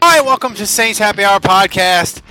Right, 0.00 0.24
welcome 0.24 0.54
to 0.54 0.66
Saints 0.66 0.98
Happy 0.98 1.24
Hour 1.24 1.40
podcast. 1.40 2.22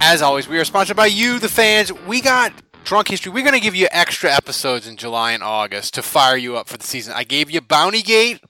As 0.00 0.22
always, 0.22 0.46
we 0.46 0.58
are 0.58 0.64
sponsored 0.64 0.96
by 0.96 1.06
you, 1.06 1.38
the 1.38 1.48
fans. 1.48 1.92
We 1.92 2.20
got 2.20 2.52
Drunk 2.84 3.08
History. 3.08 3.32
We're 3.32 3.42
going 3.42 3.54
to 3.54 3.60
give 3.60 3.74
you 3.74 3.88
extra 3.90 4.30
episodes 4.32 4.86
in 4.86 4.96
July 4.96 5.32
and 5.32 5.42
August 5.42 5.94
to 5.94 6.02
fire 6.02 6.36
you 6.36 6.56
up 6.56 6.68
for 6.68 6.76
the 6.76 6.86
season. 6.86 7.14
I 7.16 7.24
gave 7.24 7.50
you 7.50 7.60
Bounty 7.60 8.02
Gate 8.02 8.40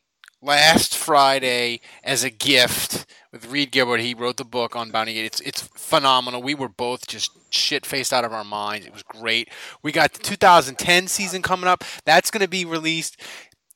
last 0.43 0.97
Friday 0.97 1.81
as 2.05 2.25
a 2.25 2.31
gift 2.31 3.07
with 3.33 3.51
Reed 3.51 3.71
Gilbert. 3.71 4.01
He 4.01 4.15
wrote 4.15 4.37
the 4.37 4.45
book 4.45 4.77
on 4.77 4.91
Bounty 4.91 5.15
Gate. 5.15 5.27
It's 5.27 5.41
it's 5.41 5.63
phenomenal. 5.63 6.43
We 6.43 6.55
were 6.55 6.69
both 6.69 7.07
just 7.07 7.31
shit 7.53 7.87
faced 7.87 8.13
out 8.13 8.25
of 8.25 8.33
our 8.33 8.45
minds. 8.45 8.87
It 8.87 8.93
was 8.93 9.03
great. 9.03 9.49
We 9.83 9.93
got 9.93 10.13
the 10.13 10.21
2010 10.21 11.07
season 11.07 11.43
coming 11.43 11.69
up. 11.69 11.85
That's 12.05 12.31
going 12.31 12.43
to 12.43 12.49
be 12.49 12.65
released 12.65 13.21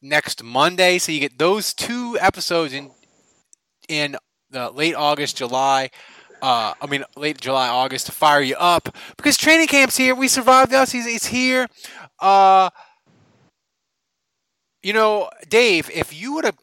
next 0.02 0.42
Monday. 0.42 0.98
So 0.98 1.12
you 1.12 1.20
get 1.20 1.38
those 1.38 1.72
two 1.72 2.18
episodes 2.20 2.72
in 2.72 2.90
in 3.88 4.16
the 4.52 4.70
late 4.70 4.94
August, 4.94 5.36
July. 5.36 5.90
Uh, 6.40 6.74
I 6.80 6.86
mean, 6.86 7.04
late 7.16 7.40
July, 7.40 7.68
August 7.68 8.06
to 8.06 8.12
fire 8.12 8.40
you 8.40 8.56
up 8.56 8.96
because 9.16 9.36
training 9.36 9.68
camp's 9.68 9.96
here. 9.96 10.14
We 10.14 10.28
survived 10.28 10.72
the 10.72 10.76
offseason. 10.76 11.14
It's 11.14 11.26
here. 11.26 11.68
Uh, 12.18 12.70
you 14.82 14.92
know, 14.92 15.30
Dave, 15.48 15.88
if 15.94 16.12
you 16.12 16.34
would 16.34 16.44
have, 16.44 16.58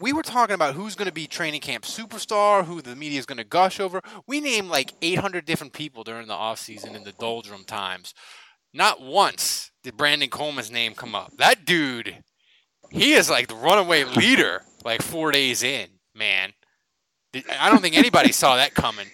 we 0.00 0.12
were 0.12 0.24
talking 0.24 0.54
about 0.54 0.74
who's 0.74 0.96
going 0.96 1.06
to 1.06 1.14
be 1.14 1.28
training 1.28 1.60
camp 1.60 1.84
superstar, 1.84 2.64
who 2.64 2.82
the 2.82 2.96
media 2.96 3.20
is 3.20 3.26
going 3.26 3.38
to 3.38 3.44
gush 3.44 3.78
over. 3.78 4.00
We 4.26 4.40
named 4.40 4.68
like 4.68 4.92
800 5.00 5.44
different 5.44 5.72
people 5.72 6.02
during 6.02 6.26
the 6.26 6.34
offseason 6.34 6.96
in 6.96 7.04
the 7.04 7.12
doldrum 7.12 7.64
times. 7.64 8.14
Not 8.74 9.00
once 9.00 9.70
did 9.84 9.96
Brandon 9.96 10.30
Coleman's 10.30 10.70
name 10.70 10.94
come 10.94 11.14
up. 11.14 11.36
That 11.36 11.64
dude, 11.64 12.24
he 12.90 13.12
is 13.12 13.30
like 13.30 13.46
the 13.46 13.54
runaway 13.54 14.02
leader, 14.04 14.62
like 14.84 15.02
four 15.02 15.30
days 15.30 15.62
in, 15.62 15.88
man. 16.14 16.52
I 17.34 17.70
don't 17.70 17.80
think 17.80 17.96
anybody 17.96 18.32
saw 18.32 18.56
that 18.56 18.74
coming. 18.74 19.06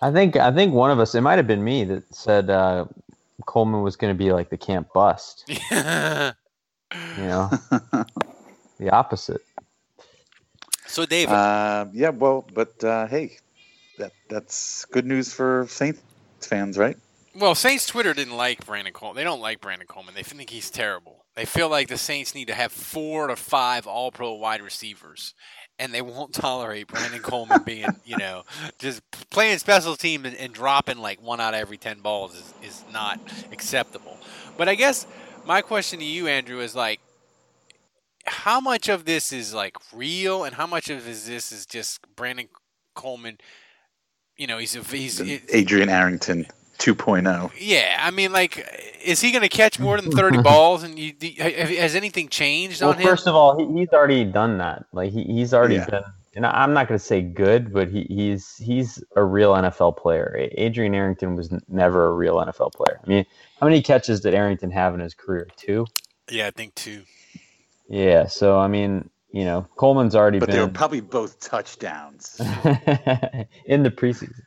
I 0.00 0.10
think 0.10 0.36
I 0.36 0.52
think 0.52 0.72
one 0.74 0.90
of 0.90 0.98
us, 0.98 1.14
it 1.14 1.20
might 1.20 1.36
have 1.36 1.46
been 1.46 1.62
me, 1.62 1.84
that 1.84 2.14
said 2.14 2.50
uh, 2.50 2.86
Coleman 3.46 3.82
was 3.82 3.96
going 3.96 4.12
to 4.12 4.18
be 4.18 4.32
like 4.32 4.50
the 4.50 4.58
camp 4.58 4.88
bust. 4.92 5.50
You 7.16 7.24
know, 7.24 7.50
the 8.78 8.90
opposite. 8.90 9.40
so, 10.86 11.06
Dave, 11.06 11.30
Uh, 11.30 11.86
yeah, 11.94 12.10
well, 12.10 12.46
but 12.52 12.84
uh, 12.84 13.06
hey, 13.06 13.38
that 13.96 14.12
that's 14.28 14.84
good 14.86 15.06
news 15.06 15.32
for 15.32 15.66
Saints 15.70 16.02
fans, 16.40 16.76
right? 16.76 16.96
Well, 17.34 17.54
Saints 17.54 17.86
Twitter 17.86 18.12
didn't 18.12 18.36
like 18.36 18.66
Brandon 18.66 18.92
Coleman. 18.92 19.16
They 19.16 19.24
don't 19.24 19.40
like 19.40 19.62
Brandon 19.62 19.86
Coleman. 19.86 20.14
They 20.14 20.22
think 20.22 20.50
he's 20.50 20.70
terrible. 20.70 21.24
They 21.34 21.46
feel 21.46 21.70
like 21.70 21.88
the 21.88 21.96
Saints 21.96 22.34
need 22.34 22.48
to 22.48 22.54
have 22.54 22.72
four 22.72 23.28
to 23.28 23.36
five 23.36 23.86
All 23.86 24.10
Pro 24.12 24.34
wide 24.34 24.60
receivers, 24.60 25.32
and 25.82 25.92
they 25.92 26.00
won't 26.00 26.32
tolerate 26.32 26.86
Brandon 26.86 27.20
Coleman 27.20 27.64
being, 27.64 27.88
you 28.04 28.16
know, 28.16 28.44
just 28.78 29.02
playing 29.30 29.58
special 29.58 29.96
team 29.96 30.24
and, 30.24 30.36
and 30.36 30.52
dropping 30.52 30.98
like 30.98 31.20
one 31.20 31.40
out 31.40 31.54
of 31.54 31.60
every 31.60 31.76
ten 31.76 32.00
balls 32.00 32.34
is, 32.36 32.54
is 32.62 32.84
not 32.92 33.18
acceptable. 33.50 34.16
But 34.56 34.68
I 34.68 34.76
guess 34.76 35.08
my 35.44 35.60
question 35.60 35.98
to 35.98 36.04
you, 36.04 36.28
Andrew, 36.28 36.60
is 36.60 36.76
like, 36.76 37.00
how 38.24 38.60
much 38.60 38.88
of 38.88 39.04
this 39.04 39.32
is 39.32 39.52
like 39.52 39.76
real, 39.92 40.44
and 40.44 40.54
how 40.54 40.68
much 40.68 40.88
of 40.88 41.04
this 41.04 41.50
is 41.50 41.66
just 41.66 42.00
Brandon 42.14 42.48
Coleman? 42.94 43.38
You 44.36 44.46
know, 44.46 44.58
he's 44.58 44.76
a, 44.76 44.82
he's 44.82 45.20
Adrian 45.52 45.88
Arrington 45.88 46.46
2.0. 46.82 47.52
yeah, 47.58 47.96
I 48.00 48.10
mean, 48.10 48.32
like, 48.32 48.98
is 49.04 49.20
he 49.20 49.30
going 49.30 49.42
to 49.42 49.48
catch 49.48 49.78
more 49.78 50.00
than 50.00 50.10
thirty 50.10 50.40
balls? 50.42 50.82
And 50.82 50.98
you, 50.98 51.12
has 51.38 51.94
anything 51.94 52.28
changed 52.28 52.80
Well, 52.80 52.90
on 52.90 52.96
him? 52.96 53.02
first 53.04 53.26
of 53.26 53.34
all, 53.34 53.56
he, 53.58 53.80
he's 53.80 53.88
already 53.90 54.24
done 54.24 54.58
that. 54.58 54.84
Like 54.92 55.12
he, 55.12 55.22
he's 55.24 55.54
already 55.54 55.76
Yeah. 55.76 55.86
been. 55.86 56.02
And 56.34 56.46
I- 56.46 56.62
I'm 56.62 56.72
not 56.72 56.88
going 56.88 56.98
to 56.98 57.04
say 57.04 57.20
good, 57.20 57.72
but 57.72 57.88
he, 57.88 58.02
he's 58.08 58.56
he's 58.56 59.02
a 59.16 59.22
real 59.24 59.52
NFL 59.52 59.96
player. 59.98 60.48
Adrian 60.52 60.94
Arrington 60.94 61.36
was 61.36 61.52
n- 61.52 61.60
never 61.68 62.06
a 62.06 62.12
real 62.12 62.36
NFL 62.36 62.72
player. 62.72 62.98
I 63.04 63.08
mean, 63.08 63.26
how 63.60 63.66
many 63.66 63.82
catches 63.82 64.20
did 64.20 64.34
Arrington 64.34 64.70
have 64.70 64.94
in 64.94 65.00
his 65.00 65.14
career? 65.14 65.48
Two. 65.56 65.86
yeah, 66.30 66.46
I 66.46 66.50
think 66.50 66.74
two. 66.74 67.02
Yeah. 67.88 68.26
So 68.26 68.58
I 68.58 68.66
mean, 68.66 69.10
you 69.30 69.44
know, 69.44 69.66
Coleman's 69.76 70.14
already 70.16 70.38
But 70.38 70.50
they 70.50 70.58
were 70.58 70.66
been 70.66 70.74
probably 70.74 71.00
both 71.00 71.38
touchdowns. 71.40 72.36
in 73.66 73.82
the 73.82 73.90
preseason. 73.90 74.40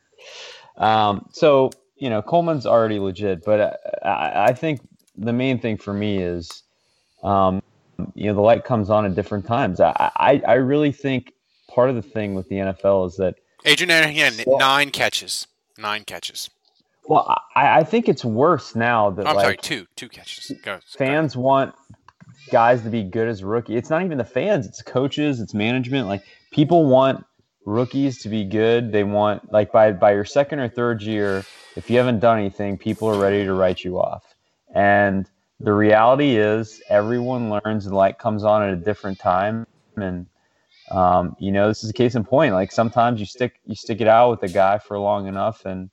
Um, 0.76 1.26
so 1.32 1.70
you 1.96 2.10
know, 2.10 2.22
Coleman's 2.22 2.66
already 2.66 2.98
legit, 2.98 3.44
but 3.44 3.80
I, 4.04 4.48
I, 4.48 4.52
think 4.52 4.80
the 5.16 5.32
main 5.32 5.58
thing 5.58 5.78
for 5.78 5.94
me 5.94 6.18
is, 6.18 6.62
um, 7.22 7.62
you 8.14 8.26
know, 8.26 8.34
the 8.34 8.42
light 8.42 8.64
comes 8.64 8.90
on 8.90 9.06
at 9.06 9.14
different 9.14 9.46
times. 9.46 9.80
I, 9.80 10.10
I, 10.16 10.42
I 10.46 10.54
really 10.54 10.92
think 10.92 11.32
part 11.68 11.88
of 11.88 11.96
the 11.96 12.02
thing 12.02 12.34
with 12.34 12.48
the 12.48 12.56
NFL 12.56 13.08
is 13.08 13.16
that, 13.16 13.36
Adrian 13.64 13.90
Arrington, 13.90 14.44
yeah, 14.46 14.56
nine 14.58 14.90
catches, 14.90 15.46
nine 15.78 16.04
catches. 16.04 16.50
well, 17.08 17.36
I, 17.54 17.78
I 17.78 17.84
think 17.84 18.08
it's 18.08 18.24
worse 18.24 18.76
now 18.76 19.10
that 19.10 19.26
I'm 19.26 19.34
like 19.34 19.44
sorry, 19.44 19.56
two, 19.56 19.86
two 19.96 20.08
catches. 20.08 20.52
Go. 20.62 20.78
fans 20.86 21.36
want 21.36 21.74
guys 22.50 22.82
to 22.82 22.90
be 22.90 23.02
good 23.02 23.26
as 23.26 23.42
rookie. 23.42 23.76
It's 23.76 23.90
not 23.90 24.04
even 24.04 24.18
the 24.18 24.24
fans; 24.24 24.66
it's 24.66 24.82
coaches, 24.82 25.40
it's 25.40 25.54
management. 25.54 26.06
Like 26.06 26.22
people 26.52 26.84
want 26.84 27.24
rookies 27.66 28.22
to 28.22 28.30
be 28.30 28.44
good. 28.44 28.92
They 28.92 29.04
want 29.04 29.52
like 29.52 29.70
by 29.72 29.92
by 29.92 30.12
your 30.12 30.24
second 30.24 30.60
or 30.60 30.68
third 30.68 31.02
year, 31.02 31.44
if 31.76 31.90
you 31.90 31.98
haven't 31.98 32.20
done 32.20 32.38
anything, 32.38 32.78
people 32.78 33.08
are 33.08 33.20
ready 33.20 33.44
to 33.44 33.52
write 33.52 33.84
you 33.84 34.00
off. 34.00 34.24
And 34.74 35.28
the 35.60 35.72
reality 35.72 36.36
is, 36.36 36.82
everyone 36.88 37.50
learns 37.50 37.86
and 37.86 37.94
light 37.94 38.18
comes 38.18 38.44
on 38.44 38.62
at 38.62 38.72
a 38.72 38.76
different 38.76 39.18
time, 39.18 39.66
and 39.96 40.26
um, 40.90 41.36
you 41.38 41.52
know 41.52 41.68
this 41.68 41.84
is 41.84 41.90
a 41.90 41.94
case 41.94 42.14
in 42.14 42.24
point. 42.24 42.54
Like 42.54 42.72
sometimes 42.72 43.20
you 43.20 43.26
stick 43.26 43.60
you 43.66 43.74
stick 43.74 44.00
it 44.00 44.08
out 44.08 44.30
with 44.30 44.42
a 44.50 44.52
guy 44.52 44.78
for 44.78 44.98
long 44.98 45.26
enough, 45.26 45.64
and 45.66 45.90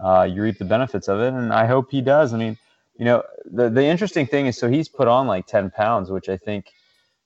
uh, 0.00 0.28
you 0.30 0.42
reap 0.42 0.58
the 0.58 0.64
benefits 0.64 1.08
of 1.08 1.20
it. 1.20 1.32
And 1.34 1.52
I 1.52 1.66
hope 1.66 1.90
he 1.90 2.00
does. 2.00 2.32
I 2.32 2.38
mean, 2.38 2.56
you 2.98 3.04
know, 3.04 3.22
the 3.44 3.68
the 3.68 3.84
interesting 3.84 4.26
thing 4.26 4.46
is, 4.46 4.56
so 4.56 4.68
he's 4.68 4.88
put 4.88 5.08
on 5.08 5.26
like 5.26 5.46
ten 5.46 5.70
pounds, 5.70 6.10
which 6.10 6.28
I 6.28 6.36
think, 6.36 6.72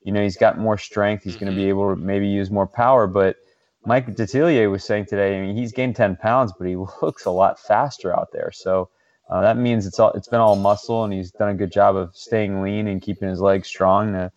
you 0.02 0.12
know, 0.12 0.22
he's 0.22 0.36
got 0.38 0.58
more 0.58 0.78
strength. 0.78 1.24
He's 1.24 1.36
going 1.36 1.52
to 1.52 1.56
be 1.56 1.68
able 1.68 1.94
to 1.94 1.96
maybe 2.00 2.28
use 2.28 2.50
more 2.50 2.66
power. 2.66 3.06
But 3.06 3.36
Mike 3.84 4.06
Detillier 4.14 4.70
was 4.70 4.84
saying 4.84 5.06
today, 5.06 5.38
I 5.38 5.40
mean, 5.40 5.56
he's 5.56 5.72
gained 5.72 5.96
ten 5.96 6.16
pounds, 6.16 6.52
but 6.56 6.66
he 6.66 6.76
looks 7.02 7.24
a 7.24 7.30
lot 7.30 7.58
faster 7.58 8.14
out 8.16 8.30
there. 8.32 8.50
So 8.52 8.88
uh, 9.30 9.40
that 9.40 9.56
means 9.56 9.86
it's 9.86 9.98
all 9.98 10.12
it's 10.12 10.28
been 10.28 10.40
all 10.40 10.56
muscle, 10.56 11.04
and 11.04 11.12
he's 11.12 11.30
done 11.32 11.50
a 11.50 11.54
good 11.54 11.72
job 11.72 11.96
of 11.96 12.14
staying 12.16 12.62
lean 12.62 12.86
and 12.88 13.00
keeping 13.00 13.28
his 13.28 13.40
legs 13.40 13.68
strong 13.68 14.12
to 14.12 14.32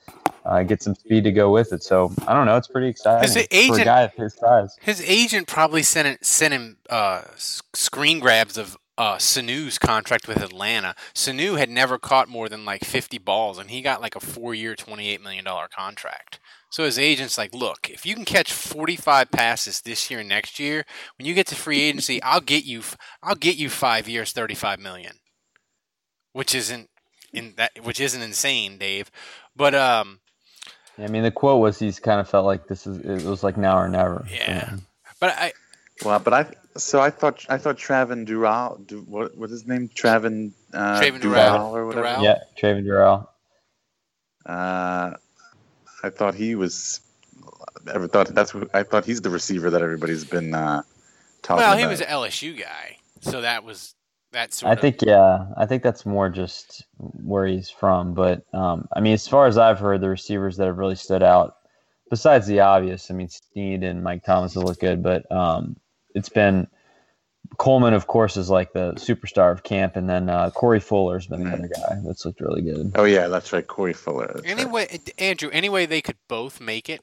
uh, 0.45 0.63
get 0.63 0.81
some 0.81 0.95
speed 0.95 1.23
to 1.25 1.31
go 1.31 1.51
with 1.51 1.73
it. 1.73 1.83
So 1.83 2.11
I 2.27 2.33
don't 2.33 2.45
know, 2.45 2.57
it's 2.57 2.67
pretty 2.67 2.87
exciting 2.87 3.23
His 3.23 3.33
for 3.33 3.39
a 3.39 3.47
agent- 3.51 3.83
guy 3.85 4.01
of 4.01 4.13
his 4.13 4.33
size. 4.35 4.77
His 4.81 5.01
agent 5.01 5.47
probably 5.47 5.83
sent 5.83 6.07
it, 6.07 6.25
sent 6.25 6.53
him 6.53 6.77
uh, 6.89 7.23
screen 7.35 8.19
grabs 8.19 8.57
of 8.57 8.77
uh, 8.97 9.15
Sanu's 9.17 9.77
contract 9.77 10.27
with 10.27 10.41
Atlanta. 10.41 10.95
Sanu 11.13 11.57
had 11.57 11.69
never 11.69 11.97
caught 11.97 12.29
more 12.29 12.47
than 12.47 12.63
like 12.63 12.85
50 12.85 13.17
balls, 13.17 13.57
and 13.57 13.69
he 13.69 13.81
got 13.81 14.01
like 14.01 14.15
a 14.15 14.19
four-year, 14.21 14.75
28 14.75 15.21
million 15.21 15.43
dollar 15.43 15.67
contract. 15.67 16.39
So 16.75 16.83
his 16.83 16.99
agent's 16.99 17.37
like, 17.37 17.53
look, 17.55 17.89
if 17.89 18.05
you 18.05 18.15
can 18.15 18.25
catch 18.25 18.51
45 18.51 19.31
passes 19.31 19.79
this 19.79 20.11
year 20.11 20.19
and 20.19 20.27
next 20.27 20.59
year, 20.59 20.85
when 21.17 21.25
you 21.25 21.33
get 21.33 21.47
to 21.47 21.55
free 21.55 21.79
agency, 21.79 22.21
I'll 22.21 22.41
get 22.41 22.65
you, 22.65 22.79
f- 22.79 22.97
I'll 23.23 23.35
get 23.35 23.55
you 23.55 23.69
five 23.69 24.09
years, 24.09 24.33
35 24.33 24.81
million, 24.81 25.13
which 26.33 26.53
isn't 26.53 26.89
in 27.31 27.53
that, 27.55 27.71
which 27.81 28.01
isn't 28.01 28.21
insane, 28.21 28.77
Dave. 28.77 29.09
But 29.55 29.73
um, 29.73 30.19
I 30.97 31.07
mean, 31.07 31.23
the 31.23 31.31
quote 31.31 31.61
was 31.61 31.79
he's 31.79 31.97
kind 31.97 32.19
of 32.19 32.27
felt 32.27 32.45
like 32.45 32.67
this 32.67 32.85
is 32.85 32.97
it 32.97 33.25
was 33.25 33.41
like 33.41 33.55
now 33.55 33.77
or 33.77 33.87
never. 33.87 34.27
yeah. 34.29 34.75
But 35.21 35.29
I, 35.29 35.53
Well, 36.03 36.19
but 36.19 36.33
I 36.33 36.45
so 36.75 36.99
I 36.99 37.09
thought 37.09 37.45
I 37.47 37.57
thought 37.57 37.77
Travin 37.77 38.25
Dural, 38.27 38.85
du, 38.85 38.99
what 39.03 39.37
what's 39.37 39.53
his 39.53 39.65
name? 39.65 39.87
Travin 39.87 40.51
uh, 40.73 40.99
Travin 40.99 41.21
Dural 41.21 41.57
Dural. 41.57 41.71
or 41.71 41.85
whatever. 41.85 42.05
Dural. 42.05 42.21
Yeah, 42.21 42.43
Travin 42.57 42.83
Dural. 42.83 43.29
Uh, 44.45 45.13
I 46.05 46.11
thought 46.11 46.35
he 46.35 46.55
was. 46.55 47.01
Ever 47.91 48.07
thought 48.07 48.27
that's 48.33 48.53
what 48.53 48.69
I 48.73 48.83
thought 48.83 49.05
he's 49.05 49.21
the 49.21 49.29
receiver 49.29 49.69
that 49.69 49.81
everybody's 49.81 50.23
been 50.23 50.53
uh, 50.53 50.83
talking 51.41 51.61
well, 51.61 51.73
about. 51.73 51.77
Well, 51.77 51.77
he 51.77 51.85
was 51.87 52.01
an 52.01 52.07
LSU 52.07 52.59
guy, 52.59 52.97
so 53.21 53.41
that 53.41 53.63
was 53.63 53.95
that 54.31 54.53
sort 54.53 54.69
I 54.69 54.73
of. 54.73 54.81
think 54.81 55.01
yeah, 55.01 55.47
I 55.57 55.65
think 55.65 55.81
that's 55.81 56.05
more 56.05 56.29
just 56.29 56.85
where 56.97 57.47
he's 57.47 57.69
from. 57.69 58.13
But 58.13 58.43
um, 58.53 58.87
I 58.95 58.99
mean, 59.01 59.13
as 59.13 59.27
far 59.27 59.47
as 59.47 59.57
I've 59.57 59.79
heard, 59.79 60.01
the 60.01 60.09
receivers 60.09 60.57
that 60.57 60.67
have 60.67 60.77
really 60.77 60.95
stood 60.95 61.23
out, 61.23 61.55
besides 62.09 62.45
the 62.45 62.59
obvious, 62.59 63.09
I 63.09 63.15
mean, 63.15 63.29
Snead 63.29 63.83
and 63.83 64.03
Mike 64.03 64.23
Thomas 64.23 64.53
have 64.53 64.63
looked 64.63 64.81
good, 64.81 65.01
but 65.01 65.29
um, 65.31 65.75
it's 66.13 66.29
been 66.29 66.67
Coleman, 67.57 67.93
of 67.93 68.07
course, 68.07 68.37
is 68.37 68.49
like 68.49 68.73
the 68.73 68.93
superstar 68.93 69.51
of 69.51 69.63
camp, 69.63 69.95
and 69.95 70.09
then 70.09 70.29
uh, 70.29 70.49
Corey 70.51 70.79
Fuller's 70.79 71.27
been 71.27 71.43
the 71.43 71.51
other 71.51 71.67
guy 71.67 71.99
that's 72.03 72.25
looked 72.25 72.41
really 72.41 72.61
good. 72.61 72.91
Oh 72.95 73.03
yeah, 73.03 73.27
that's 73.27 73.51
right, 73.53 73.65
Corey 73.65 73.93
Fuller. 73.93 74.27
that's 74.27 74.41
right. 74.41 74.59
Anyway, 74.59 74.99
Andrew, 75.17 75.49
anyway, 75.51 75.85
they 75.85 76.01
could 76.01 76.17
both 76.27 76.59
make 76.59 76.89
it. 76.89 77.01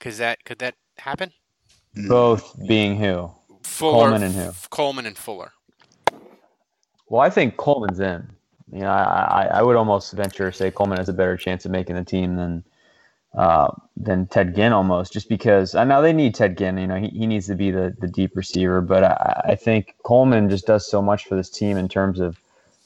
Cause 0.00 0.18
that 0.18 0.44
could 0.44 0.58
that 0.60 0.74
happen? 0.98 1.32
Both 2.08 2.54
being 2.68 2.96
who? 2.96 3.30
Fuller, 3.64 4.10
Coleman 4.10 4.22
and 4.22 4.34
who? 4.34 4.52
Coleman 4.70 5.06
and 5.06 5.18
Fuller. 5.18 5.52
Well, 7.08 7.20
I 7.20 7.30
think 7.30 7.56
Coleman's 7.56 8.00
in. 8.00 8.28
You 8.72 8.80
know, 8.80 8.90
I, 8.90 9.46
I, 9.50 9.58
I 9.58 9.62
would 9.62 9.76
almost 9.76 10.12
venture 10.12 10.50
to 10.50 10.56
say 10.56 10.70
Coleman 10.70 10.98
has 10.98 11.08
a 11.08 11.12
better 11.12 11.36
chance 11.36 11.64
of 11.64 11.70
making 11.70 11.96
the 11.96 12.04
team 12.04 12.36
than 12.36 12.64
uh, 13.34 13.68
than 13.96 14.26
Ted 14.26 14.54
Ginn 14.54 14.72
almost, 14.72 15.12
just 15.12 15.28
because 15.28 15.74
I 15.74 15.84
know 15.84 16.02
they 16.02 16.12
need 16.12 16.34
Ted 16.34 16.56
Ginn. 16.56 16.78
You 16.78 16.86
know, 16.86 16.96
he, 16.96 17.08
he 17.08 17.26
needs 17.26 17.46
to 17.48 17.54
be 17.54 17.70
the, 17.70 17.94
the 18.00 18.08
deep 18.08 18.36
receiver, 18.36 18.80
but 18.80 19.04
I, 19.04 19.42
I 19.50 19.54
think 19.54 19.94
Coleman 20.02 20.48
just 20.50 20.66
does 20.66 20.88
so 20.88 21.02
much 21.02 21.26
for 21.26 21.36
this 21.36 21.50
team 21.50 21.76
in 21.76 21.88
terms 21.88 22.20
of 22.20 22.38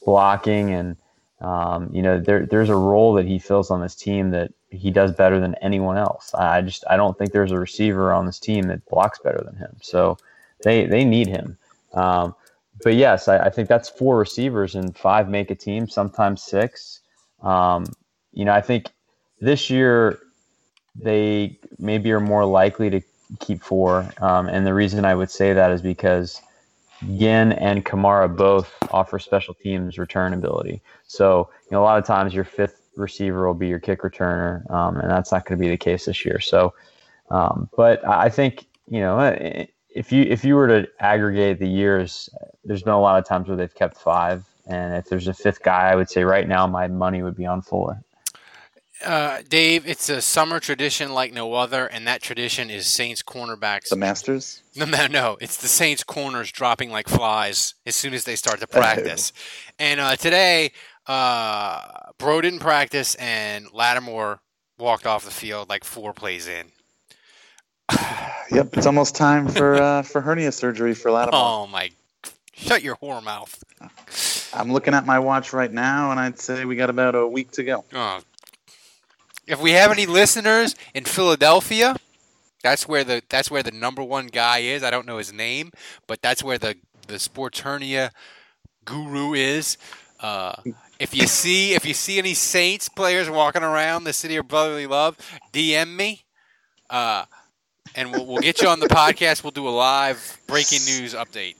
blocking 0.04 0.72
and 0.72 0.96
um, 1.40 1.90
you 1.92 2.02
know 2.02 2.20
there 2.20 2.46
there's 2.46 2.68
a 2.68 2.76
role 2.76 3.14
that 3.14 3.26
he 3.26 3.38
fills 3.38 3.70
on 3.70 3.80
this 3.80 3.94
team 3.94 4.30
that 4.30 4.52
he 4.70 4.90
does 4.90 5.12
better 5.12 5.40
than 5.40 5.54
anyone 5.56 5.96
else. 5.96 6.32
I 6.34 6.60
just 6.62 6.84
I 6.88 6.96
don't 6.96 7.18
think 7.18 7.32
there's 7.32 7.52
a 7.52 7.58
receiver 7.58 8.12
on 8.12 8.26
this 8.26 8.38
team 8.38 8.66
that 8.68 8.84
blocks 8.86 9.18
better 9.18 9.42
than 9.44 9.56
him. 9.56 9.76
So 9.82 10.18
they 10.62 10.86
they 10.86 11.04
need 11.04 11.26
him. 11.26 11.58
Um, 11.94 12.34
but 12.82 12.94
yes, 12.94 13.28
I, 13.28 13.46
I 13.46 13.50
think 13.50 13.68
that's 13.68 13.88
four 13.88 14.18
receivers 14.18 14.74
and 14.74 14.96
five 14.96 15.28
make 15.28 15.50
a 15.50 15.54
team, 15.54 15.88
sometimes 15.88 16.42
six. 16.42 17.00
Um, 17.42 17.86
you 18.32 18.44
know, 18.44 18.52
I 18.52 18.60
think 18.60 18.86
this 19.40 19.68
year 19.68 20.18
they 20.94 21.58
maybe 21.78 22.12
are 22.12 22.20
more 22.20 22.44
likely 22.44 22.90
to 22.90 23.00
keep 23.40 23.62
four. 23.62 24.10
Um, 24.18 24.48
and 24.48 24.66
the 24.66 24.74
reason 24.74 25.04
I 25.04 25.14
would 25.14 25.30
say 25.30 25.52
that 25.52 25.70
is 25.70 25.82
because 25.82 26.40
Ginn 27.16 27.52
and 27.52 27.84
Kamara 27.84 28.34
both 28.34 28.72
offer 28.90 29.18
special 29.18 29.54
teams 29.54 29.98
return 29.98 30.32
ability. 30.32 30.80
So, 31.06 31.48
you 31.64 31.70
know, 31.72 31.82
a 31.82 31.84
lot 31.84 31.98
of 31.98 32.04
times 32.04 32.34
your 32.34 32.44
fifth 32.44 32.82
receiver 32.96 33.46
will 33.46 33.54
be 33.54 33.68
your 33.68 33.78
kick 33.78 34.02
returner, 34.02 34.68
um, 34.70 34.98
and 34.98 35.10
that's 35.10 35.32
not 35.32 35.46
going 35.46 35.58
to 35.58 35.64
be 35.64 35.70
the 35.70 35.76
case 35.76 36.04
this 36.04 36.24
year. 36.24 36.40
So, 36.40 36.74
um, 37.30 37.68
but 37.76 38.06
I 38.06 38.28
think, 38.28 38.66
you 38.88 39.00
know, 39.00 39.18
eh, 39.18 39.66
if 39.94 40.12
you 40.12 40.22
if 40.22 40.44
you 40.44 40.54
were 40.54 40.68
to 40.68 40.88
aggregate 41.00 41.58
the 41.58 41.68
years, 41.68 42.30
there's 42.64 42.82
been 42.82 42.92
a 42.92 43.00
lot 43.00 43.18
of 43.18 43.26
times 43.26 43.48
where 43.48 43.56
they've 43.56 43.74
kept 43.74 43.96
five. 43.96 44.44
And 44.66 44.94
if 44.94 45.06
there's 45.06 45.28
a 45.28 45.34
fifth 45.34 45.62
guy, 45.62 45.90
I 45.90 45.96
would 45.96 46.08
say 46.08 46.24
right 46.24 46.46
now 46.46 46.66
my 46.66 46.86
money 46.86 47.22
would 47.22 47.36
be 47.36 47.46
on 47.46 47.62
Fuller. 47.62 48.02
Uh, 49.04 49.42
Dave, 49.48 49.86
it's 49.86 50.08
a 50.08 50.20
summer 50.20 50.60
tradition 50.60 51.12
like 51.12 51.32
no 51.32 51.54
other, 51.54 51.86
and 51.86 52.06
that 52.06 52.22
tradition 52.22 52.70
is 52.70 52.86
Saints 52.86 53.22
cornerbacks. 53.22 53.88
the 53.88 53.96
Masters. 53.96 54.62
No, 54.76 54.84
no, 54.84 55.06
no. 55.06 55.36
It's 55.40 55.56
the 55.56 55.68
Saints 55.68 56.04
corners 56.04 56.52
dropping 56.52 56.90
like 56.90 57.08
flies 57.08 57.74
as 57.86 57.94
soon 57.96 58.14
as 58.14 58.24
they 58.24 58.36
start 58.36 58.60
to 58.60 58.66
practice. 58.66 59.32
and 59.78 60.00
uh, 60.00 60.16
today, 60.16 60.72
uh, 61.06 62.10
Breaux 62.18 62.40
didn't 62.40 62.60
practice, 62.60 63.14
and 63.16 63.66
Lattimore 63.72 64.40
walked 64.78 65.06
off 65.06 65.24
the 65.24 65.30
field 65.30 65.68
like 65.68 65.84
four 65.84 66.12
plays 66.12 66.48
in. 66.48 66.66
Yep, 68.50 68.76
it's 68.76 68.84
almost 68.86 69.16
time 69.16 69.48
for 69.48 69.76
uh, 69.76 70.02
for 70.02 70.20
hernia 70.20 70.52
surgery 70.52 70.92
for 70.92 71.10
Lattimore. 71.10 71.40
Oh 71.42 71.66
my! 71.66 71.90
Shut 72.52 72.82
your 72.82 72.96
whore 72.96 73.22
mouth. 73.24 73.64
I'm 74.52 74.70
looking 74.70 74.92
at 74.92 75.06
my 75.06 75.18
watch 75.18 75.54
right 75.54 75.72
now, 75.72 76.10
and 76.10 76.20
I'd 76.20 76.38
say 76.38 76.66
we 76.66 76.76
got 76.76 76.90
about 76.90 77.14
a 77.14 77.26
week 77.26 77.52
to 77.52 77.64
go. 77.64 77.82
Oh. 77.94 78.20
If 79.52 79.60
we 79.60 79.72
have 79.72 79.90
any 79.90 80.06
listeners 80.06 80.74
in 80.94 81.04
Philadelphia, 81.04 81.94
that's 82.62 82.88
where 82.88 83.04
the 83.04 83.22
that's 83.28 83.50
where 83.50 83.62
the 83.62 83.70
number 83.70 84.02
one 84.02 84.28
guy 84.28 84.60
is. 84.60 84.82
I 84.82 84.90
don't 84.90 85.06
know 85.06 85.18
his 85.18 85.30
name, 85.30 85.72
but 86.06 86.22
that's 86.22 86.42
where 86.42 86.56
the 86.56 86.76
the 87.06 87.18
sports 87.18 87.60
hernia 87.60 88.12
guru 88.86 89.34
is. 89.34 89.76
Uh, 90.20 90.54
if 90.98 91.14
you 91.14 91.26
see 91.26 91.74
if 91.74 91.84
you 91.84 91.92
see 91.92 92.16
any 92.18 92.32
Saints 92.32 92.88
players 92.88 93.28
walking 93.28 93.62
around 93.62 94.04
the 94.04 94.14
city 94.14 94.36
of 94.36 94.48
brotherly 94.48 94.86
love, 94.86 95.18
DM 95.52 95.96
me, 95.96 96.24
uh, 96.88 97.26
and 97.94 98.10
we'll, 98.10 98.24
we'll 98.24 98.38
get 98.40 98.62
you 98.62 98.68
on 98.68 98.80
the 98.80 98.88
podcast. 98.88 99.44
We'll 99.44 99.50
do 99.50 99.68
a 99.68 99.70
live 99.70 100.38
breaking 100.46 100.80
news 100.86 101.12
update. 101.12 101.56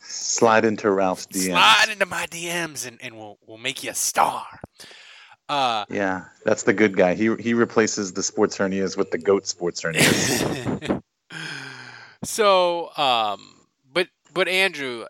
Slide 0.00 0.66
into 0.66 0.90
Ralph's 0.90 1.26
DM. 1.26 1.52
Slide 1.52 1.86
into 1.90 2.04
my 2.04 2.26
DMs, 2.26 2.86
and, 2.86 2.98
and 3.00 3.16
we'll 3.16 3.38
we'll 3.46 3.56
make 3.56 3.82
you 3.82 3.92
a 3.92 3.94
star. 3.94 4.44
Uh, 5.48 5.84
Yeah, 5.90 6.24
that's 6.44 6.62
the 6.62 6.72
good 6.72 6.96
guy. 6.96 7.14
He 7.14 7.34
he 7.36 7.54
replaces 7.54 8.12
the 8.12 8.22
sports 8.22 8.56
hernias 8.56 8.96
with 8.96 9.10
the 9.10 9.18
goat 9.18 9.46
sports 9.46 9.82
hernias. 9.82 11.02
so, 12.24 12.90
um, 12.96 13.66
but 13.92 14.08
but 14.32 14.48
Andrew, 14.48 15.04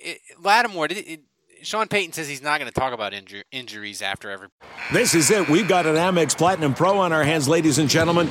it, 0.00 0.18
Lattimore, 0.40 0.88
did 0.88 0.98
it, 0.98 1.20
Sean 1.62 1.86
Payton 1.86 2.12
says 2.12 2.28
he's 2.28 2.42
not 2.42 2.58
going 2.58 2.70
to 2.70 2.78
talk 2.78 2.92
about 2.92 3.12
inju- 3.12 3.44
injuries 3.52 4.02
after 4.02 4.30
every. 4.30 4.48
This 4.92 5.14
is 5.14 5.30
it. 5.30 5.48
We've 5.48 5.68
got 5.68 5.86
an 5.86 5.94
Amex 5.94 6.36
Platinum 6.36 6.74
Pro 6.74 6.98
on 6.98 7.12
our 7.12 7.22
hands, 7.22 7.48
ladies 7.48 7.78
and 7.78 7.88
gentlemen. 7.88 8.28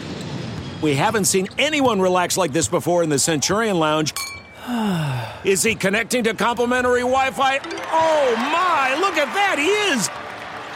We 0.81 0.95
haven't 0.95 1.25
seen 1.25 1.47
anyone 1.57 2.01
relax 2.01 2.37
like 2.37 2.51
this 2.51 2.67
before 2.67 3.03
in 3.03 3.09
the 3.09 3.19
Centurion 3.19 3.77
Lounge. 3.79 4.13
Is 5.43 5.63
he 5.63 5.75
connecting 5.75 6.23
to 6.25 6.33
complimentary 6.33 7.01
Wi 7.01 7.31
Fi? 7.31 7.59
Oh 7.63 8.35
my, 8.35 8.95
look 8.99 9.15
at 9.17 9.31
that, 9.33 9.57
he 9.57 9.67
is! 9.93 10.09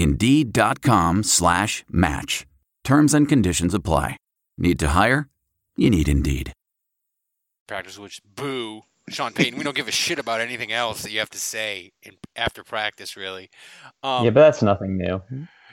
Indeed.com 0.00 1.22
slash 1.22 1.84
match. 1.90 2.46
Terms 2.84 3.12
and 3.14 3.28
conditions 3.28 3.74
apply. 3.74 4.16
Need 4.56 4.78
to 4.78 4.88
hire? 4.88 5.28
You 5.76 5.90
need 5.90 6.08
Indeed. 6.08 6.52
practice, 7.66 7.98
which 7.98 8.20
boo 8.24 8.82
Sean 9.10 9.32
Payton. 9.32 9.58
we 9.58 9.64
don't 9.64 9.76
give 9.76 9.88
a 9.88 9.92
shit 9.92 10.18
about 10.18 10.40
anything 10.40 10.72
else 10.72 11.02
that 11.02 11.10
you 11.10 11.18
have 11.18 11.30
to 11.30 11.38
say 11.38 11.92
in, 12.02 12.14
after 12.34 12.64
practice, 12.64 13.16
really. 13.16 13.50
Um, 14.02 14.24
yeah, 14.24 14.30
but 14.30 14.40
that's 14.40 14.62
nothing 14.62 14.96
new. 14.96 15.22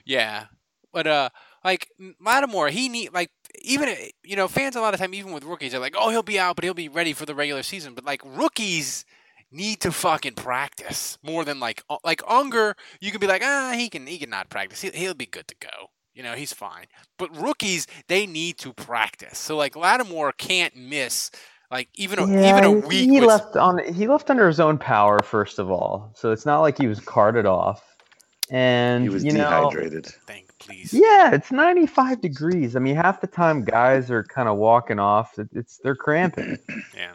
yeah, 0.05 0.45
but 0.93 1.07
uh, 1.07 1.29
like 1.63 1.89
Lattimore, 2.19 2.69
he 2.69 2.89
need 2.89 3.13
like 3.13 3.31
even 3.61 3.93
you 4.23 4.35
know 4.35 4.47
fans 4.47 4.75
a 4.75 4.81
lot 4.81 4.93
of 4.93 4.99
time 4.99 5.13
even 5.13 5.31
with 5.31 5.43
rookies 5.43 5.73
are 5.73 5.79
like, 5.79 5.95
oh, 5.97 6.09
he'll 6.09 6.23
be 6.23 6.39
out, 6.39 6.55
but 6.55 6.63
he'll 6.63 6.73
be 6.73 6.89
ready 6.89 7.13
for 7.13 7.25
the 7.25 7.35
regular 7.35 7.63
season. 7.63 7.93
But 7.93 8.05
like 8.05 8.21
rookies 8.25 9.05
need 9.51 9.79
to 9.81 9.91
fucking 9.91 10.33
practice 10.35 11.17
more 11.23 11.45
than 11.45 11.59
like 11.59 11.83
like 12.03 12.21
Unger. 12.27 12.75
You 12.99 13.11
can 13.11 13.19
be 13.19 13.27
like, 13.27 13.41
ah, 13.43 13.73
he 13.75 13.89
can 13.89 14.05
he 14.07 14.17
can 14.17 14.29
not 14.29 14.49
practice. 14.49 14.81
He, 14.81 14.89
he'll 14.89 15.13
be 15.13 15.25
good 15.25 15.47
to 15.47 15.55
go. 15.59 15.89
You 16.13 16.23
know, 16.23 16.33
he's 16.33 16.51
fine. 16.53 16.85
But 17.19 17.35
rookies, 17.39 17.85
they 18.07 18.25
need 18.25 18.57
to 18.59 18.73
practice. 18.73 19.37
So 19.37 19.55
like 19.55 19.75
Lattimore 19.75 20.31
can't 20.33 20.75
miss 20.75 21.29
like 21.69 21.89
even 21.95 22.17
a, 22.19 22.23
even 22.49 22.63
a 22.63 22.71
week. 22.71 23.09
He 23.09 23.19
with- 23.19 23.27
left 23.29 23.55
on 23.55 23.93
he 23.93 24.07
left 24.07 24.29
under 24.29 24.47
his 24.47 24.59
own 24.59 24.77
power 24.77 25.19
first 25.23 25.59
of 25.59 25.69
all, 25.69 26.11
so 26.15 26.31
it's 26.31 26.45
not 26.45 26.61
like 26.61 26.77
he 26.77 26.87
was 26.87 26.99
carted 26.99 27.45
off. 27.45 27.83
And 28.49 29.03
He 29.03 29.09
was 29.09 29.25
you 29.25 29.33
know, 29.33 29.43
dehydrated. 29.69 30.07
please. 30.59 30.93
Yeah, 30.93 31.33
it's 31.33 31.51
95 31.51 32.21
degrees. 32.21 32.77
I 32.77 32.79
mean, 32.79 32.95
half 32.95 33.19
the 33.19 33.27
time 33.27 33.65
guys 33.65 34.09
are 34.09 34.23
kind 34.23 34.47
of 34.47 34.55
walking 34.57 34.99
off. 34.99 35.37
It- 35.37 35.49
It's 35.53 35.79
they're 35.83 35.95
cramping. 35.97 36.57
Yeah. 36.95 37.11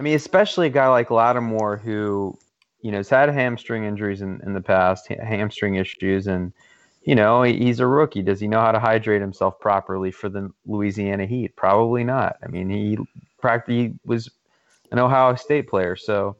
I 0.00 0.02
mean, 0.02 0.16
especially 0.16 0.66
a 0.68 0.70
guy 0.70 0.88
like 0.88 1.10
Lattimore 1.10 1.76
who, 1.76 2.34
you 2.80 2.90
know, 2.90 2.96
has 2.96 3.10
had 3.10 3.28
hamstring 3.28 3.84
injuries 3.84 4.22
in, 4.22 4.40
in 4.46 4.54
the 4.54 4.60
past, 4.62 5.06
ha- 5.08 5.22
hamstring 5.22 5.74
issues, 5.74 6.26
and 6.26 6.54
you 7.02 7.14
know, 7.14 7.42
he- 7.42 7.58
he's 7.58 7.80
a 7.80 7.86
rookie. 7.86 8.22
Does 8.22 8.40
he 8.40 8.48
know 8.48 8.60
how 8.62 8.72
to 8.72 8.80
hydrate 8.80 9.20
himself 9.20 9.60
properly 9.60 10.10
for 10.10 10.30
the 10.30 10.50
Louisiana 10.64 11.26
Heat? 11.26 11.54
Probably 11.54 12.02
not. 12.02 12.36
I 12.42 12.46
mean, 12.48 12.70
he 12.70 12.96
practically 13.42 13.92
was 14.06 14.30
an 14.90 14.98
Ohio 14.98 15.34
State 15.34 15.68
player, 15.68 15.96
so 15.96 16.34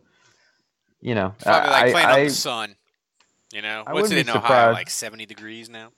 you 1.03 1.15
know, 1.15 1.35
probably 1.43 1.71
like 1.71 1.85
I- 1.85 1.93
playing 1.93 2.07
I- 2.09 2.25
the 2.25 2.31
sun. 2.31 2.77
You 3.53 3.61
know, 3.61 3.83
I 3.87 3.93
what's 3.93 4.11
it 4.11 4.17
in 4.19 4.29
Ohio? 4.31 4.41
surprised. 4.43 4.75
Like 4.75 4.89
seventy 4.91 5.27
degrees 5.27 5.69
now. 5.69 5.91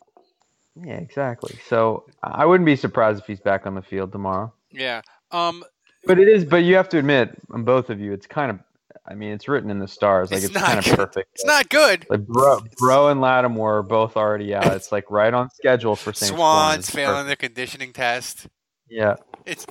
Yeah, 0.75 0.95
exactly. 0.95 1.61
So 1.69 2.07
I 2.25 2.45
wouldn't 2.45 2.67
be 2.67 2.75
surprised 2.75 3.21
if 3.21 3.27
he's 3.29 3.41
back 3.41 3.67
on 3.67 3.75
the 3.77 3.83
field 3.83 4.11
tomorrow. 4.11 4.53
Yeah. 4.73 5.03
Um. 5.31 5.63
But 6.05 6.19
it 6.19 6.29
is. 6.29 6.45
But 6.45 6.65
you 6.65 6.77
have 6.77 6.89
to 6.91 6.99
admit, 6.99 7.31
on 7.51 7.65
both 7.65 7.91
of 7.91 8.01
you, 8.01 8.13
it's 8.13 8.27
kind 8.27 8.51
of. 8.51 8.59
I 9.05 9.15
mean, 9.15 9.33
it's 9.33 9.49
written 9.49 9.69
in 9.69 9.81
the 9.81 9.89
stars. 9.89 10.31
Like 10.31 10.39
It's 10.39 10.47
it's, 10.47 10.55
not 10.55 10.65
kind 10.65 10.79
of 10.79 10.97
perfect. 10.97 11.31
It's 11.35 11.45
not 11.45 11.69
good. 11.69 12.07
Like 12.09 12.25
Breaux, 12.25 12.61
Breaux, 12.79 13.09
and 13.09 13.21
Lattimore 13.21 13.79
are 13.79 13.83
both 13.83 14.17
already 14.17 14.55
out. 14.55 14.75
It's 14.75 14.93
like 14.93 15.11
right 15.11 15.35
on 15.35 15.51
schedule 15.51 15.97
for 15.97 16.13
St. 16.13 16.33
Swans 16.33 16.89
failing 16.89 17.25
perfect. 17.25 17.27
their 17.27 17.49
conditioning 17.49 17.93
test. 17.93 18.47
Yeah. 18.89 19.17
It's 19.45 19.67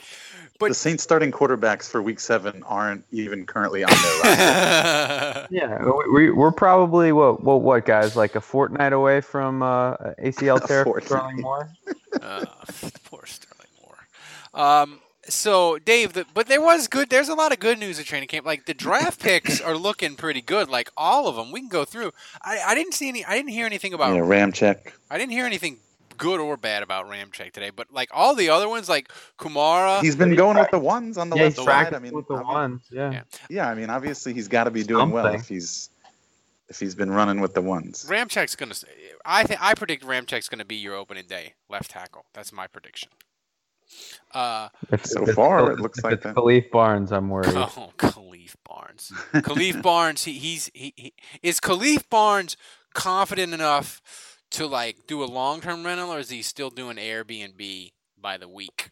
But 0.60 0.70
the 0.70 0.76
Saints 0.76 1.04
starting 1.04 1.32
quarterbacks 1.32 1.90
for 1.90 2.02
Week 2.02 2.20
Seven 2.20 2.64
aren't 2.64 3.06
even 3.12 3.46
currently 3.46 3.84
on 3.84 3.90
their 3.92 4.22
roster. 4.24 5.48
Yeah, 5.52 5.84
we, 5.86 6.10
we 6.14 6.32
we're 6.32 6.52
probably 6.52 7.12
what 7.12 7.44
what 7.44 7.62
what 7.62 7.86
guys 7.86 8.16
like 8.16 8.36
a 8.36 8.42
fortnight 8.42 8.94
away 8.94 9.22
from 9.22 9.62
uh, 9.64 9.96
ACL 10.20 10.62
A 10.62 10.68
tear 10.68 10.84
for. 10.84 11.00
Sterling 11.02 11.42
Moore. 11.42 11.70
uh, 12.22 12.46
poor 13.06 13.26
Sterling 13.26 13.70
Moore. 13.82 14.62
Um. 14.66 15.00
So 15.28 15.78
Dave, 15.78 16.14
the, 16.14 16.26
but 16.34 16.48
there 16.48 16.62
was 16.62 16.88
good. 16.88 17.10
There's 17.10 17.30
a 17.30 17.36
lot 17.36 17.52
of 17.52 17.60
good 17.60 17.78
news 17.78 18.00
at 18.00 18.06
training 18.06 18.28
camp. 18.28 18.46
Like 18.46 18.66
the 18.66 18.74
draft 18.74 19.20
picks 19.24 19.62
are 19.62 19.76
looking 19.76 20.16
pretty 20.16 20.42
good. 20.42 20.70
Like 20.70 20.90
all 20.98 21.28
of 21.28 21.36
them, 21.36 21.52
we 21.52 21.60
can 21.60 21.70
go 21.70 21.86
through. 21.86 22.12
I, 22.44 22.60
I 22.68 22.76
didn't 22.76 22.94
see 22.94 23.10
any. 23.10 23.24
I 23.26 23.36
didn't 23.36 23.52
hear 23.52 23.66
anything 23.66 23.94
about. 23.94 24.16
yeah, 24.16 24.22
Ramczyk. 24.22 24.92
I 25.10 25.18
didn't 25.18 25.32
hear 25.32 25.46
anything 25.46 25.78
good 26.18 26.40
or 26.40 26.56
bad 26.56 26.84
about 26.84 27.08
Ramczyk 27.08 27.52
today. 27.52 27.72
But 27.72 27.92
like 27.92 28.10
all 28.14 28.36
the 28.36 28.50
other 28.50 28.70
ones, 28.70 28.88
like 28.90 29.12
Kamara. 29.38 30.02
He's 30.02 30.16
been 30.16 30.36
going 30.36 30.58
with 30.58 30.72
the 30.72 30.80
ones 30.80 31.18
on 31.18 31.30
the 31.30 31.36
yeah, 31.36 31.44
left 31.44 31.58
he's 31.58 31.66
side. 31.66 31.94
I 31.94 32.00
mean, 32.00 32.14
with 32.14 32.28
the 32.28 32.36
obvi- 32.36 32.46
ones. 32.46 32.82
Yeah. 32.92 33.22
yeah, 33.50 33.70
I 33.70 33.76
mean, 33.76 33.90
obviously 33.90 34.34
he's 34.34 34.48
got 34.48 34.66
to 34.66 34.72
be 34.72 34.84
doing 34.84 35.10
well 35.12 35.28
if 35.28 35.48
he's 35.48 35.90
if 36.70 36.80
he's 36.80 36.96
been 36.96 37.12
running 37.12 37.42
with 37.42 37.54
the 37.54 37.62
ones. 37.62 38.06
Ramczyk's 38.08 38.56
gonna. 38.56 38.76
I 39.26 39.44
think 39.44 39.62
I 39.62 39.74
predict 39.74 40.04
Ramczyk's 40.06 40.48
gonna 40.48 40.66
be 40.66 40.78
your 40.78 40.96
opening 40.96 41.26
day 41.28 41.54
left 41.70 41.92
tackle. 41.92 42.26
That's 42.34 42.54
my 42.54 42.68
prediction. 42.68 43.10
Uh, 44.34 44.70
If, 44.92 45.06
So 45.06 45.24
if 45.28 45.36
far, 45.36 45.72
it 45.72 45.80
looks 45.80 46.04
like 46.04 46.14
it's 46.14 46.24
that. 46.24 46.36
Khalif 46.36 46.70
Barnes. 46.72 47.12
I'm 47.12 47.30
worried. 47.30 47.50
oh, 47.56 47.92
Khalif 47.98 48.56
Barnes. 48.68 49.12
Khalif 49.34 49.82
Barnes. 49.82 50.24
He, 50.24 50.34
he's 50.34 50.72
he, 50.74 50.94
he 50.96 51.14
is 51.44 51.60
Khalif 51.60 52.10
Barnes 52.10 52.56
confident 52.94 53.54
enough 53.54 54.02
to 54.52 54.68
like 54.68 55.08
do 55.08 55.24
a 55.24 55.26
long 55.26 55.62
term 55.62 55.86
rental, 55.86 56.12
or 56.14 56.20
is 56.20 56.30
he 56.30 56.42
still 56.42 56.70
doing 56.70 56.98
Airbnb 56.98 57.92
by 58.20 58.38
the 58.38 58.48
week 58.48 58.92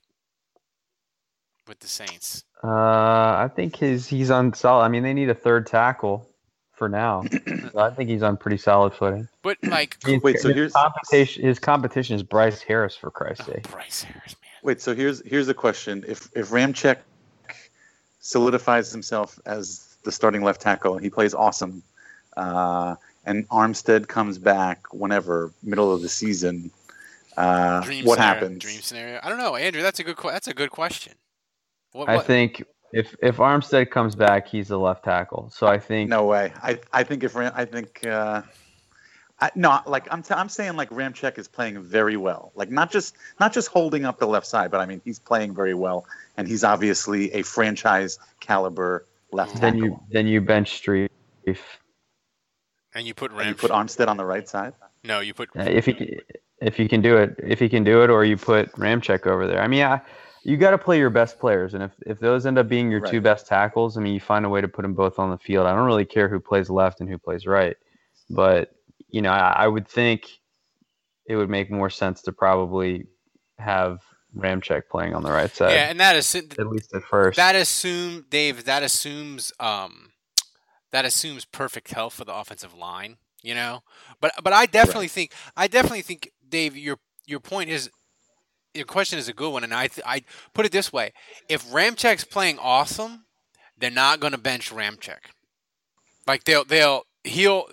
with 1.68 1.80
the 1.80 1.88
Saints? 1.88 2.44
Uh, 2.64 2.68
I 2.68 3.50
think 3.56 3.76
his 3.78 4.08
he's 4.08 4.32
on 4.32 4.54
solid. 4.54 4.84
I 4.84 4.90
mean, 4.90 5.04
they 5.04 5.14
need 5.14 5.30
a 5.30 5.34
third 5.36 5.66
tackle 5.68 6.30
for 6.74 6.90
now. 6.90 7.24
So 7.72 7.78
I 7.80 7.92
think 7.92 8.10
he's 8.10 8.24
on 8.24 8.36
pretty 8.38 8.58
solid 8.58 8.94
footing. 8.96 9.28
But 9.44 9.58
like, 9.64 9.96
His- 10.04 10.24
Wait, 10.24 10.40
so 10.40 10.48
his 10.48 10.56
here's- 10.58 10.74
competition. 10.74 11.44
His 11.46 11.60
competition 11.60 12.16
is 12.16 12.24
Bryce 12.24 12.62
Harris 12.62 12.96
for 12.96 13.12
Christ's 13.12 13.46
sake. 13.46 13.70
Bryce 13.70 14.02
Harris, 14.04 14.36
man. 14.42 14.49
Wait, 14.64 14.82
so 14.82 14.94
here's 14.96 15.26
here's 15.26 15.48
a 15.48 15.54
question: 15.54 16.04
If 16.08 16.30
if 16.36 16.50
Ramczyk 16.50 16.98
solidifies 18.20 18.92
himself 18.92 19.40
as 19.46 19.98
the 20.04 20.12
starting 20.12 20.44
left 20.44 20.62
tackle 20.62 20.98
he 20.98 21.10
plays 21.10 21.34
awesome, 21.34 21.84
uh, 22.38 22.96
and 23.26 23.48
Armstead 23.50 24.08
comes 24.08 24.38
back 24.38 24.94
whenever 24.94 25.52
middle 25.64 25.94
of 25.94 26.02
the 26.02 26.10
season, 26.10 26.72
uh, 27.38 27.82
Dream 27.82 28.06
what 28.06 28.16
scenario, 28.16 28.34
happens? 28.42 28.64
Dream 28.64 28.82
scenario. 28.82 29.20
I 29.24 29.30
don't 29.30 29.38
know, 29.38 29.56
Andrew. 29.56 29.82
That's 29.82 30.00
a 30.00 30.04
good. 30.04 30.18
That's 30.24 30.48
a 30.48 30.54
good 30.54 30.72
question. 30.72 31.14
What, 31.94 32.10
I 32.10 32.20
think 32.20 32.64
if 32.92 33.16
if 33.22 33.38
Armstead 33.38 33.92
comes 33.92 34.16
back, 34.16 34.48
he's 34.48 34.68
the 34.68 34.80
left 34.80 35.06
tackle. 35.06 35.50
So 35.54 35.68
I 35.68 35.80
think 35.80 36.10
No 36.10 36.26
way. 36.26 36.52
I 36.62 36.80
I 36.92 37.04
think 37.04 37.24
if 37.24 37.36
Ram, 37.36 37.54
I 37.56 37.66
think. 37.66 38.06
Uh, 38.06 38.42
I, 39.42 39.52
no, 39.56 39.80
like 39.86 40.08
I'm, 40.12 40.22
t- 40.22 40.34
I'm 40.34 40.50
saying, 40.50 40.76
like 40.76 40.90
Ramczyk 40.90 41.38
is 41.38 41.48
playing 41.48 41.82
very 41.82 42.18
well. 42.18 42.52
Like 42.56 42.70
not 42.70 42.92
just 42.92 43.16
not 43.40 43.54
just 43.54 43.70
holding 43.70 44.06
up 44.06 44.20
the 44.20 44.28
left 44.28 44.48
side, 44.48 44.70
but 44.72 44.82
I 44.82 44.86
mean 44.86 45.02
he's 45.06 45.20
playing 45.20 45.56
very 45.56 45.74
well, 45.74 46.06
and 46.38 46.48
he's 46.48 46.64
obviously 46.64 47.32
a 47.34 47.44
franchise 47.44 48.20
caliber 48.40 49.06
left 49.32 49.62
then 49.62 49.74
tackle. 49.74 49.88
you 49.88 50.00
then 50.12 50.28
you 50.28 50.42
bench 50.42 50.82
Strief. 50.82 51.10
If 51.46 51.80
and 52.94 53.08
you 53.08 53.14
put 53.14 53.32
And 53.32 53.48
you 53.48 53.56
put 53.56 53.72
Armstead 53.72 54.08
on 54.08 54.18
the 54.18 54.26
right 54.26 54.48
side. 54.48 54.74
no, 55.04 55.20
you 55.20 55.34
put. 55.34 55.50
uh, 55.58 55.62
if 55.62 55.86
he 55.86 56.20
if 56.62 56.76
he 56.76 56.88
can 56.88 57.02
do 57.02 57.18
it, 57.18 57.36
if 57.42 57.60
he 57.60 57.70
can 57.70 57.84
do 57.84 58.04
it, 58.04 58.10
or 58.10 58.26
you 58.26 58.38
put 58.38 58.72
Ramczyk 58.74 59.26
over 59.26 59.48
there. 59.48 59.62
I 59.62 59.68
mean, 59.68 59.84
I, 59.84 60.02
you 60.44 60.58
got 60.58 60.72
to 60.72 60.78
play 60.78 60.98
your 60.98 61.10
best 61.10 61.40
players, 61.40 61.74
and 61.74 61.84
if 61.84 61.92
if 62.06 62.20
those 62.20 62.46
end 62.46 62.58
up 62.58 62.68
being 62.68 62.92
your 62.92 63.00
two 63.00 63.22
best 63.22 63.48
tackles, 63.48 63.98
I 63.98 64.02
mean, 64.02 64.14
you 64.14 64.20
find 64.20 64.46
a 64.46 64.50
way 64.50 64.60
to 64.62 64.68
put 64.68 64.82
them 64.82 64.94
both 64.94 65.20
on 65.20 65.30
the 65.30 65.38
field. 65.38 65.66
I 65.66 65.74
don't 65.74 65.86
really 65.86 66.06
care 66.06 66.28
who 66.28 66.40
plays 66.40 66.70
left 66.70 67.00
and 67.00 67.10
who 67.10 67.18
plays 67.18 67.46
right, 67.46 67.78
but 68.30 68.74
you 69.10 69.22
know, 69.22 69.32
I, 69.32 69.64
I 69.64 69.68
would 69.68 69.88
think 69.88 70.28
it 71.26 71.36
would 71.36 71.50
make 71.50 71.72
more 71.72 71.90
sense 71.90 72.22
to 72.24 72.32
probably 72.32 73.08
have 73.58 74.00
Ramczyk 74.36 74.84
playing 74.92 75.16
on 75.16 75.24
the 75.24 75.32
right 75.32 75.54
side, 75.54 75.72
Yeah, 75.72 75.90
and 75.90 76.00
that 76.00 76.16
is 76.16 76.36
at 76.36 76.68
least 76.68 76.94
at 76.94 77.04
first. 77.04 77.38
That 77.38 77.56
assume 77.56 78.26
Dave. 78.30 78.66
That 78.66 78.84
assumes 78.84 79.52
um, 79.60 80.12
that 80.92 81.06
assumes 81.06 81.46
perfect 81.46 81.92
health 81.92 82.14
for 82.14 82.26
the 82.26 82.34
offensive 82.34 82.74
line. 82.74 83.18
You 83.42 83.56
know, 83.56 83.82
but 84.20 84.32
but 84.44 84.54
I 84.54 84.66
definitely 84.66 85.08
think 85.08 85.34
I 85.56 85.68
definitely 85.68 86.02
think 86.02 86.32
Dave. 86.48 86.78
Your 86.78 86.98
your 87.26 87.40
point 87.40 87.70
is 87.70 87.90
your 88.74 88.86
question 88.86 89.18
is 89.18 89.28
a 89.28 89.34
good 89.34 89.52
one, 89.52 89.64
and 89.64 89.74
I 89.74 89.88
th- 89.88 90.06
I 90.06 90.24
put 90.54 90.66
it 90.66 90.72
this 90.72 90.92
way: 90.92 91.14
if 91.48 91.66
Ramczyk's 91.70 92.26
playing 92.26 92.60
awesome, 92.60 93.26
they're 93.78 93.90
not 93.90 94.20
going 94.20 94.32
to 94.32 94.38
bench 94.38 94.72
Ramczyk. 94.72 95.20
Like 96.28 96.44
they'll 96.44 96.66
they'll 96.66 97.04
he'll 97.24 97.66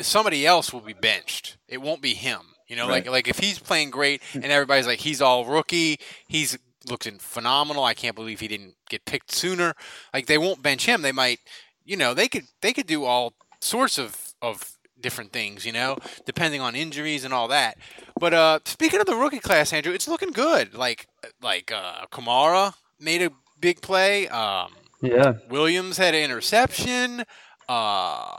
somebody 0.00 0.46
else 0.46 0.72
will 0.72 0.80
be 0.80 0.92
benched. 0.92 1.56
It 1.68 1.80
won't 1.80 2.02
be 2.02 2.14
him. 2.14 2.40
You 2.68 2.76
know, 2.76 2.86
like 2.86 3.08
like 3.08 3.26
if 3.28 3.38
he's 3.38 3.58
playing 3.58 3.90
great 3.90 4.22
and 4.34 4.44
everybody's 4.44 4.86
like 4.86 5.00
he's 5.00 5.20
all 5.20 5.44
rookie, 5.44 5.98
he's 6.28 6.56
looking 6.88 7.18
phenomenal. 7.18 7.84
I 7.84 7.94
can't 7.94 8.14
believe 8.14 8.40
he 8.40 8.48
didn't 8.48 8.74
get 8.88 9.04
picked 9.04 9.32
sooner. 9.32 9.74
Like 10.14 10.26
they 10.26 10.38
won't 10.38 10.62
bench 10.62 10.86
him. 10.86 11.02
They 11.02 11.12
might, 11.12 11.40
you 11.84 11.96
know, 11.96 12.14
they 12.14 12.28
could 12.28 12.44
they 12.60 12.72
could 12.72 12.86
do 12.86 13.04
all 13.04 13.34
sorts 13.60 13.98
of 13.98 14.34
of 14.40 14.76
different 15.00 15.32
things, 15.32 15.64
you 15.64 15.72
know, 15.72 15.96
depending 16.26 16.60
on 16.60 16.76
injuries 16.76 17.24
and 17.24 17.34
all 17.34 17.48
that. 17.48 17.76
But 18.18 18.34
uh 18.34 18.60
speaking 18.64 19.00
of 19.00 19.06
the 19.06 19.16
rookie 19.16 19.40
class, 19.40 19.72
Andrew, 19.72 19.92
it's 19.92 20.06
looking 20.06 20.30
good. 20.30 20.74
Like 20.74 21.08
like 21.42 21.72
uh 21.72 22.06
Kamara 22.12 22.74
made 23.00 23.22
a 23.22 23.32
big 23.58 23.80
play. 23.80 24.28
Um 24.28 24.74
yeah, 25.02 25.34
Williams 25.48 25.96
had 25.96 26.14
an 26.14 26.22
interception. 26.22 27.24
Uh, 27.68 28.36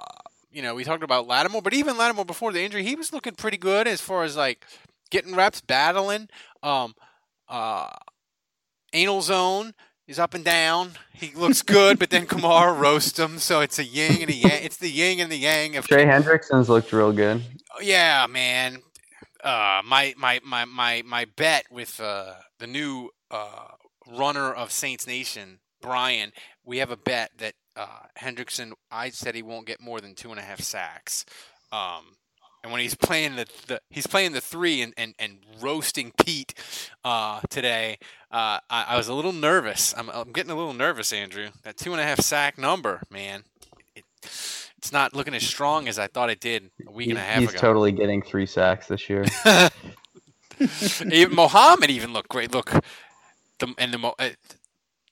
you 0.52 0.62
know, 0.62 0.76
we 0.76 0.84
talked 0.84 1.04
about 1.04 1.28
Lattimore, 1.28 1.62
but 1.62 1.74
even 1.74 1.98
Lattimore 1.98 2.26
before 2.26 2.52
the 2.52 2.62
injury, 2.62 2.84
he 2.84 2.96
was 2.96 3.14
looking 3.14 3.36
pretty 3.36 3.58
good 3.58 3.88
as 3.88 4.02
far 4.02 4.24
as 4.24 4.36
like 4.36 4.66
getting 5.10 5.36
reps, 5.36 5.62
battling. 5.62 6.30
Um, 6.62 6.94
uh, 7.48 7.90
Anzalone 8.94 9.74
is 10.08 10.20
up 10.20 10.34
and 10.34 10.44
down. 10.44 10.92
He 11.14 11.32
looks 11.36 11.62
good, 11.62 12.00
but 12.00 12.10
then 12.10 12.26
Kamara 12.26 12.78
roasts 12.80 13.18
him, 13.18 13.40
so 13.40 13.62
it's 13.62 13.80
a 13.80 13.84
yin 13.86 14.22
and 14.22 14.30
a 14.30 14.34
yang. 14.34 14.64
It's 14.64 14.78
the 14.78 14.90
yin 14.90 15.20
and 15.20 15.32
the 15.32 15.38
yang 15.38 15.78
of 15.78 15.88
Trey 15.88 16.06
Hendrickson's 16.06 16.70
looked 16.70 16.92
real 16.92 17.12
good. 17.14 17.44
yeah, 17.82 18.26
man. 18.30 18.80
Uh, 19.44 19.82
my 19.86 20.14
my 20.18 20.40
my 20.46 20.66
my 20.66 21.02
my 21.06 21.26
bet 21.36 21.66
with 21.72 22.00
uh, 22.00 22.34
the 22.60 22.68
new 22.68 23.10
uh, 23.32 23.68
runner 24.08 24.52
of 24.54 24.72
Saints 24.72 25.08
Nation, 25.08 25.60
Brian. 25.82 26.32
We 26.66 26.78
have 26.80 26.92
a 26.92 26.98
bet 26.98 27.32
that 27.40 27.54
uh, 27.76 27.88
Hendrickson. 28.20 28.74
I 28.92 29.10
said 29.10 29.36
he 29.36 29.42
won't 29.44 29.66
get 29.68 29.82
more 29.82 30.00
than 30.02 30.16
two 30.16 30.30
and 30.32 30.40
a 30.40 30.44
half 30.44 30.62
sacks. 30.62 31.26
Um, 31.72 32.18
And 32.64 32.72
when 32.72 32.82
he's 32.82 32.94
playing 32.96 33.38
the, 33.38 33.46
the 33.68 33.82
he's 33.90 34.06
playing 34.06 34.34
the 34.34 34.42
three 34.42 34.82
and, 34.84 34.94
and, 34.98 35.16
and 35.18 35.40
roasting 35.60 36.12
Pete 36.24 36.54
uh, 37.04 37.42
today, 37.50 37.98
uh, 38.32 38.60
I, 38.70 38.86
I 38.90 38.98
was 38.98 39.08
a 39.08 39.14
little 39.16 39.32
nervous. 39.34 39.94
I'm, 39.98 40.10
I'm 40.12 40.32
getting 40.32 40.52
a 40.52 40.56
little 40.56 40.74
nervous, 40.74 41.12
Andrew. 41.12 41.50
That 41.64 41.78
two 41.78 41.92
and 41.94 42.00
a 42.02 42.04
half 42.04 42.20
sack 42.20 42.58
number, 42.60 43.02
man, 43.10 43.46
it, 43.96 44.04
it's 44.24 44.92
not 44.92 45.16
looking 45.16 45.34
as 45.34 45.44
strong 45.48 45.88
as 45.88 45.98
I 45.98 46.06
thought 46.08 46.30
it 46.30 46.40
did 46.40 46.70
a 46.88 46.92
week 46.92 47.06
He- 47.06 47.12
and 47.12 47.20
a 47.20 47.24
half 47.24 47.40
he's 47.40 47.50
ago. 47.50 47.58
totally 47.58 47.92
getting 47.92 48.22
three 48.22 48.46
sacks 48.46 48.88
this 48.88 49.10
year. 49.10 49.26
even 51.12 51.36
Muhammad 51.36 51.90
even 51.90 52.14
looked 52.14 52.30
great. 52.30 52.54
Look, 52.54 52.72
the 53.60 53.74
and 53.78 53.94
the 53.94 54.14
uh, 54.20 54.30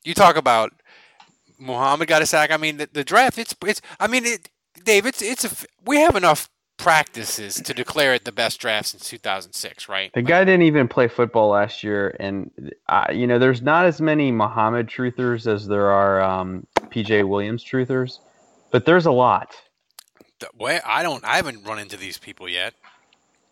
you 0.04 0.14
talk 0.14 0.36
about 0.38 0.72
Muhammad 1.60 2.08
got 2.08 2.22
a 2.22 2.26
sack. 2.26 2.52
I 2.52 2.58
mean, 2.58 2.78
the, 2.78 2.90
the 2.92 3.04
draft. 3.04 3.38
It's 3.38 3.56
it's. 3.66 3.82
I 4.00 4.08
mean, 4.08 4.26
it, 4.26 4.50
Dave. 4.84 5.06
It's 5.06 5.22
it's 5.22 5.44
a. 5.46 5.68
We 5.86 5.98
have 5.98 6.16
enough 6.16 6.50
practices 6.78 7.56
to 7.56 7.74
declare 7.74 8.14
it 8.14 8.24
the 8.24 8.32
best 8.32 8.60
draft 8.60 8.88
since 8.88 9.08
2006, 9.10 9.90
right? 9.90 10.12
The 10.14 10.22
guy 10.22 10.46
didn't 10.46 10.62
even 10.64 10.88
play 10.88 11.10
football 11.10 11.50
last 11.50 11.84
year, 11.84 12.16
and 12.20 12.50
uh, 12.88 13.08
you 13.14 13.28
know, 13.28 13.38
there's 13.38 13.62
not 13.62 13.86
as 13.86 14.02
many 14.02 14.32
Muhammad 14.32 14.88
truthers 14.88 15.46
as 15.46 15.68
there 15.68 15.92
are 15.92 16.22
um, 16.22 16.66
PJ 16.88 17.28
Williams 17.28 17.64
truthers, 17.64 18.20
but 18.72 18.86
there's 18.86 19.06
a 19.06 19.12
lot. 19.12 19.56
The- 20.40 20.82
I 20.88 21.04
don't. 21.04 21.24
I 21.26 21.36
haven't 21.36 21.66
run 21.66 21.80
into 21.80 21.98
these 21.98 22.18
people 22.18 22.48
yet. 22.48 22.74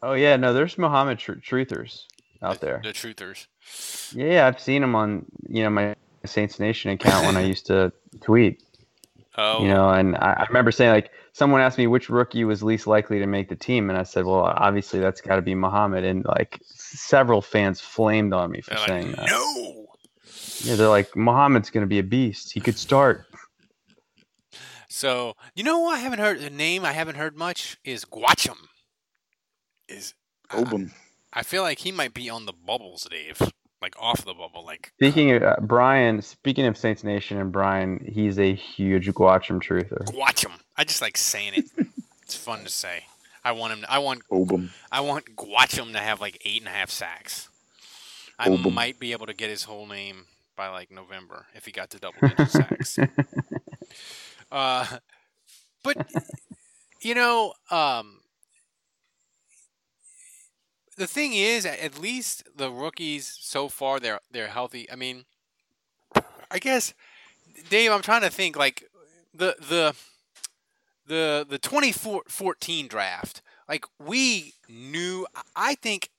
Oh 0.02 0.14
yeah, 0.14 0.36
no, 0.38 0.54
there's 0.54 0.78
Muhammad 0.78 1.20
tr- 1.20 1.34
truthers 1.34 2.04
out 2.42 2.62
there. 2.62 2.82
The 2.84 2.94
truthers. 2.94 3.48
Yeah, 4.16 4.26
yeah, 4.26 4.48
I've 4.48 4.60
seen 4.60 4.82
them 4.82 4.96
on 4.96 5.26
you 5.50 5.64
know 5.64 5.70
my 5.70 5.96
Saints 6.26 6.60
Nation 6.60 6.92
account 6.92 7.26
when 7.26 7.38
I 7.38 7.42
used 7.42 7.68
to 7.68 7.92
tweet. 8.22 8.64
Oh. 9.40 9.62
You 9.62 9.68
know, 9.68 9.92
and 9.92 10.16
I, 10.16 10.34
I 10.34 10.46
remember 10.48 10.72
saying 10.72 10.90
like 10.90 11.12
someone 11.32 11.62
asked 11.62 11.78
me 11.78 11.86
which 11.86 12.10
rookie 12.10 12.44
was 12.44 12.64
least 12.64 12.88
likely 12.88 13.20
to 13.20 13.28
make 13.28 13.50
the 13.50 13.56
team, 13.56 13.92
and 13.92 14.00
I 14.00 14.02
said, 14.02 14.26
well, 14.26 14.40
obviously 14.40 15.00
that's 15.00 15.22
got 15.22 15.36
to 15.36 15.44
be 15.44 15.54
Muhammad, 15.54 16.04
and 16.04 16.26
like 16.26 16.60
several 16.66 17.44
fans 17.44 17.80
flamed 17.80 18.34
on 18.34 18.50
me 18.50 18.62
for 18.62 18.72
They're 18.72 18.80
like, 18.80 18.88
saying 18.88 19.12
that. 19.12 19.30
No. 19.30 19.86
Yeah, 20.62 20.74
they're 20.74 20.90
like 20.90 21.16
Muhammad's 21.16 21.70
going 21.70 21.84
to 21.84 21.88
be 21.88 22.00
a 22.00 22.04
beast. 22.04 22.52
He 22.52 22.60
could 22.60 22.80
start. 22.80 23.26
So 24.90 25.36
you 25.56 25.64
know 25.64 25.80
what 25.82 25.98
I 25.98 26.00
haven't 26.00 26.20
heard 26.20 26.40
the 26.40 26.50
name 26.50 26.84
I 26.84 26.94
haven't 26.94 27.16
heard 27.16 27.38
much 27.38 27.78
is 27.84 28.06
Gwacham. 28.06 28.58
Is 29.88 30.16
uh, 30.50 30.64
Obum. 30.64 30.92
I 31.32 31.44
feel 31.44 31.62
like 31.62 31.80
he 31.80 31.92
might 31.92 32.16
be 32.16 32.28
on 32.30 32.48
the 32.48 32.54
bubbles, 32.54 33.08
Dave. 33.12 33.40
Like 33.82 33.96
off 34.00 34.26
the 34.26 34.34
bubble. 34.34 34.64
Like 34.66 34.92
Speaking 34.96 35.32
of 35.32 35.44
uh, 35.44 35.56
Brian, 35.62 36.22
speaking 36.22 36.66
of 36.66 36.78
Saints 36.78 37.04
Nation 37.04 37.40
and 37.40 37.52
Brian, 37.52 38.04
he's 38.12 38.40
a 38.40 38.54
huge 38.54 39.08
Gwacham 39.08 39.62
truther. 39.62 40.04
Gwacham. 40.06 40.52
I 40.76 40.84
just 40.84 41.02
like 41.02 41.18
saying 41.18 41.54
it. 41.56 41.66
it's 42.24 42.36
fun 42.36 42.64
to 42.64 42.70
say. 42.70 43.06
I 43.44 43.52
want 43.52 43.74
him. 43.74 43.86
I 43.88 44.00
want. 44.00 44.24
Obum. 44.32 44.70
I 44.92 45.02
want 45.02 45.36
Gwacham 45.36 45.94
to 45.94 46.00
have 46.00 46.20
like 46.20 46.42
eight 46.44 46.62
and 46.62 46.68
a 46.68 46.72
half 46.72 46.90
sacks. 46.90 47.50
I 48.40 48.50
Obum. 48.50 48.74
might 48.74 49.00
be 49.00 49.12
able 49.12 49.28
to 49.28 49.34
get 49.34 49.50
his 49.50 49.64
whole 49.64 49.86
name 49.88 50.26
by 50.56 50.70
like 50.70 50.92
November 50.92 51.46
if 51.54 51.66
he 51.66 51.72
got 51.72 51.92
to 51.92 52.00
double 52.00 52.18
digit 52.28 52.50
sacks. 52.50 53.00
Uh, 54.52 54.86
but 55.84 56.08
you 57.02 57.14
know, 57.16 57.54
um, 57.70 58.20
the 60.98 61.08
thing 61.08 61.34
is, 61.34 61.66
at 61.66 62.00
least 62.00 62.44
the 62.56 62.72
rookies 62.72 63.38
so 63.40 63.70
far 63.70 64.00
they're 64.00 64.20
they're 64.32 64.48
healthy. 64.48 64.90
I 64.92 64.96
mean, 64.96 65.26
I 66.50 66.60
guess, 66.60 66.94
Dave, 67.70 67.92
I'm 67.92 68.02
trying 68.02 68.22
to 68.22 68.30
think 68.30 68.56
like 68.58 68.84
the 69.34 69.56
the 69.60 69.96
the 71.06 71.46
the 71.48 71.60
2014 71.60 72.88
draft. 72.88 73.42
Like 73.70 73.86
we 74.00 74.54
knew, 74.68 75.28
I 75.56 75.76
think 75.76 76.10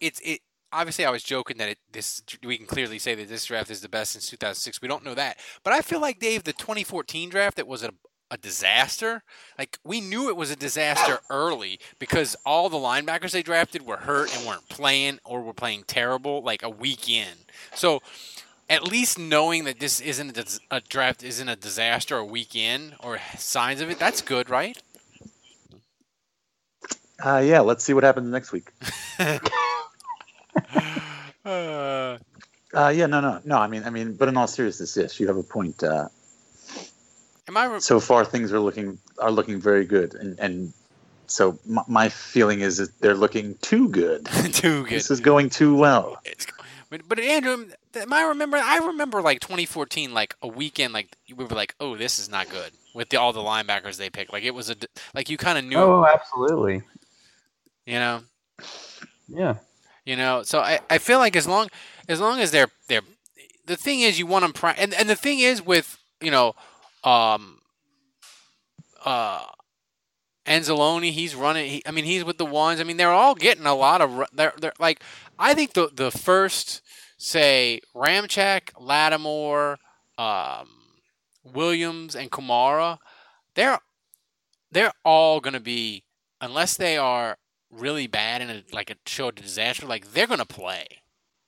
it's 0.00 0.20
it. 0.24 0.40
Obviously, 0.72 1.04
I 1.04 1.10
was 1.10 1.22
joking 1.22 1.58
that 1.58 1.68
it, 1.68 1.78
this 1.92 2.22
we 2.44 2.56
can 2.56 2.66
clearly 2.66 2.98
say 2.98 3.14
that 3.14 3.28
this 3.28 3.44
draft 3.44 3.70
is 3.70 3.80
the 3.80 3.88
best 3.88 4.12
since 4.12 4.28
2006. 4.28 4.82
We 4.82 4.88
don't 4.88 5.04
know 5.04 5.14
that, 5.14 5.38
but 5.62 5.72
I 5.72 5.82
feel 5.82 6.00
like 6.00 6.18
Dave, 6.18 6.44
the 6.44 6.52
2014 6.52 7.28
draft, 7.28 7.56
that 7.56 7.68
was 7.68 7.84
a 7.84 7.90
a 8.30 8.36
disaster. 8.36 9.22
Like 9.58 9.78
we 9.84 10.00
knew 10.00 10.28
it 10.28 10.36
was 10.36 10.50
a 10.50 10.56
disaster 10.56 11.18
early 11.30 11.78
because 11.98 12.36
all 12.44 12.68
the 12.68 12.76
linebackers 12.76 13.32
they 13.32 13.42
drafted 13.42 13.86
were 13.86 13.98
hurt 13.98 14.34
and 14.36 14.46
weren't 14.46 14.68
playing 14.68 15.20
or 15.24 15.42
were 15.42 15.52
playing 15.52 15.84
terrible 15.86 16.42
like 16.42 16.62
a 16.62 16.70
week 16.70 17.08
in. 17.08 17.36
So 17.74 18.02
at 18.68 18.84
least 18.84 19.18
knowing 19.18 19.64
that 19.64 19.78
this 19.78 20.00
isn't 20.00 20.38
a, 20.38 20.76
a 20.76 20.80
draft 20.80 21.22
isn't 21.22 21.48
a 21.48 21.56
disaster 21.56 22.16
a 22.16 22.24
week 22.24 22.56
in 22.56 22.94
or 23.00 23.18
signs 23.38 23.80
of 23.80 23.90
it, 23.90 23.98
that's 23.98 24.22
good, 24.22 24.48
right? 24.50 24.80
Uh, 27.24 27.38
yeah, 27.38 27.60
let's 27.60 27.84
see 27.84 27.94
what 27.94 28.04
happens 28.04 28.30
next 28.30 28.52
week. 28.52 28.70
Uh, 31.44 32.18
Uh, 32.74 32.88
yeah, 32.88 33.06
no, 33.06 33.20
no, 33.20 33.40
no. 33.44 33.56
I 33.56 33.68
mean, 33.68 33.84
I 33.84 33.90
mean, 33.90 34.14
but 34.14 34.28
in 34.28 34.36
all 34.36 34.48
seriousness, 34.48 34.96
yes, 34.96 35.20
you 35.20 35.28
have 35.28 35.36
a 35.36 35.42
point. 35.44 35.82
Uh, 35.82 36.08
am 37.48 37.56
I? 37.56 37.64
Re- 37.66 37.80
so 37.80 38.00
far, 38.00 38.24
things 38.24 38.52
are 38.52 38.60
looking 38.60 38.98
are 39.18 39.30
looking 39.30 39.60
very 39.60 39.84
good, 39.84 40.14
and 40.14 40.38
and 40.38 40.72
so 41.26 41.58
my, 41.66 41.82
my 41.88 42.08
feeling 42.08 42.60
is 42.60 42.76
that 42.78 42.98
they're 43.00 43.14
looking 43.14 43.54
too 43.62 43.88
good. 43.88 44.26
too 44.52 44.84
good. 44.84 44.92
This 44.92 45.10
is 45.10 45.20
going 45.20 45.50
too 45.50 45.74
well. 45.76 46.20
But, 46.90 47.08
but 47.08 47.18
Andrew, 47.18 47.66
am 47.96 48.12
I 48.12 48.22
remember? 48.22 48.56
I 48.58 48.76
remember 48.78 49.20
like 49.22 49.40
2014, 49.40 50.12
like 50.14 50.36
a 50.42 50.48
weekend, 50.48 50.92
like 50.92 51.16
we 51.34 51.44
were 51.44 51.54
like, 51.56 51.74
"Oh, 51.80 51.96
this 51.96 52.18
is 52.18 52.28
not 52.28 52.48
good." 52.50 52.72
With 52.94 53.08
the, 53.08 53.16
all 53.16 53.32
the 53.32 53.40
linebackers 53.40 53.96
they 53.96 54.08
picked, 54.10 54.32
like 54.32 54.44
it 54.44 54.54
was 54.54 54.70
a, 54.70 54.76
d- 54.76 54.86
like 55.14 55.28
you 55.28 55.36
kind 55.36 55.58
of 55.58 55.64
knew, 55.64 55.76
Oh, 55.78 56.06
absolutely. 56.06 56.82
you 57.86 57.94
know, 57.98 58.20
Yeah. 59.28 59.56
you 60.04 60.14
know. 60.14 60.44
So 60.44 60.60
I, 60.60 60.78
I 60.88 60.98
feel 60.98 61.18
like 61.18 61.34
as 61.34 61.48
long 61.48 61.68
as 62.08 62.20
long 62.20 62.38
as 62.38 62.52
they're 62.52 62.68
they're, 62.86 63.00
the 63.66 63.76
thing 63.76 64.00
is 64.00 64.18
you 64.20 64.26
want 64.26 64.42
them, 64.44 64.52
pri- 64.52 64.76
and 64.78 64.94
and 64.94 65.08
the 65.10 65.16
thing 65.16 65.40
is 65.40 65.60
with 65.60 65.98
you 66.20 66.30
know, 66.30 66.54
um, 67.04 67.58
uh. 69.04 69.44
Anzalone, 70.46 71.10
he's 71.10 71.34
running. 71.34 71.70
He, 71.70 71.82
I 71.86 71.90
mean, 71.90 72.04
he's 72.04 72.22
with 72.22 72.36
the 72.36 72.44
ones. 72.44 72.78
I 72.78 72.84
mean, 72.84 72.98
they're 72.98 73.10
all 73.10 73.34
getting 73.34 73.64
a 73.64 73.74
lot 73.74 74.02
of. 74.02 74.26
They're, 74.34 74.52
they're 74.58 74.74
like, 74.78 75.02
I 75.38 75.54
think 75.54 75.72
the 75.72 75.88
the 75.90 76.10
first, 76.10 76.82
say, 77.16 77.80
Ramczyk, 77.96 78.70
Lattimore, 78.78 79.78
um, 80.18 80.68
Williams, 81.44 82.14
and 82.14 82.30
Kamara, 82.30 82.98
they're 83.54 83.78
they're 84.70 84.92
all 85.02 85.40
going 85.40 85.54
to 85.54 85.60
be, 85.60 86.04
unless 86.42 86.76
they 86.76 86.98
are 86.98 87.38
really 87.70 88.06
bad 88.06 88.42
and 88.42 88.64
like 88.72 88.90
a 88.90 88.96
show 89.06 89.28
a 89.28 89.32
disaster, 89.32 89.86
like 89.86 90.12
they're 90.12 90.26
going 90.26 90.40
to 90.40 90.44
play. 90.44 90.86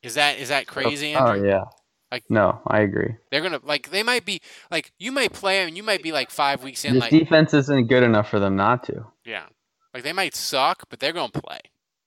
Is 0.02 0.14
that 0.14 0.38
is 0.38 0.48
that 0.48 0.66
crazy? 0.66 1.14
Oh 1.14 1.26
Andrew? 1.26 1.48
yeah. 1.48 1.64
Like 2.10 2.24
No, 2.30 2.60
I 2.66 2.80
agree. 2.80 3.16
they're 3.30 3.42
gonna 3.42 3.60
like 3.62 3.90
they 3.90 4.02
might 4.02 4.24
be 4.24 4.40
like 4.70 4.92
you 4.98 5.10
might 5.12 5.32
play 5.32 5.62
and 5.62 5.76
you 5.76 5.82
might 5.82 6.02
be 6.02 6.12
like 6.12 6.30
five 6.30 6.62
weeks 6.62 6.84
in 6.84 6.94
This 6.94 7.00
like 7.02 7.10
defense 7.10 7.52
isn't 7.54 7.88
good 7.88 8.02
enough 8.02 8.28
for 8.30 8.38
them 8.38 8.56
not 8.56 8.84
to. 8.84 9.06
Yeah. 9.24 9.46
Like 9.92 10.02
they 10.04 10.12
might 10.12 10.34
suck, 10.34 10.84
but 10.88 11.00
they're 11.00 11.12
gonna 11.12 11.32
play. 11.32 11.60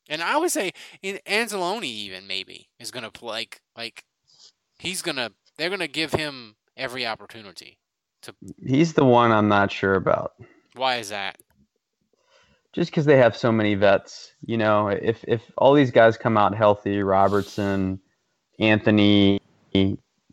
And 0.07 0.21
I 0.23 0.37
would 0.37 0.51
say 0.51 0.71
in 1.01 1.19
Anzalone 1.27 1.83
even 1.83 2.27
maybe 2.27 2.69
is 2.79 2.91
gonna 2.91 3.11
play 3.11 3.29
like 3.29 3.61
like 3.75 4.05
he's 4.77 5.01
gonna 5.01 5.31
they're 5.57 5.69
gonna 5.69 5.87
give 5.87 6.13
him 6.13 6.55
every 6.77 7.05
opportunity. 7.05 7.77
To. 8.23 8.35
He's 8.65 8.93
the 8.93 9.05
one 9.05 9.31
I'm 9.31 9.47
not 9.47 9.71
sure 9.71 9.95
about. 9.95 10.33
Why 10.75 10.97
is 10.97 11.09
that? 11.09 11.37
Just 12.73 12.91
because 12.91 13.05
they 13.05 13.17
have 13.17 13.35
so 13.35 13.51
many 13.51 13.75
vets, 13.75 14.31
you 14.45 14.57
know, 14.57 14.87
if 14.89 15.23
if 15.27 15.41
all 15.57 15.73
these 15.73 15.91
guys 15.91 16.17
come 16.17 16.37
out 16.37 16.55
healthy, 16.55 17.01
Robertson, 17.01 17.99
Anthony, 18.59 19.39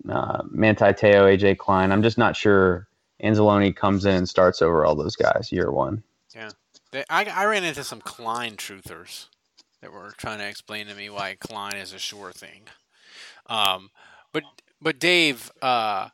uh, 0.08 0.42
Manti 0.50 0.92
Te'o, 0.92 1.24
AJ 1.24 1.58
Klein, 1.58 1.92
I'm 1.92 2.02
just 2.02 2.18
not 2.18 2.36
sure 2.36 2.88
Anzalone 3.22 3.74
comes 3.74 4.04
in 4.04 4.14
and 4.14 4.28
starts 4.28 4.62
over 4.62 4.84
all 4.84 4.94
those 4.94 5.16
guys 5.16 5.50
year 5.50 5.70
one. 5.70 6.02
Yeah. 6.34 6.50
They, 6.92 7.04
I 7.10 7.24
I 7.24 7.44
ran 7.46 7.64
into 7.64 7.84
some 7.84 8.00
Klein 8.00 8.56
truthers 8.56 9.26
that 9.80 9.92
were 9.92 10.12
trying 10.16 10.38
to 10.38 10.48
explain 10.48 10.86
to 10.86 10.94
me 10.94 11.10
why 11.10 11.36
Klein 11.38 11.76
is 11.76 11.92
a 11.92 11.98
sure 11.98 12.32
thing. 12.32 12.62
Um 13.46 13.90
but 14.32 14.44
but 14.80 14.98
Dave, 14.98 15.50
uh 15.62 16.10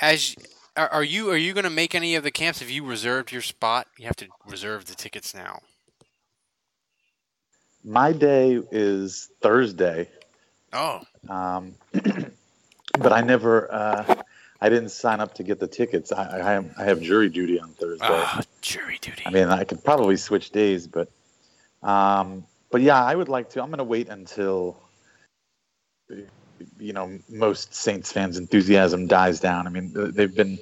as 0.00 0.34
are, 0.76 0.88
are 0.88 1.04
you 1.04 1.30
are 1.30 1.36
you 1.36 1.52
going 1.52 1.64
to 1.64 1.70
make 1.70 1.94
any 1.94 2.16
of 2.16 2.24
the 2.24 2.30
camps? 2.30 2.60
Have 2.60 2.70
you 2.70 2.84
reserved 2.84 3.32
your 3.32 3.42
spot? 3.42 3.86
You 3.96 4.06
have 4.06 4.16
to 4.16 4.26
reserve 4.46 4.86
the 4.86 4.94
tickets 4.94 5.34
now. 5.34 5.60
My 7.84 8.12
day 8.12 8.60
is 8.72 9.30
Thursday, 9.42 10.08
Oh, 10.74 11.02
um, 11.28 11.74
but 12.98 13.12
I 13.12 13.20
never. 13.20 13.72
Uh, 13.72 14.22
I 14.60 14.68
didn't 14.70 14.90
sign 14.90 15.20
up 15.20 15.34
to 15.34 15.42
get 15.42 15.60
the 15.60 15.66
tickets. 15.66 16.10
I, 16.10 16.40
I, 16.40 16.52
have, 16.52 16.74
I 16.78 16.84
have 16.84 17.00
jury 17.02 17.28
duty 17.28 17.60
on 17.60 17.68
Thursday. 17.70 18.06
Ah, 18.08 18.40
jury 18.62 18.98
duty. 18.98 19.22
I 19.26 19.30
mean, 19.30 19.48
I 19.48 19.64
could 19.64 19.84
probably 19.84 20.16
switch 20.16 20.50
days, 20.50 20.86
but 20.86 21.10
um, 21.82 22.46
but 22.70 22.80
yeah, 22.80 23.02
I 23.04 23.14
would 23.14 23.28
like 23.28 23.50
to. 23.50 23.62
I'm 23.62 23.68
going 23.68 23.78
to 23.78 23.84
wait 23.84 24.08
until 24.08 24.78
you 26.78 26.92
know 26.92 27.18
most 27.28 27.74
Saints 27.74 28.10
fans' 28.10 28.38
enthusiasm 28.38 29.06
dies 29.06 29.38
down. 29.38 29.66
I 29.66 29.70
mean, 29.70 29.92
they've 29.94 30.34
been 30.34 30.58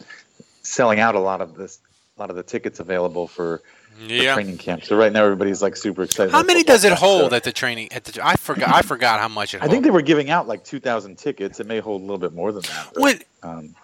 selling 0.63 1.01
out 1.01 1.15
a 1.15 1.21
lot 1.21 1.41
of 1.41 1.55
this, 1.55 1.79
a 2.17 2.21
lot 2.21 2.31
of 2.31 2.37
the 2.37 2.43
tickets 2.43 2.81
available 2.81 3.29
for 3.29 3.63
Yeah. 4.01 4.35
training 4.35 4.59
camp. 4.59 4.85
So 4.85 4.97
right 4.97 5.13
now 5.13 5.25
everybody's 5.25 5.63
like 5.63 5.77
super 5.77 6.03
excited. 6.03 6.33
How 6.33 6.43
many 6.43 6.63
does 6.65 6.85
it 6.85 6.93
hold 6.93 7.31
so- 7.31 7.37
at 7.37 7.45
the 7.45 7.53
training? 7.53 7.93
At 7.93 8.05
the 8.05 8.25
I 8.27 8.37
forgot. 8.37 8.75
I 8.75 8.83
forgot 8.83 9.21
how 9.21 9.29
much 9.29 9.55
it. 9.55 9.59
I 9.59 9.61
holds. 9.61 9.73
think 9.73 9.85
they 9.85 9.91
were 9.91 10.03
giving 10.03 10.31
out 10.31 10.49
like 10.49 10.65
2,000 10.65 11.17
tickets. 11.17 11.61
It 11.61 11.67
may 11.67 11.79
hold 11.81 12.01
a 12.01 12.05
little 12.05 12.19
bit 12.19 12.33
more 12.35 12.53
than 12.53 12.63
that. 12.63 12.89
But, 12.95 13.01
What? 13.01 13.25
Um, 13.43 13.75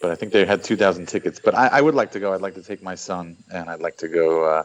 but 0.00 0.10
I 0.10 0.14
think 0.14 0.32
they 0.32 0.44
had 0.46 0.64
2,000 0.64 1.06
tickets. 1.06 1.40
But 1.42 1.54
I, 1.54 1.66
I 1.68 1.80
would 1.80 1.94
like 1.94 2.10
to 2.12 2.20
go. 2.20 2.32
I'd 2.32 2.40
like 2.40 2.54
to 2.54 2.62
take 2.62 2.82
my 2.82 2.94
son, 2.94 3.36
and 3.52 3.68
I'd 3.68 3.80
like 3.80 3.96
to 3.98 4.08
go 4.08 4.44
uh, 4.44 4.62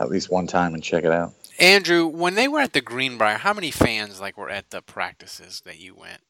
at 0.00 0.08
least 0.10 0.30
one 0.30 0.46
time 0.46 0.74
and 0.74 0.82
check 0.82 1.04
it 1.04 1.10
out. 1.12 1.32
Andrew, 1.58 2.06
when 2.06 2.34
they 2.34 2.48
were 2.48 2.60
at 2.60 2.72
the 2.72 2.80
Greenbrier, 2.82 3.38
how 3.38 3.52
many 3.52 3.70
fans 3.70 4.20
like 4.20 4.36
were 4.36 4.50
at 4.50 4.70
the 4.70 4.82
practices 4.82 5.62
that 5.64 5.78
you 5.80 5.94
went? 5.94 6.20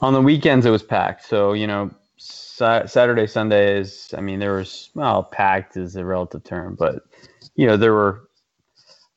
On 0.00 0.12
the 0.12 0.20
weekends, 0.20 0.66
it 0.66 0.70
was 0.70 0.82
packed. 0.82 1.24
So 1.26 1.52
you 1.54 1.66
know, 1.66 1.90
sa- 2.18 2.86
Saturday, 2.86 3.26
Sundays. 3.26 4.12
I 4.16 4.20
mean, 4.20 4.38
there 4.38 4.54
was 4.54 4.90
well, 4.94 5.22
packed 5.22 5.76
is 5.76 5.96
a 5.96 6.04
relative 6.04 6.44
term, 6.44 6.74
but 6.78 7.02
you 7.54 7.66
know, 7.66 7.76
there 7.76 7.92
were. 7.92 8.28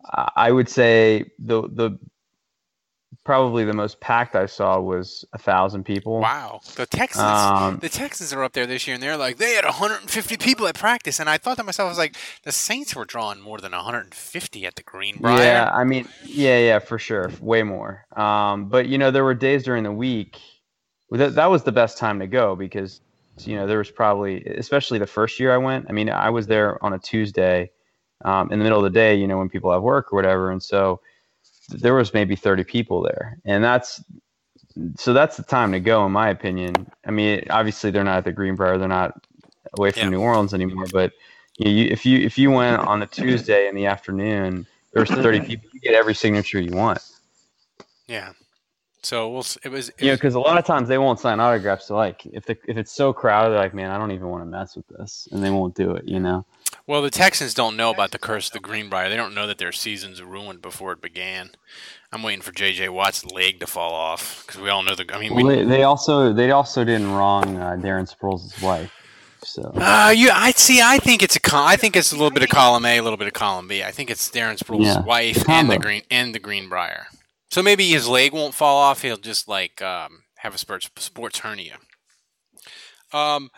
I 0.06 0.32
I 0.36 0.52
would 0.52 0.70
say 0.70 1.32
the 1.40 1.64
the 1.64 2.00
probably 3.30 3.64
the 3.64 3.74
most 3.74 4.00
packed 4.00 4.36
I 4.36 4.48
saw 4.48 4.80
was 4.80 5.24
a 5.34 5.38
thousand 5.38 5.84
people. 5.84 6.20
Wow, 6.20 6.62
the 6.76 6.86
Texans, 6.86 7.24
Um, 7.24 7.78
the 7.80 7.90
Texans 7.90 8.34
are 8.34 8.44
up 8.44 8.54
there 8.54 8.66
this 8.66 8.88
year, 8.88 8.96
and 8.96 9.04
they're 9.04 9.18
like 9.18 9.38
they 9.38 9.54
had 9.54 9.66
150 9.66 10.38
people 10.38 10.68
at 10.68 10.76
practice, 10.76 11.20
and 11.20 11.30
I 11.30 11.38
thought 11.38 11.58
to 11.58 11.64
myself, 11.64 11.88
I 11.88 11.90
was 11.90 11.98
like, 11.98 12.16
the 12.44 12.52
Saints 12.52 12.96
were 12.96 13.06
drawing 13.06 13.40
more 13.40 13.60
than 13.60 13.72
150 13.72 14.66
at 14.66 14.76
the 14.76 14.84
Greenbrier. 14.84 15.38
Yeah, 15.44 15.72
I 15.72 15.84
mean, 15.84 16.08
yeah, 16.24 16.58
yeah, 16.58 16.80
for 16.80 16.98
sure, 16.98 17.32
way 17.40 17.62
more. 17.62 18.06
Um, 18.16 18.68
but 18.68 18.88
you 18.88 18.98
know, 18.98 19.12
there 19.12 19.24
were 19.24 19.36
days 19.36 19.64
during 19.64 19.84
the 19.84 19.92
week 19.92 20.38
that 21.18 21.36
that 21.36 21.50
was 21.50 21.64
the 21.64 21.72
best 21.72 21.98
time 21.98 22.20
to 22.20 22.28
go 22.28 22.56
because 22.56 23.02
you 23.40 23.56
know 23.56 23.66
there 23.66 23.78
was 23.78 23.92
probably, 23.92 24.44
especially 24.46 25.00
the 25.00 25.08
first 25.08 25.40
year 25.40 25.54
I 25.54 25.58
went. 25.58 25.86
I 25.90 25.94
mean, 25.94 26.10
I 26.10 26.30
was 26.30 26.48
there 26.48 26.84
on 26.84 26.94
a 26.94 27.00
Tuesday 27.00 27.72
um, 28.26 28.52
in 28.52 28.60
the 28.60 28.64
middle 28.64 28.78
of 28.78 28.84
the 28.84 28.90
day, 28.90 29.16
you 29.16 29.28
know, 29.28 29.38
when 29.38 29.50
people 29.50 29.72
have 29.72 29.82
work 29.82 30.12
or 30.12 30.16
whatever, 30.16 30.52
and 30.52 30.62
so 30.62 31.02
there 31.70 31.94
was 31.94 32.14
maybe 32.14 32.36
30 32.36 32.64
people 32.64 33.02
there, 33.02 33.40
and 33.46 33.64
that's 33.64 34.04
so 34.98 35.14
that's 35.14 35.38
the 35.38 35.44
time 35.44 35.72
to 35.72 35.80
go, 35.80 36.06
in 36.06 36.12
my 36.12 36.30
opinion. 36.30 36.90
I 37.06 37.12
mean, 37.12 37.46
obviously 37.50 37.92
they're 37.92 38.04
not 38.04 38.20
at 38.20 38.26
the 38.26 38.32
Greenbrier, 38.32 38.78
they're 38.78 38.88
not 38.88 39.14
away 39.74 39.92
from 39.92 40.04
Yeah. 40.04 40.10
New 40.10 40.22
Orleans 40.22 40.54
anymore, 40.54 40.86
but 40.92 41.12
you, 41.58 41.66
know, 41.66 41.72
you, 41.72 41.86
if 41.86 42.06
you 42.06 42.20
if 42.20 42.38
you 42.38 42.52
went 42.52 42.82
on 42.82 43.02
a 43.02 43.08
Tuesday 43.08 43.68
in 43.68 43.76
the 43.76 43.86
afternoon, 43.86 44.66
there's 44.94 45.10
30 45.10 45.42
people, 45.42 45.70
you 45.74 45.80
get 45.80 45.94
every 45.94 46.16
signature 46.16 46.60
you 46.60 46.76
want. 46.76 47.00
Yeah. 48.08 48.32
So 49.02 49.30
we'll. 49.30 49.46
It 49.64 49.70
was. 49.70 49.90
It 49.90 50.02
know, 50.02 50.14
because 50.16 50.36
a 50.36 50.40
lot 50.40 50.58
of 50.58 50.66
times 50.66 50.88
they 50.88 50.98
won't 50.98 51.20
sign 51.20 51.40
autographs. 51.40 51.86
So 51.86 51.96
like, 51.96 52.26
if 52.26 52.46
the 52.46 52.58
if 52.68 52.78
it's 52.78 52.92
so 52.92 53.14
crowded, 53.14 53.52
they're 53.52 53.60
like, 53.60 53.74
man, 53.74 53.92
I 53.92 53.98
don't 53.98 54.12
even 54.12 54.28
want 54.28 54.44
to 54.44 54.46
mess 54.50 54.76
with 54.76 54.88
this, 54.90 55.28
and 55.32 55.44
they 55.44 55.50
won't 55.50 55.74
do 55.76 55.92
it. 55.92 56.08
You 56.08 56.20
know. 56.20 56.46
well, 56.86 57.02
the 57.02 57.10
Texans 57.10 57.54
don't 57.54 57.78
know 57.78 57.92
about 57.92 58.12
the 58.12 58.20
curse 58.20 58.48
of 58.48 58.54
the 58.54 58.60
Greenbrier. 58.60 59.10
They 59.10 59.16
don't 59.16 59.34
know 59.34 59.48
that 59.48 59.58
their 59.58 59.72
season's 59.72 60.22
ruined 60.22 60.62
before 60.62 60.92
it 60.92 61.02
began. 61.02 61.52
I'm 62.12 62.24
waiting 62.24 62.42
for 62.42 62.52
J.J. 62.52 62.90
Watt's 62.90 63.24
leg 63.24 63.60
to 63.60 63.68
fall 63.68 63.94
off 63.94 64.44
because 64.46 64.60
we 64.60 64.70
all 64.70 64.84
know 64.84 64.96
the. 64.96 65.06
I 65.14 65.20
mean, 65.20 65.34
we, 65.36 65.44
Well, 65.44 65.56
they, 65.56 65.64
they 65.64 65.84
also 65.84 66.34
they 66.34 66.52
also 66.52 66.84
didn't 66.84 67.12
wrong 67.14 67.56
uh, 67.58 67.78
Darren 67.80 68.12
Sproles' 68.14 68.62
wife. 68.62 68.92
So 69.44 69.72
Uh, 69.76 70.14
you, 70.14 70.32
I 70.34 70.52
see. 70.52 70.82
I 70.82 70.98
think 70.98 71.24
it's 71.24 71.38
a. 71.38 71.40
Col- 71.40 71.66
I 71.66 71.78
think 71.78 71.96
it's 71.96 72.12
a 72.12 72.16
little 72.16 72.32
bit 72.32 72.44
of 72.44 72.50
column 72.50 72.84
A, 72.86 72.98
a 72.98 73.02
little 73.02 73.16
bit 73.16 73.28
of 73.28 73.34
column 73.34 73.70
B. 73.70 73.82
I 73.84 73.92
think 73.92 74.10
it's 74.12 74.30
Darren 74.30 74.58
Sproles' 74.58 74.84
Yeah. 74.84 75.02
wife 75.02 75.48
and 75.48 75.70
the 75.70 75.78
green 75.80 76.02
and 76.12 76.36
the 76.36 76.40
Greenbrier. 76.40 77.08
So 77.52 77.64
maybe 77.64 77.90
his 77.90 78.08
leg 78.08 78.34
won't 78.34 78.54
fall 78.54 78.78
off. 78.78 79.02
He'll 79.02 79.18
just 79.18 79.48
like 79.48 79.82
um, 79.82 80.24
have 80.38 80.54
a 80.56 80.58
sports 80.58 80.90
sports 80.98 81.40
hernia. 81.40 81.78
Um, 83.12 83.50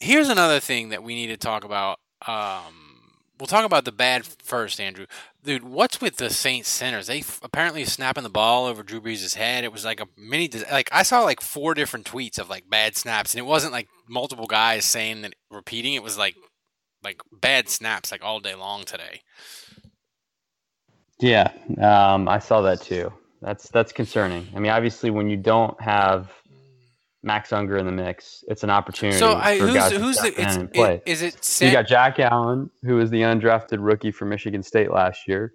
here's 0.00 0.28
another 0.28 0.60
thing 0.60 0.90
that 0.90 1.02
we 1.02 1.14
need 1.14 1.28
to 1.28 1.36
talk 1.38 1.64
about. 1.64 1.98
Um, 2.26 3.00
we'll 3.38 3.46
talk 3.46 3.64
about 3.64 3.84
the 3.86 3.92
bad 3.92 4.24
first, 4.26 4.80
Andrew. 4.80 5.06
Dude, 5.42 5.64
what's 5.64 6.00
with 6.00 6.16
the 6.16 6.30
Saints 6.30 6.68
centers? 6.68 7.06
They 7.08 7.20
f- 7.20 7.40
apparently 7.42 7.84
snapping 7.84 8.22
the 8.22 8.28
ball 8.30 8.66
over 8.66 8.82
Drew 8.82 9.00
Brees' 9.00 9.34
head. 9.34 9.64
It 9.64 9.72
was 9.72 9.84
like 9.84 10.00
a 10.00 10.06
mini. 10.16 10.46
dis- 10.48 10.70
Like 10.70 10.88
I 10.92 11.02
saw 11.02 11.22
like 11.22 11.40
four 11.40 11.74
different 11.74 12.06
tweets 12.06 12.38
of 12.38 12.50
like 12.50 12.68
bad 12.68 12.96
snaps, 12.96 13.34
and 13.34 13.38
it 13.40 13.46
wasn't 13.48 13.72
like 13.72 13.88
multiple 14.08 14.46
guys 14.46 14.84
saying 14.84 15.22
that 15.22 15.34
repeating. 15.50 15.94
It 15.94 16.02
was 16.02 16.18
like 16.18 16.36
like 17.02 17.20
bad 17.32 17.68
snaps 17.68 18.12
like 18.12 18.22
all 18.22 18.40
day 18.40 18.54
long 18.54 18.84
today. 18.84 19.22
yeah, 21.20 21.50
um, 21.80 22.28
I 22.28 22.38
saw 22.38 22.60
that 22.62 22.82
too. 22.82 23.12
That's 23.42 23.68
that's 23.70 23.92
concerning. 23.92 24.46
I 24.54 24.60
mean, 24.60 24.70
obviously, 24.70 25.10
when 25.10 25.28
you 25.28 25.36
don't 25.36 25.78
have 25.82 26.30
Max 27.24 27.52
Unger 27.52 27.76
in 27.76 27.86
the 27.86 27.92
mix, 27.92 28.44
it's 28.46 28.62
an 28.62 28.70
opportunity 28.70 29.18
So 29.18 29.34
I, 29.34 29.58
for 29.58 29.66
who's 29.66 29.74
guys 29.74 29.92
who's 29.92 30.16
the 30.18 30.40
it's, 30.40 30.56
and 30.56 30.72
play. 30.72 30.94
it, 30.94 31.02
is 31.06 31.22
it 31.22 31.44
So 31.44 31.64
you 31.64 31.72
got 31.72 31.88
Jack 31.88 32.20
Allen, 32.20 32.70
who 32.84 32.96
was 32.96 33.10
the 33.10 33.22
undrafted 33.22 33.78
rookie 33.80 34.12
for 34.12 34.26
Michigan 34.26 34.62
State 34.62 34.92
last 34.92 35.26
year, 35.26 35.52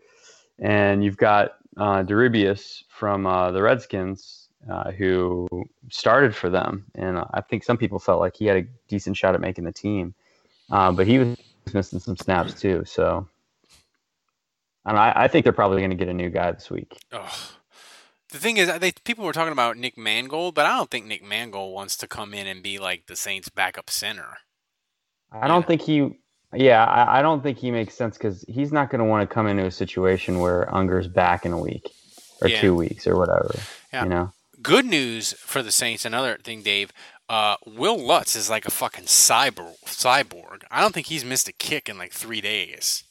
and 0.59 1.01
you've 1.01 1.15
got 1.15 1.55
uh, 1.77 2.03
LeRibeus 2.03 2.83
from 2.89 3.25
uh, 3.25 3.51
the 3.51 3.61
Redskins, 3.61 4.49
uh, 4.69 4.91
who 4.91 5.47
started 5.89 6.35
for 6.35 6.49
them, 6.49 6.85
and 6.95 7.17
I 7.17 7.41
think 7.49 7.63
some 7.63 7.77
people 7.77 7.99
felt 7.99 8.19
like 8.19 8.35
he 8.35 8.45
had 8.47 8.57
a 8.57 8.67
decent 8.89 9.15
shot 9.15 9.33
at 9.33 9.39
making 9.39 9.63
the 9.63 9.71
team, 9.71 10.13
uh, 10.71 10.91
but 10.91 11.07
he 11.07 11.19
was 11.19 11.37
missing 11.73 11.99
some 11.99 12.17
snaps 12.17 12.53
too. 12.53 12.83
So 12.85 13.29
I, 14.85 14.91
know, 14.91 14.99
I, 14.99 15.23
I 15.23 15.27
think 15.29 15.45
they're 15.45 15.53
probably 15.53 15.79
going 15.79 15.91
to 15.91 15.95
get 15.95 16.09
a 16.09 16.13
new 16.13 16.29
guy 16.29 16.51
this 16.51 16.69
week. 16.69 16.97
Ugh. 17.13 17.29
The 18.31 18.39
thing 18.39 18.57
is, 18.57 18.71
they 18.79 18.91
people 19.05 19.23
were 19.25 19.31
talking 19.33 19.53
about 19.53 19.77
Nick 19.77 19.97
Mangold, 19.97 20.53
but 20.55 20.65
I 20.65 20.75
don't 20.77 20.91
think 20.91 21.05
Nick 21.05 21.23
Mangold 21.23 21.73
wants 21.73 21.95
to 21.97 22.07
come 22.07 22.33
in 22.33 22.45
and 22.47 22.61
be 22.61 22.77
like 22.77 23.05
the 23.07 23.15
Saints' 23.15 23.49
backup 23.49 23.89
center. 23.89 24.37
I 25.31 25.47
don't 25.47 25.65
think 25.65 25.81
he. 25.81 26.19
Yeah, 26.53 26.83
I, 26.85 27.19
I 27.19 27.21
don't 27.21 27.43
think 27.43 27.57
he 27.57 27.71
makes 27.71 27.93
sense 27.93 28.17
because 28.17 28.43
he's 28.47 28.71
not 28.71 28.89
going 28.89 28.99
to 28.99 29.05
want 29.05 29.29
to 29.29 29.33
come 29.33 29.47
into 29.47 29.65
a 29.65 29.71
situation 29.71 30.39
where 30.39 30.73
Unger's 30.73 31.07
back 31.07 31.45
in 31.45 31.51
a 31.51 31.57
week 31.59 31.89
or 32.41 32.47
Yeah. 32.47 32.61
two 32.61 32.73
weeks 32.75 33.05
or 33.05 33.17
whatever. 33.17 33.53
Yeah. 33.91 34.03
You 34.03 34.09
know. 34.09 34.31
Good 34.61 34.85
news 34.85 35.33
for 35.33 35.61
the 35.61 35.71
Saints. 35.71 36.05
Another 36.05 36.37
thing, 36.41 36.61
Dave. 36.63 36.91
Uh, 37.29 37.57
Will 37.65 37.97
Lutz 37.97 38.35
is 38.37 38.49
like 38.49 38.65
a 38.65 38.71
fucking 38.71 39.03
cyber 39.05 39.73
cyborg. 39.85 40.63
I 40.71 40.79
don't 40.81 40.93
think 40.93 41.07
he's 41.07 41.25
missed 41.25 41.49
a 41.49 41.53
kick 41.53 41.89
in 41.89 41.97
like 41.97 42.13
three 42.13 42.39
days. 42.41 43.03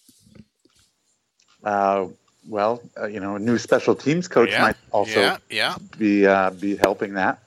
Uh, 1.62 2.06
well, 2.48 2.82
uh, 3.00 3.06
you 3.06 3.20
know, 3.20 3.36
a 3.36 3.38
new 3.38 3.58
special 3.58 3.94
teams 3.94 4.28
coach 4.28 4.50
Yeah, 4.50 4.62
might 4.62 4.76
also 4.92 5.20
yeah, 5.20 5.38
yeah. 5.50 5.76
be 5.98 6.26
uh, 6.26 6.50
be 6.50 6.76
helping 6.76 7.14
that. 7.14 7.40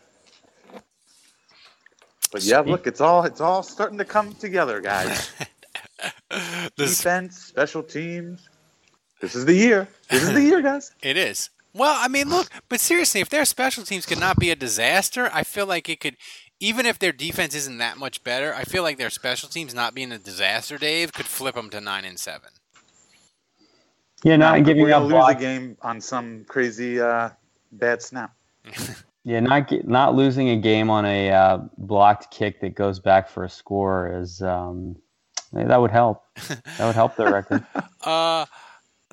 But 2.31 2.43
yeah, 2.43 2.59
look, 2.59 2.85
it's 2.85 3.01
all 3.01 3.23
it's 3.23 3.41
all 3.41 3.63
starting 3.63 3.97
to 3.97 4.05
come 4.05 4.33
together, 4.35 4.81
guys. 4.81 5.31
Defense, 6.77 7.38
special 7.38 7.83
teams. 7.83 8.47
This 9.19 9.35
is 9.35 9.45
the 9.45 9.53
year. 9.53 9.88
This 10.09 10.23
is 10.23 10.33
the 10.33 10.41
year, 10.41 10.62
guys. 10.62 10.91
It 11.01 11.17
is. 11.17 11.49
Well, 11.73 11.95
I 11.97 12.07
mean, 12.07 12.29
look, 12.29 12.49
but 12.67 12.79
seriously, 12.79 13.21
if 13.21 13.29
their 13.29 13.45
special 13.45 13.83
teams 13.83 14.05
could 14.05 14.19
not 14.19 14.38
be 14.38 14.49
a 14.49 14.55
disaster, 14.55 15.29
I 15.33 15.43
feel 15.43 15.65
like 15.65 15.89
it 15.89 15.99
could. 15.99 16.17
Even 16.59 16.85
if 16.85 16.99
their 16.99 17.13
defense 17.13 17.55
isn't 17.55 17.77
that 17.77 17.97
much 17.97 18.21
better, 18.23 18.53
I 18.53 18.63
feel 18.63 18.83
like 18.83 18.97
their 18.97 19.09
special 19.09 19.47
teams 19.47 19.73
not 19.73 19.95
being 19.95 20.12
a 20.12 20.17
disaster, 20.17 20.77
Dave, 20.77 21.13
could 21.13 21.25
flip 21.25 21.55
them 21.55 21.69
to 21.69 21.79
nine 21.79 22.03
and 22.03 22.19
seven. 22.19 22.49
Yeah, 24.23 24.36
not 24.36 24.60
We're 24.60 24.65
giving 24.65 24.88
gonna 24.88 25.05
up 25.05 25.12
lose 25.12 25.36
a 25.36 25.39
game 25.39 25.77
on 25.82 26.01
some 26.01 26.45
crazy 26.47 26.99
uh, 26.99 27.29
bad 27.71 28.01
snap. 28.01 28.36
Yeah, 29.25 29.41
not 29.41 29.69
not 29.86 30.15
losing 30.15 30.49
a 30.49 30.55
game 30.55 30.89
on 30.89 31.05
a 31.05 31.29
uh, 31.29 31.60
blocked 31.77 32.32
kick 32.32 32.62
that 32.62 32.73
goes 32.73 32.99
back 32.99 33.29
for 33.29 33.43
a 33.43 33.49
score 33.49 34.12
is 34.21 34.41
um, 34.41 34.95
that 35.53 35.79
would 35.79 35.91
help. 35.91 36.23
That 36.77 36.86
would 36.88 36.95
help 36.95 37.15
their 37.15 37.32
record. 37.32 37.65
Uh, 38.01 38.45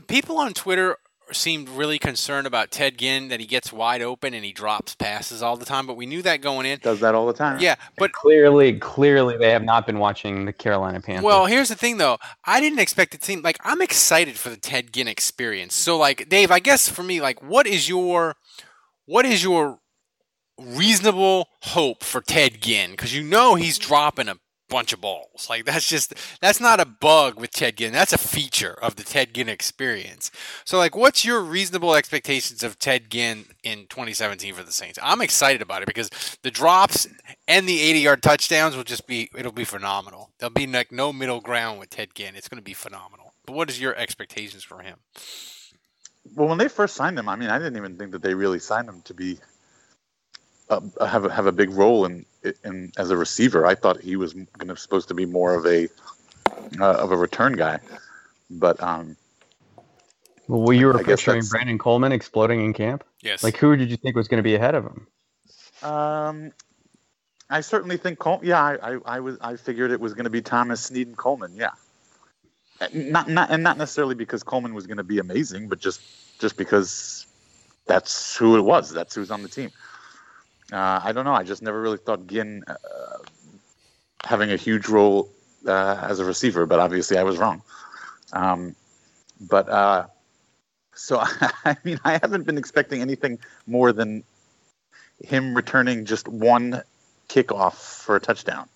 people 0.06 0.38
on 0.38 0.54
Twitter 0.54 0.96
seemed 1.32 1.68
really 1.68 1.98
concerned 1.98 2.46
about 2.46 2.70
Ted 2.70 2.98
Ginn 2.98 3.28
that 3.28 3.40
he 3.40 3.46
gets 3.46 3.72
wide 3.72 4.02
open 4.02 4.34
and 4.34 4.44
he 4.44 4.52
drops 4.52 4.94
passes 4.94 5.42
all 5.42 5.56
the 5.56 5.64
time, 5.64 5.86
but 5.86 5.96
we 5.96 6.06
knew 6.06 6.22
that 6.22 6.40
going 6.40 6.66
in. 6.66 6.78
Does 6.78 7.00
that 7.00 7.14
all 7.14 7.26
the 7.26 7.32
time? 7.32 7.60
Yeah, 7.60 7.76
but 7.98 8.12
clearly, 8.12 8.78
clearly 8.78 9.36
they 9.36 9.50
have 9.50 9.64
not 9.64 9.86
been 9.86 9.98
watching 9.98 10.44
the 10.44 10.52
Carolina 10.52 11.00
Panthers. 11.00 11.24
Well, 11.24 11.46
here's 11.46 11.68
the 11.68 11.74
thing, 11.74 11.98
though. 11.98 12.18
I 12.44 12.60
didn't 12.60 12.78
expect 12.78 13.14
it 13.14 13.20
to 13.20 13.26
seem 13.26 13.42
like 13.42 13.58
I'm 13.64 13.82
excited 13.82 14.36
for 14.36 14.50
the 14.50 14.56
Ted 14.56 14.92
Ginn 14.92 15.08
experience. 15.08 15.74
So, 15.74 15.96
like, 15.96 16.28
Dave, 16.28 16.50
I 16.50 16.58
guess 16.58 16.88
for 16.88 17.02
me, 17.02 17.20
like, 17.20 17.42
what 17.42 17.66
is 17.66 17.88
your, 17.88 18.36
what 19.04 19.26
is 19.26 19.42
your 19.42 19.80
reasonable 20.58 21.48
hope 21.62 22.04
for 22.04 22.20
Ted 22.20 22.60
Ginn? 22.60 22.92
Because 22.92 23.14
you 23.14 23.22
know 23.22 23.54
he's 23.54 23.78
dropping 23.78 24.28
a 24.28 24.36
bunch 24.68 24.92
of 24.92 25.00
balls. 25.00 25.46
Like, 25.48 25.64
that's 25.64 25.88
just 25.88 26.14
that's 26.40 26.60
not 26.60 26.80
a 26.80 26.84
bug 26.84 27.40
with 27.40 27.50
Ted 27.50 27.76
Ginn. 27.76 27.92
That's 27.92 28.12
a 28.12 28.18
feature 28.18 28.74
of 28.82 28.96
the 28.96 29.02
Ted 29.02 29.34
Ginn 29.34 29.48
experience. 29.48 30.30
So, 30.64 30.78
like, 30.78 30.96
what's 30.96 31.24
your 31.24 31.40
reasonable 31.40 31.94
expectations 31.94 32.62
of 32.62 32.78
Ted 32.78 33.10
Ginn 33.10 33.46
in 33.62 33.86
2017 33.88 34.54
for 34.54 34.62
the 34.62 34.72
Saints? 34.72 34.98
I'm 35.02 35.20
excited 35.20 35.62
about 35.62 35.82
it 35.82 35.86
because 35.86 36.10
the 36.42 36.50
drops 36.50 37.06
and 37.48 37.68
the 37.68 37.80
80 37.80 37.98
yard 38.00 38.22
touchdowns 38.22 38.76
will 38.76 38.84
just 38.84 39.06
be 39.06 39.30
it'll 39.36 39.52
be 39.52 39.64
phenomenal. 39.64 40.30
There'll 40.38 40.52
be 40.52 40.66
like 40.66 40.92
no 40.92 41.12
middle 41.12 41.40
ground 41.40 41.78
with 41.78 41.90
Ted 41.90 42.14
Ginn. 42.14 42.36
It's 42.36 42.48
going 42.48 42.58
to 42.58 42.64
be 42.64 42.74
phenomenal. 42.74 43.34
But 43.46 43.54
what 43.54 43.70
is 43.70 43.80
your 43.80 43.94
expectations 43.96 44.64
for 44.64 44.80
him? 44.80 44.98
Well, 46.34 46.48
when 46.48 46.58
they 46.58 46.68
first 46.68 46.96
signed 46.96 47.18
him, 47.18 47.28
I 47.28 47.36
mean, 47.36 47.48
I 47.48 47.58
didn't 47.58 47.76
even 47.76 47.96
think 47.96 48.10
that 48.12 48.22
they 48.22 48.34
really 48.34 48.58
signed 48.58 48.88
him 48.88 49.02
to 49.02 49.14
be 49.14 49.38
uh, 50.68 50.80
have 51.04 51.24
a, 51.24 51.32
have 51.32 51.46
a 51.46 51.52
big 51.52 51.70
role 51.70 52.04
in 52.04 52.24
in 52.64 52.92
as 52.96 53.10
a 53.10 53.16
receiver. 53.16 53.66
I 53.66 53.74
thought 53.74 54.00
he 54.00 54.16
was 54.16 54.32
going 54.32 54.68
to 54.68 54.76
supposed 54.76 55.08
to 55.08 55.14
be 55.14 55.26
more 55.26 55.54
of 55.54 55.66
a 55.66 55.88
uh, 56.80 56.92
of 56.92 57.12
a 57.12 57.16
return 57.16 57.54
guy. 57.54 57.78
But 58.50 58.82
um, 58.82 59.16
Well, 60.48 60.72
you 60.72 60.86
were 60.86 60.98
I 60.98 61.02
guess 61.02 61.20
picturing 61.20 61.44
Brandon 61.48 61.78
Coleman 61.78 62.12
exploding 62.12 62.64
in 62.64 62.72
camp. 62.72 63.04
Yes. 63.22 63.42
Like, 63.42 63.56
who 63.56 63.76
did 63.76 63.90
you 63.90 63.96
think 63.96 64.14
was 64.16 64.28
going 64.28 64.38
to 64.38 64.44
be 64.44 64.54
ahead 64.54 64.74
of 64.74 64.84
him? 64.84 65.06
um, 65.82 66.52
I 67.50 67.60
certainly 67.60 67.96
think 67.96 68.18
Col- 68.18 68.40
Yeah, 68.42 68.62
I, 68.62 68.94
I, 68.94 68.98
I 69.04 69.20
was 69.20 69.38
I 69.40 69.56
figured 69.56 69.90
it 69.90 70.00
was 70.00 70.14
going 70.14 70.24
to 70.24 70.30
be 70.30 70.42
Thomas 70.42 70.82
Snead 70.82 71.08
and 71.08 71.16
Coleman. 71.16 71.52
Yeah, 71.54 71.70
not 72.92 73.28
not 73.28 73.50
and 73.50 73.62
not 73.62 73.78
necessarily 73.78 74.14
because 74.14 74.42
Coleman 74.42 74.74
was 74.74 74.86
going 74.86 74.96
to 74.96 75.04
be 75.04 75.18
amazing, 75.18 75.68
but 75.68 75.78
just 75.78 76.00
just 76.40 76.56
because 76.56 77.26
that's 77.86 78.36
who 78.36 78.56
it 78.56 78.62
was. 78.62 78.90
That's 78.90 79.14
who's 79.14 79.30
on 79.30 79.42
the 79.42 79.48
team. 79.48 79.70
Uh, 80.72 81.00
I 81.02 81.12
don't 81.12 81.24
know. 81.24 81.32
I 81.34 81.42
just 81.44 81.62
never 81.62 81.80
really 81.80 81.98
thought 81.98 82.26
Ginn 82.26 82.64
uh, 82.66 82.74
having 84.24 84.50
a 84.50 84.56
huge 84.56 84.88
role 84.88 85.30
uh, 85.66 85.98
as 86.02 86.18
a 86.18 86.24
receiver, 86.24 86.66
but 86.66 86.80
obviously 86.80 87.18
I 87.18 87.22
was 87.22 87.38
wrong. 87.38 87.62
Um, 88.32 88.74
but 89.40 89.68
uh, 89.68 90.06
so 90.94 91.20
I 91.64 91.76
mean, 91.84 92.00
I 92.04 92.12
haven't 92.20 92.44
been 92.44 92.58
expecting 92.58 93.00
anything 93.00 93.38
more 93.66 93.92
than 93.92 94.24
him 95.22 95.54
returning 95.54 96.04
just 96.04 96.26
one 96.28 96.82
kickoff 97.28 97.74
for 97.74 98.16
a 98.16 98.20
touchdown 98.20 98.68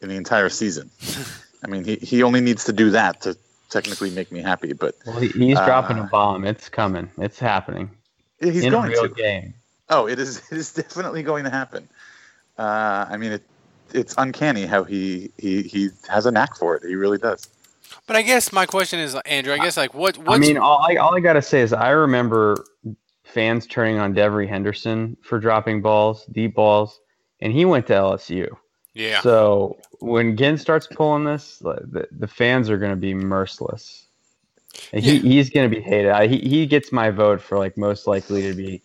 in 0.00 0.08
the 0.08 0.16
entire 0.16 0.48
season. 0.48 0.90
I 1.64 1.66
mean, 1.66 1.84
he, 1.84 1.96
he 1.96 2.22
only 2.22 2.40
needs 2.40 2.64
to 2.64 2.72
do 2.72 2.90
that 2.90 3.22
to 3.22 3.36
technically 3.70 4.10
make 4.10 4.30
me 4.30 4.40
happy, 4.40 4.72
but 4.72 4.94
Well, 5.06 5.18
he, 5.18 5.28
he's 5.28 5.56
Uh, 5.58 5.64
dropping 5.66 5.98
a 5.98 6.04
bomb. 6.04 6.44
It's 6.44 6.68
coming. 6.68 7.10
It's 7.18 7.38
happening. 7.38 7.90
he's 8.38 8.64
in 8.64 8.70
going 8.70 8.86
a 8.86 8.90
real 8.90 9.08
to. 9.08 9.14
game. 9.14 9.54
Oh, 9.94 10.06
it 10.06 10.18
is. 10.18 10.42
It 10.50 10.58
is 10.58 10.72
definitely 10.72 11.22
going 11.22 11.44
to 11.44 11.50
happen. 11.50 11.88
Uh, 12.58 13.06
I 13.08 13.16
mean, 13.16 13.32
it, 13.32 13.42
it's 13.92 14.14
uncanny 14.18 14.66
how 14.66 14.84
he, 14.84 15.30
he 15.38 15.62
he 15.62 15.90
has 16.08 16.26
a 16.26 16.30
knack 16.30 16.56
for 16.56 16.76
it. 16.76 16.82
He 16.86 16.94
really 16.94 17.18
does. 17.18 17.48
But 18.06 18.16
I 18.16 18.22
guess 18.22 18.52
my 18.52 18.66
question 18.66 18.98
is, 18.98 19.14
Andrew. 19.26 19.52
I 19.52 19.58
guess 19.58 19.76
like 19.76 19.94
what? 19.94 20.16
What's, 20.18 20.30
I 20.30 20.38
mean, 20.38 20.58
all 20.58 20.84
I, 20.88 20.96
all 20.96 21.16
I 21.16 21.20
got 21.20 21.34
to 21.34 21.42
say 21.42 21.60
is 21.60 21.72
I 21.72 21.90
remember 21.90 22.64
fans 23.24 23.66
turning 23.66 23.98
on 23.98 24.14
Devery 24.14 24.48
Henderson 24.48 25.16
for 25.22 25.38
dropping 25.38 25.82
balls, 25.82 26.24
deep 26.26 26.54
balls, 26.54 27.00
and 27.40 27.52
he 27.52 27.64
went 27.64 27.86
to 27.88 27.92
LSU. 27.92 28.48
yeah. 28.94 29.20
So 29.20 29.78
when 30.00 30.36
Ginn 30.36 30.58
starts 30.58 30.86
pulling 30.86 31.24
this, 31.24 31.58
the, 31.58 32.06
the 32.10 32.28
fans 32.28 32.70
are 32.70 32.78
going 32.78 32.92
to 32.92 32.96
be 32.96 33.14
merciless. 33.14 34.06
And 34.92 35.04
he, 35.04 35.18
he's 35.20 35.50
going 35.50 35.70
to 35.70 35.74
be 35.74 35.80
hated. 35.82 36.10
I, 36.10 36.26
he, 36.26 36.38
he 36.38 36.66
gets 36.66 36.90
my 36.90 37.10
vote 37.10 37.40
for 37.40 37.58
like 37.58 37.76
most 37.76 38.06
likely 38.06 38.42
to 38.42 38.54
be 38.54 38.82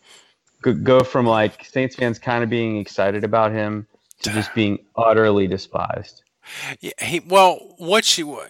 go, 0.61 0.99
from 1.01 1.25
like 1.25 1.65
Saints 1.65 1.95
fans 1.95 2.19
kind 2.19 2.43
of 2.43 2.49
being 2.49 2.77
excited 2.77 3.23
about 3.23 3.51
him 3.51 3.87
to 4.21 4.29
just 4.31 4.53
being 4.53 4.79
utterly 4.95 5.47
despised. 5.47 6.23
Yeah, 6.79 6.91
he, 7.01 7.19
well, 7.21 7.75
what 7.77 8.17
you? 8.17 8.41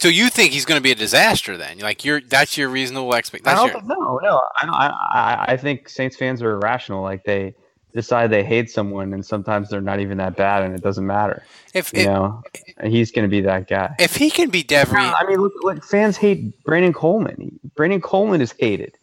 So 0.00 0.08
you 0.08 0.28
think 0.30 0.52
he's 0.52 0.64
going 0.64 0.78
to 0.78 0.82
be 0.82 0.90
a 0.92 0.94
disaster 0.96 1.56
then? 1.56 1.78
Like 1.78 2.04
you're 2.04 2.20
that's 2.20 2.56
your 2.56 2.68
reasonable 2.68 3.14
expectation. 3.14 3.58
I 3.58 3.68
don't, 3.68 3.86
your, 3.86 3.96
no, 3.98 4.18
no. 4.22 4.42
I, 4.56 4.66
I, 4.66 4.88
I- 4.88 5.52
I 5.52 5.56
think 5.56 5.88
Saints 5.88 6.16
fans 6.16 6.42
are 6.42 6.52
irrational. 6.52 7.02
Like 7.02 7.24
they 7.24 7.54
decide 7.94 8.30
they 8.30 8.42
hate 8.42 8.70
someone, 8.70 9.12
and 9.12 9.24
sometimes 9.24 9.68
they're 9.70 9.80
not 9.80 10.00
even 10.00 10.18
that 10.18 10.36
bad, 10.36 10.62
and 10.64 10.74
it 10.74 10.82
doesn't 10.82 11.06
matter. 11.06 11.44
If 11.74 11.92
you 11.92 12.06
know, 12.06 12.42
he's 12.84 13.12
going 13.12 13.24
to 13.24 13.28
be 13.28 13.40
that 13.42 13.68
guy. 13.68 13.94
if 14.00 14.16
he 14.16 14.30
can 14.30 14.50
be 14.50 14.64
Devery, 14.64 15.12
I 15.16 15.24
mean, 15.28 15.38
look, 15.38 15.52
look, 15.62 15.84
fans 15.84 16.16
hate 16.16 16.62
Brandon 16.64 16.92
Coleman. 16.92 17.58
Brandon 17.76 18.00
Coleman 18.00 18.40
is 18.40 18.52
hated. 18.58 18.96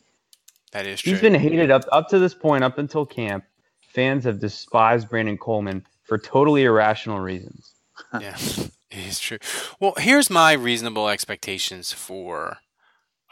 That 0.71 0.85
is 0.87 1.01
true. 1.01 1.13
He's 1.13 1.21
been 1.21 1.33
hated 1.33 1.71
up 1.71 1.83
up 1.91 2.09
to 2.09 2.19
this 2.19 2.33
point, 2.33 2.63
up 2.63 2.77
until 2.77 3.05
camp. 3.05 3.45
Fans 3.93 4.23
have 4.23 4.39
despised 4.39 5.09
Brandon 5.09 5.37
Coleman 5.37 5.85
for 6.03 6.17
totally 6.17 6.63
irrational 6.63 7.19
reasons. 7.19 7.73
yeah, 8.13 8.37
it 8.91 9.07
is 9.07 9.19
true. 9.19 9.37
Well, 9.79 9.93
here's 9.97 10.29
my 10.29 10.53
reasonable 10.53 11.09
expectations 11.09 11.91
for 11.91 12.57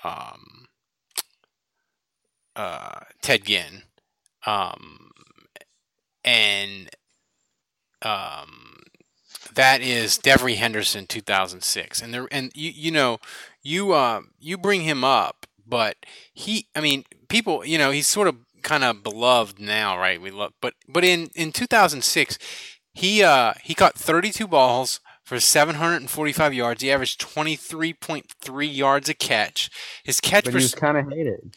um, 0.04 0.67
uh, 2.56 2.99
Ted 3.21 3.45
Ginn, 3.45 3.84
um, 4.45 5.12
and 6.25 6.89
um, 8.02 8.84
that 9.54 9.82
is 9.82 10.17
Devery 10.17 10.56
Henderson, 10.56 11.06
2006, 11.08 12.02
and 12.02 12.13
there, 12.13 12.28
and 12.32 12.52
you, 12.54 12.71
you 12.71 12.91
know, 12.91 13.19
you, 13.63 13.93
uh, 13.93 14.21
you 14.39 14.58
bring 14.58 14.82
him 14.82 15.04
up, 15.04 15.45
but 15.65 15.97
he, 16.34 16.67
I 16.75 16.82
mean, 16.82 17.04
people, 17.30 17.63
you 17.65 17.78
know, 17.78 17.92
he's 17.92 18.08
sort 18.08 18.28
of 18.28 18.36
kind 18.63 18.84
of 18.84 19.04
beloved 19.04 19.60
now, 19.60 19.98
right? 19.98 20.22
We 20.22 20.32
love, 20.32 20.54
but, 20.62 20.74
but 20.88 21.04
in 21.06 21.30
in 21.36 21.52
2006, 21.52 22.38
he, 22.94 23.24
uh, 23.24 23.54
he 23.63 23.74
caught 23.74 23.96
32 23.96 24.48
balls 24.48 25.00
for 25.24 25.39
745 25.39 26.54
yards. 26.54 26.82
He 26.82 26.92
averaged 26.92 27.22
23.3 27.22 28.76
yards 28.76 29.10
a 29.10 29.13
catch. 29.13 29.70
His 30.04 30.20
catch, 30.20 30.46
But 30.46 30.54
he 30.54 30.58
was 30.58 30.76
kind 30.76 30.98
of 30.98 31.08
hated. 31.10 31.56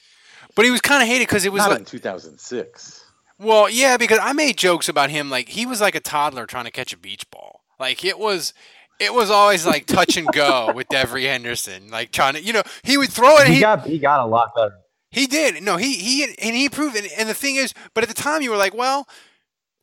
but 0.55 0.65
he 0.65 0.71
was 0.71 0.81
kind 0.81 1.03
of 1.03 1.09
hated 1.09 1.27
because 1.27 1.45
it 1.45 1.53
was 1.53 1.61
Not 1.61 1.71
like, 1.71 1.79
in 1.81 1.85
2006. 1.87 3.05
well, 3.39 3.69
yeah, 3.71 3.97
because 3.97 4.19
I 4.23 4.33
made 4.33 4.57
jokes 4.59 4.89
about 4.89 5.11
him. 5.11 5.31
Like 5.31 5.49
he 5.49 5.67
was 5.67 5.81
like 5.81 5.95
a 5.95 6.01
toddler 6.01 6.47
trying 6.47 6.65
to 6.67 6.71
catch 6.71 6.93
a 6.93 6.99
beach 6.99 7.29
ball. 7.31 7.63
Like 7.81 8.05
it 8.05 8.19
was, 8.19 8.53
it 9.01 9.13
was 9.15 9.31
always 9.31 9.67
like 9.67 9.87
touch 9.87 10.17
and 10.17 10.29
go 10.29 10.71
with 10.75 10.87
Devery 10.89 11.25
Henderson. 11.25 11.89
Like 11.89 12.13
trying 12.13 12.35
to, 12.35 12.43
you 12.43 12.53
know, 12.53 12.63
he 12.85 12.97
would 12.99 13.11
throw 13.11 13.39
it. 13.39 13.49
He 13.49 13.55
He, 13.55 13.61
got 13.61 13.87
he 13.87 13.99
got 13.99 14.21
a 14.21 14.27
lot 14.27 14.55
better. 14.55 14.75
He 15.13 15.27
did. 15.27 15.63
No, 15.63 15.77
he 15.77 15.95
he 15.95 16.25
and 16.25 16.57
he 16.57 16.69
proved. 16.69 16.97
it. 16.97 17.13
and 17.17 17.29
the 17.29 17.35
thing 17.35 17.57
is, 17.57 17.73
but 17.95 18.03
at 18.03 18.09
the 18.09 18.21
time 18.21 18.43
you 18.43 18.51
were 18.51 18.57
like, 18.57 18.75
well, 18.75 19.07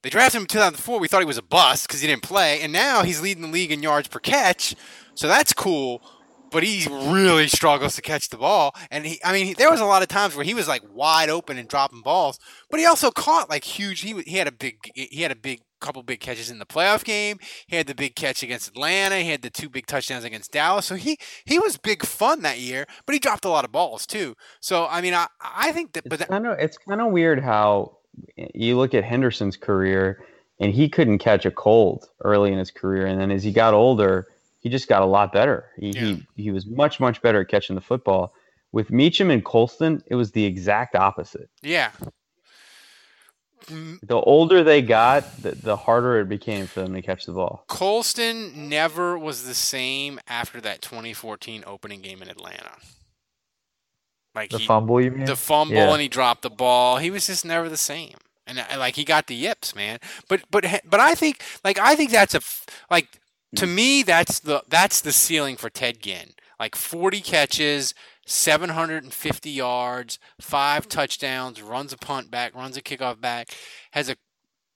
they 0.01 0.09
drafted 0.09 0.37
him 0.37 0.43
in 0.43 0.47
2004. 0.47 0.99
We 0.99 1.07
thought 1.07 1.19
he 1.19 1.25
was 1.25 1.37
a 1.37 1.43
bust 1.43 1.87
because 1.87 2.01
he 2.01 2.07
didn't 2.07 2.23
play, 2.23 2.61
and 2.61 2.73
now 2.73 3.03
he's 3.03 3.21
leading 3.21 3.43
the 3.43 3.49
league 3.49 3.71
in 3.71 3.83
yards 3.83 4.07
per 4.07 4.19
catch. 4.19 4.75
So 5.13 5.27
that's 5.27 5.53
cool. 5.53 6.01
But 6.51 6.63
he 6.63 6.87
really 6.89 7.47
struggles 7.47 7.95
to 7.95 8.01
catch 8.01 8.29
the 8.29 8.37
ball, 8.37 8.73
and 8.89 9.05
he, 9.05 9.21
I 9.23 9.33
mean, 9.33 9.45
he, 9.45 9.53
there 9.53 9.69
was 9.69 9.81
a 9.81 9.85
lot 9.85 10.01
of 10.01 10.07
times 10.07 10.35
where 10.35 10.43
he 10.43 10.55
was 10.55 10.67
like 10.67 10.81
wide 10.91 11.29
open 11.29 11.59
and 11.59 11.67
dropping 11.67 12.01
balls, 12.01 12.39
but 12.71 12.79
he 12.79 12.87
also 12.87 13.11
caught 13.11 13.51
like 13.51 13.63
huge. 13.63 13.99
He 13.99 14.19
he 14.23 14.37
had 14.37 14.47
a 14.47 14.51
big 14.51 14.77
he 14.95 15.21
had 15.21 15.31
a 15.31 15.35
big 15.35 15.61
couple 15.79 16.03
big 16.03 16.19
catches 16.19 16.49
in 16.51 16.59
the 16.59 16.65
playoff 16.65 17.03
game. 17.03 17.39
He 17.67 17.75
had 17.75 17.87
the 17.87 17.95
big 17.95 18.15
catch 18.15 18.43
against 18.43 18.67
Atlanta. 18.67 19.17
He 19.17 19.29
had 19.29 19.41
the 19.41 19.49
two 19.49 19.69
big 19.69 19.87
touchdowns 19.87 20.23
against 20.23 20.51
Dallas. 20.51 20.85
So 20.85 20.95
he 20.95 21.17
he 21.45 21.59
was 21.59 21.77
big 21.77 22.05
fun 22.05 22.41
that 22.43 22.59
year, 22.59 22.85
but 23.05 23.13
he 23.13 23.19
dropped 23.19 23.45
a 23.45 23.49
lot 23.49 23.65
of 23.65 23.71
balls 23.71 24.05
too. 24.05 24.35
So 24.59 24.87
I 24.89 25.01
mean, 25.01 25.13
I 25.13 25.27
I 25.41 25.71
think 25.71 25.93
that, 25.93 26.07
but 26.07 26.21
It's 26.21 26.29
kind 26.29 26.47
of 26.47 26.59
it's 26.59 26.77
kind 26.77 27.01
of 27.01 27.11
weird 27.11 27.41
how 27.43 27.97
you 28.53 28.77
look 28.77 28.93
at 28.93 29.03
Henderson's 29.03 29.57
career 29.57 30.23
and 30.59 30.73
he 30.73 30.89
couldn't 30.89 31.19
catch 31.19 31.45
a 31.45 31.51
cold 31.51 32.05
early 32.23 32.51
in 32.51 32.59
his 32.59 32.71
career, 32.71 33.05
and 33.05 33.19
then 33.19 33.31
as 33.31 33.43
he 33.43 33.51
got 33.51 33.73
older, 33.73 34.27
he 34.59 34.69
just 34.69 34.89
got 34.89 35.01
a 35.01 35.05
lot 35.05 35.31
better. 35.31 35.69
He 35.77 35.91
he, 35.91 36.27
he 36.35 36.51
was 36.51 36.65
much 36.67 36.99
much 36.99 37.21
better 37.21 37.41
at 37.41 37.47
catching 37.47 37.75
the 37.75 37.81
football. 37.81 38.33
With 38.71 38.91
Meacham 38.91 39.31
and 39.31 39.43
Colston, 39.43 40.03
it 40.07 40.15
was 40.15 40.31
the 40.31 40.45
exact 40.45 40.95
opposite. 40.95 41.49
yeah, 41.63 41.91
The 43.69 44.15
older 44.15 44.63
they 44.63 44.81
got, 44.81 45.41
the, 45.41 45.51
the 45.51 45.75
harder 45.75 46.19
it 46.19 46.29
became 46.29 46.67
for 46.67 46.81
them 46.81 46.93
to 46.93 47.01
catch 47.01 47.25
the 47.25 47.31
ball. 47.33 47.63
Colston 47.67 48.67
never 48.69 49.17
was 49.17 49.43
the 49.45 49.53
same 49.53 50.19
after 50.27 50.59
that 50.61 50.81
2014 50.81 51.63
opening 51.67 52.01
game 52.01 52.21
in 52.21 52.29
Atlanta. 52.29 52.71
Like 54.35 54.51
The 54.51 54.59
he, 54.59 54.65
fumble, 54.67 55.01
you 55.01 55.11
mean? 55.11 55.25
the 55.25 55.35
fumble, 55.35 55.75
Yeah. 55.75 55.91
and 55.91 56.01
he 56.01 56.07
dropped 56.07 56.43
the 56.43 56.49
ball. 56.49 56.97
He 56.97 57.09
was 57.11 57.27
just 57.27 57.45
never 57.45 57.67
the 57.67 57.77
same. 57.77 58.15
And 58.45 58.59
uh, 58.59 58.63
like 58.77 58.95
he 58.95 59.03
got 59.03 59.27
the 59.27 59.35
yips, 59.35 59.75
man. 59.75 59.99
But 60.27 60.41
but 60.51 60.65
but 60.85 60.99
I 60.99 61.15
think 61.15 61.41
like 61.63 61.77
I 61.79 61.95
think 61.95 62.09
that's 62.11 62.33
a 62.35 62.41
like 62.89 63.19
to 63.55 63.67
me 63.67 64.01
that's 64.03 64.39
the 64.39 64.63
that's 64.67 65.01
the 65.01 65.11
ceiling 65.11 65.55
for 65.55 65.69
Ted 65.69 65.99
Ginn. 65.99 66.31
Like 66.59 66.75
40 66.75 67.21
catches, 67.21 67.93
750 68.29 69.49
yards, 69.49 70.19
five 70.39 70.87
touchdowns, 70.87 71.61
runs 71.61 71.91
a 71.91 71.97
punt 71.97 72.29
back, 72.29 72.55
runs 72.55 72.77
a 72.77 72.81
kickoff 72.81 73.19
back, 73.19 73.49
has 73.91 74.09
a 74.09 74.15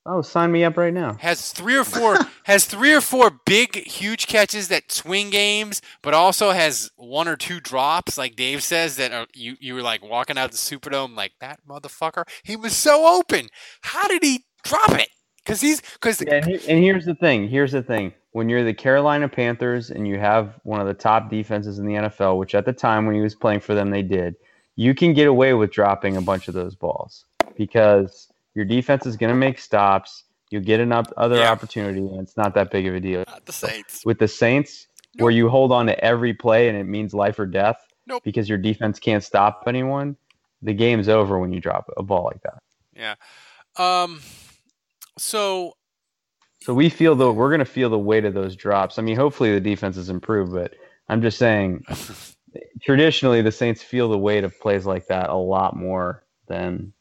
Oh, 0.05 0.21
sign 0.21 0.51
me 0.51 0.65
up 0.65 0.75
right 0.75 0.93
now. 0.93 1.13
has 1.21 1.53
three 1.53 1.77
or 1.77 1.85
four 1.85 2.17
has 2.43 2.65
three 2.65 2.93
or 2.93 2.99
four 2.99 3.39
big 3.45 3.75
huge 3.87 4.27
catches 4.27 4.67
that 4.67 4.91
swing 4.91 5.29
games, 5.29 5.81
but 6.01 6.13
also 6.13 6.51
has 6.51 6.91
one 6.97 7.27
or 7.29 7.37
two 7.37 7.61
drops, 7.61 8.17
like 8.17 8.35
Dave 8.35 8.61
says, 8.63 8.97
that 8.97 9.13
are 9.13 9.27
you 9.33 9.55
you 9.61 9.75
were 9.75 9.81
like 9.81 10.03
walking 10.03 10.37
out 10.37 10.51
the 10.51 10.57
Superdome 10.57 11.15
like 11.15 11.33
that 11.39 11.59
motherfucker. 11.65 12.27
He 12.43 12.57
was 12.57 12.75
so 12.75 13.17
open. 13.17 13.47
How 13.81 14.09
did 14.09 14.23
he 14.23 14.43
drop 14.63 14.91
it? 14.99 15.07
Because 15.45 15.61
he's 15.61 15.79
because 15.79 16.19
And, 16.21 16.45
he, 16.45 16.55
and 16.67 16.83
here's 16.83 17.05
the 17.05 17.15
thing. 17.15 17.47
Here's 17.47 17.71
the 17.71 17.83
thing. 17.83 18.13
When 18.33 18.49
you're 18.49 18.63
the 18.63 18.73
Carolina 18.73 19.29
Panthers 19.29 19.89
and 19.91 20.07
you 20.07 20.19
have 20.19 20.59
one 20.63 20.81
of 20.81 20.87
the 20.87 20.93
top 20.93 21.29
defenses 21.29 21.79
in 21.79 21.85
the 21.85 21.93
NFL, 21.93 22.37
which 22.37 22.53
at 22.55 22.65
the 22.65 22.73
time 22.73 23.05
when 23.05 23.15
he 23.15 23.21
was 23.21 23.35
playing 23.35 23.61
for 23.61 23.73
them 23.75 23.89
they 23.91 24.01
did, 24.01 24.35
you 24.75 24.93
can 24.95 25.13
get 25.13 25.27
away 25.27 25.53
with 25.53 25.71
dropping 25.71 26.17
a 26.17 26.21
bunch 26.21 26.47
of 26.47 26.53
those 26.55 26.75
balls 26.75 27.25
because 27.55 28.27
your 28.55 28.65
defense 28.65 29.05
is 29.05 29.17
going 29.17 29.29
to 29.29 29.35
make 29.35 29.59
stops. 29.59 30.23
You 30.49 30.59
get 30.59 30.79
an 30.79 30.91
up, 30.91 31.11
other 31.17 31.41
opportunity, 31.43 31.99
and 32.01 32.19
it's 32.21 32.35
not 32.37 32.53
that 32.55 32.69
big 32.71 32.85
of 32.87 32.95
a 32.95 32.99
deal. 32.99 33.23
the 33.45 33.53
Saints. 33.53 34.05
With 34.05 34.19
the 34.19 34.27
Saints, 34.27 34.87
where 35.17 35.31
you 35.31 35.47
hold 35.49 35.71
on 35.71 35.85
to 35.85 36.03
every 36.03 36.33
play 36.33 36.69
and 36.69 36.77
it 36.77 36.85
means 36.85 37.13
life 37.13 37.37
or 37.39 37.45
death 37.45 37.77
Nope. 38.07 38.23
because 38.23 38.49
your 38.49 38.57
defense 38.57 38.99
can't 38.99 39.23
stop 39.23 39.63
anyone, 39.67 40.17
the 40.63 40.73
game's 40.73 41.07
over 41.07 41.37
when 41.37 41.53
you 41.53 41.59
drop 41.59 41.87
a 41.97 42.03
ball 42.03 42.23
like 42.23 42.41
that. 42.43 42.63
Yeah. 42.95 43.15
Um. 43.77 44.21
So, 45.17 45.75
So 46.63 46.73
we 46.73 46.87
feel 46.89 47.13
the 47.15 47.31
we're 47.31 47.49
going 47.49 47.59
to 47.59 47.65
feel 47.65 47.89
the 47.89 47.99
weight 47.99 48.23
of 48.23 48.33
those 48.33 48.55
drops. 48.55 48.97
I 48.97 49.01
mean, 49.01 49.17
hopefully 49.17 49.53
the 49.53 49.59
defense 49.59 49.97
has 49.97 50.09
improved, 50.09 50.53
but 50.53 50.73
I'm 51.09 51.21
just 51.21 51.37
saying 51.37 51.83
traditionally 52.81 53.41
the 53.41 53.51
Saints 53.51 53.83
feel 53.83 54.09
the 54.09 54.17
weight 54.17 54.43
of 54.43 54.57
plays 54.59 54.85
like 54.85 55.07
that 55.07 55.29
a 55.29 55.35
lot 55.35 55.75
more 55.75 56.23
than 56.47 56.93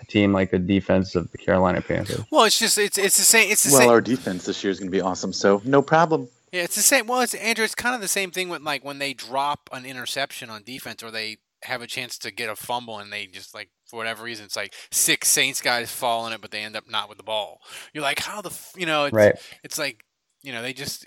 a 0.00 0.04
team 0.04 0.32
like 0.32 0.50
the 0.50 0.58
defense 0.58 1.14
of 1.14 1.30
the 1.32 1.38
Carolina 1.38 1.80
Panthers. 1.80 2.20
Well, 2.30 2.44
it's 2.44 2.58
just 2.58 2.76
it's 2.76 2.98
it's 2.98 3.16
the 3.16 3.22
same. 3.24 3.50
It's 3.50 3.64
the 3.64 3.70
Well, 3.72 3.80
same. 3.80 3.90
our 3.90 4.00
defense 4.02 4.44
this 4.44 4.62
year 4.62 4.70
is 4.70 4.78
going 4.78 4.90
to 4.90 4.96
be 4.96 5.00
awesome, 5.00 5.32
so 5.32 5.62
no 5.64 5.80
problem. 5.82 6.28
Yeah, 6.52 6.62
it's 6.64 6.76
the 6.76 6.82
same. 6.82 7.06
Well, 7.06 7.20
it's 7.20 7.34
Andrew. 7.34 7.64
It's 7.64 7.74
kind 7.74 7.94
of 7.94 8.00
the 8.00 8.08
same 8.08 8.30
thing 8.30 8.48
with 8.48 8.62
like 8.62 8.84
when 8.84 8.98
they 8.98 9.14
drop 9.14 9.70
an 9.72 9.86
interception 9.86 10.50
on 10.50 10.62
defense, 10.62 11.02
or 11.02 11.10
they 11.10 11.38
have 11.62 11.80
a 11.80 11.86
chance 11.86 12.18
to 12.18 12.30
get 12.30 12.50
a 12.50 12.56
fumble, 12.56 12.98
and 12.98 13.12
they 13.12 13.26
just 13.26 13.54
like 13.54 13.70
for 13.90 13.96
whatever 13.96 14.22
reason, 14.22 14.44
it's 14.46 14.56
like 14.56 14.74
six 14.90 15.28
Saints 15.28 15.60
guys 15.60 15.90
fall 15.90 16.26
in 16.26 16.32
it, 16.32 16.40
but 16.40 16.50
they 16.50 16.60
end 16.60 16.76
up 16.76 16.88
not 16.88 17.08
with 17.08 17.18
the 17.18 17.24
ball. 17.24 17.60
You're 17.92 18.02
like, 18.02 18.20
how 18.20 18.40
the 18.40 18.50
f-? 18.50 18.72
you 18.76 18.86
know? 18.86 19.04
It's, 19.04 19.14
Right. 19.14 19.34
It's 19.62 19.78
like 19.78 20.04
you 20.42 20.52
know 20.52 20.62
they 20.62 20.72
just 20.72 21.06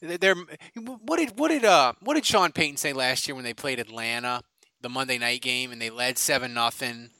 they're 0.00 0.34
what 0.74 1.18
did 1.18 1.38
what 1.38 1.50
did 1.50 1.64
uh 1.64 1.92
what 2.02 2.14
did 2.14 2.26
Sean 2.26 2.50
Payton 2.50 2.78
say 2.78 2.92
last 2.92 3.28
year 3.28 3.36
when 3.36 3.44
they 3.44 3.54
played 3.54 3.78
Atlanta 3.78 4.42
the 4.80 4.88
Monday 4.88 5.18
night 5.18 5.40
game 5.40 5.70
and 5.72 5.80
they 5.80 5.90
led 5.90 6.18
seven 6.18 6.52
nothing. 6.52 7.10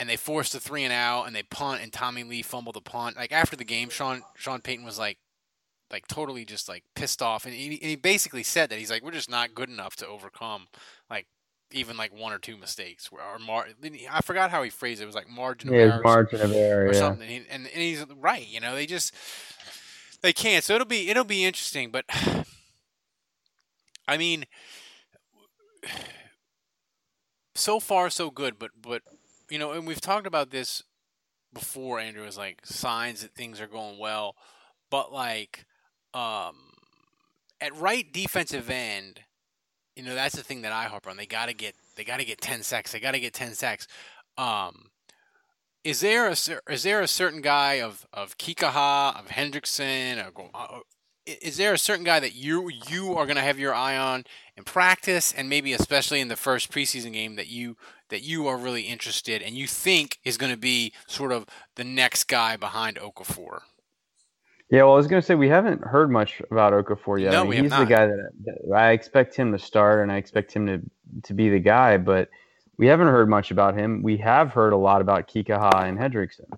And 0.00 0.08
they 0.08 0.16
forced 0.16 0.56
a 0.56 0.60
three 0.60 0.82
and 0.82 0.92
out, 0.92 1.28
and 1.28 1.36
they 1.36 1.44
punt, 1.44 1.80
and 1.80 1.92
Tommylee 1.92 2.44
fumbled 2.44 2.74
the 2.74 2.80
punt. 2.80 3.16
Like 3.16 3.30
after 3.30 3.54
the 3.54 3.64
game, 3.64 3.90
Sean 3.90 4.22
Sean 4.34 4.60
Payton 4.60 4.84
was 4.84 4.98
like, 4.98 5.18
like 5.88 6.08
totally 6.08 6.44
just 6.44 6.68
like 6.68 6.82
pissed 6.96 7.22
off, 7.22 7.44
and 7.44 7.54
he, 7.54 7.78
and 7.80 7.90
he 7.90 7.94
basically 7.94 8.42
said 8.42 8.70
that 8.70 8.80
he's 8.80 8.90
like, 8.90 9.04
we're 9.04 9.12
just 9.12 9.30
not 9.30 9.54
good 9.54 9.70
enough 9.70 9.94
to 9.96 10.06
overcome 10.08 10.66
even 11.74 11.96
like 11.96 12.14
one 12.14 12.32
or 12.32 12.38
two 12.38 12.56
mistakes. 12.56 13.08
Or 13.12 13.38
mar- 13.38 13.68
I 14.10 14.20
forgot 14.22 14.50
how 14.50 14.62
he 14.62 14.70
phrased 14.70 15.00
it. 15.00 15.04
It 15.04 15.06
was 15.06 15.14
like 15.14 15.28
margin 15.28 15.68
of 15.68 15.76
Yeah, 15.76 15.78
error 15.78 16.04
margin 16.04 16.40
of 16.40 16.52
error, 16.52 16.86
or 16.86 16.92
yeah. 16.92 16.94
something. 16.94 17.28
He, 17.28 17.36
and 17.50 17.66
and 17.66 17.82
he's 17.82 18.04
right. 18.16 18.46
You 18.46 18.60
know, 18.60 18.74
they 18.74 18.86
just 18.86 19.14
they 20.22 20.32
can't. 20.32 20.64
So 20.64 20.74
it'll 20.74 20.86
be 20.86 21.10
it'll 21.10 21.24
be 21.24 21.44
interesting. 21.44 21.90
But 21.90 22.04
I 24.08 24.16
mean, 24.18 24.44
so 27.54 27.80
far 27.80 28.10
so 28.10 28.30
good. 28.30 28.58
But 28.58 28.70
but 28.80 29.02
you 29.50 29.58
know, 29.58 29.72
and 29.72 29.86
we've 29.86 30.00
talked 30.00 30.26
about 30.26 30.50
this 30.50 30.82
before. 31.52 32.00
Andrew 32.00 32.24
is 32.26 32.38
like 32.38 32.66
signs 32.66 33.22
that 33.22 33.34
things 33.34 33.60
are 33.60 33.66
going 33.68 33.98
well, 33.98 34.36
but 34.90 35.12
like 35.12 35.66
um, 36.14 36.56
at 37.60 37.74
right 37.76 38.10
defensive 38.12 38.70
end, 38.70 39.20
you 39.96 40.02
know 40.02 40.14
that's 40.14 40.34
the 40.34 40.42
thing 40.42 40.62
that 40.62 40.72
I 40.72 40.84
harp 40.84 41.06
on. 41.06 41.16
They 41.16 41.26
got 41.26 41.46
to 41.46 41.54
get 41.54 41.74
they 41.96 42.04
got 42.04 42.18
to 42.18 42.24
get 42.24 42.40
ten 42.40 42.62
sacks. 42.62 42.92
They 42.92 43.00
got 43.00 43.12
to 43.12 43.20
get 43.20 43.32
ten 43.32 43.54
sacks. 43.54 43.86
Um, 44.36 44.90
is 45.84 46.00
there 46.00 46.28
a 46.28 46.36
is 46.70 46.82
there 46.82 47.00
a 47.00 47.08
certain 47.08 47.42
guy 47.42 47.74
of 47.74 48.06
of 48.12 48.38
Kikaha 48.38 49.18
of 49.18 49.28
Hendrickson 49.28 50.24
or 50.24 50.82
is 51.26 51.56
there 51.56 51.72
a 51.72 51.78
certain 51.78 52.04
guy 52.04 52.20
that 52.20 52.34
you 52.34 52.70
you 52.88 53.14
are 53.16 53.26
going 53.26 53.36
to 53.36 53.42
have 53.42 53.58
your 53.58 53.74
eye 53.74 53.96
on 53.96 54.24
in 54.56 54.64
practice 54.64 55.32
and 55.32 55.48
maybe 55.48 55.72
especially 55.72 56.20
in 56.20 56.28
the 56.28 56.36
first 56.36 56.70
preseason 56.70 57.12
game 57.12 57.36
that 57.36 57.48
you 57.48 57.76
that 58.08 58.22
you 58.22 58.46
are 58.46 58.56
really 58.56 58.82
interested 58.82 59.42
and 59.42 59.56
you 59.56 59.66
think 59.66 60.18
is 60.24 60.36
going 60.36 60.52
to 60.52 60.58
be 60.58 60.92
sort 61.06 61.32
of 61.32 61.46
the 61.76 61.84
next 61.84 62.24
guy 62.24 62.56
behind 62.56 62.96
Okafor? 62.96 63.60
Yeah, 64.74 64.82
well, 64.82 64.94
I 64.94 64.96
was 64.96 65.06
going 65.06 65.22
to 65.22 65.24
say 65.24 65.36
we 65.36 65.48
haven't 65.48 65.84
heard 65.84 66.10
much 66.10 66.42
about 66.50 66.72
Okafor 66.72 67.20
yet. 67.20 67.30
No, 67.30 67.40
I 67.40 67.42
mean, 67.42 67.50
we 67.50 67.56
he's 67.58 67.70
not. 67.70 67.78
the 67.78 67.94
guy 67.94 68.06
that, 68.06 68.30
that 68.44 68.74
I 68.74 68.90
expect 68.90 69.36
him 69.36 69.52
to 69.52 69.58
start, 69.58 70.02
and 70.02 70.10
I 70.10 70.16
expect 70.16 70.52
him 70.52 70.66
to 70.66 70.80
to 71.22 71.32
be 71.32 71.48
the 71.48 71.60
guy. 71.60 71.96
But 71.96 72.28
we 72.76 72.88
haven't 72.88 73.06
heard 73.06 73.28
much 73.28 73.52
about 73.52 73.76
him. 73.76 74.02
We 74.02 74.16
have 74.16 74.50
heard 74.50 74.72
a 74.72 74.76
lot 74.76 75.00
about 75.00 75.28
Kikaha 75.28 75.84
and 75.84 75.96
Hendrickson. 75.96 76.50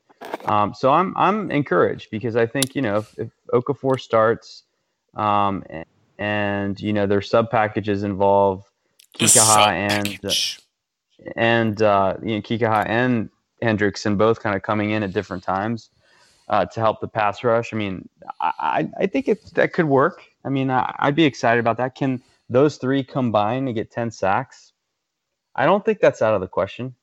Um, 0.50 0.72
so 0.72 0.90
I'm 0.92 1.14
I'm 1.14 1.50
encouraged 1.50 2.08
because 2.10 2.36
I 2.36 2.46
think 2.46 2.74
you 2.74 2.80
know 2.80 2.96
if, 2.98 3.18
if 3.18 3.28
Okafor 3.52 4.00
starts, 4.00 4.62
um, 5.14 5.62
and, 5.68 5.84
and 6.18 6.80
you 6.80 6.94
know 6.94 7.06
their 7.06 7.20
sub 7.20 7.50
packages 7.50 8.02
involve 8.02 8.64
Kikaha 9.18 9.72
and 9.72 10.58
and 11.36 11.82
uh, 11.82 12.14
you 12.22 12.36
know 12.36 12.40
Kikaha 12.40 12.88
and 12.88 13.28
Hendrickson 13.62 14.16
both 14.16 14.40
kind 14.40 14.56
of 14.56 14.62
coming 14.62 14.92
in 14.92 15.02
at 15.02 15.12
different 15.12 15.42
times 15.42 15.90
uh, 16.48 16.64
to 16.66 16.80
help 16.80 17.00
the 17.00 17.08
pass 17.08 17.42
rush. 17.42 17.72
I 17.72 17.76
mean, 17.76 18.08
I, 18.40 18.88
I 18.98 19.06
think 19.06 19.28
it 19.28 19.54
that 19.54 19.72
could 19.72 19.86
work. 19.86 20.22
I 20.44 20.48
mean, 20.48 20.70
I, 20.70 20.94
I'd 20.98 21.16
be 21.16 21.24
excited 21.24 21.60
about 21.60 21.76
that. 21.78 21.94
Can 21.94 22.22
those 22.48 22.76
three 22.76 23.02
combine 23.02 23.66
to 23.66 23.72
get 23.72 23.90
ten 23.90 24.10
sacks? 24.10 24.72
I 25.54 25.64
don't 25.64 25.84
think 25.84 26.00
that's 26.00 26.22
out 26.22 26.34
of 26.34 26.40
the 26.40 26.48
question. 26.48 26.94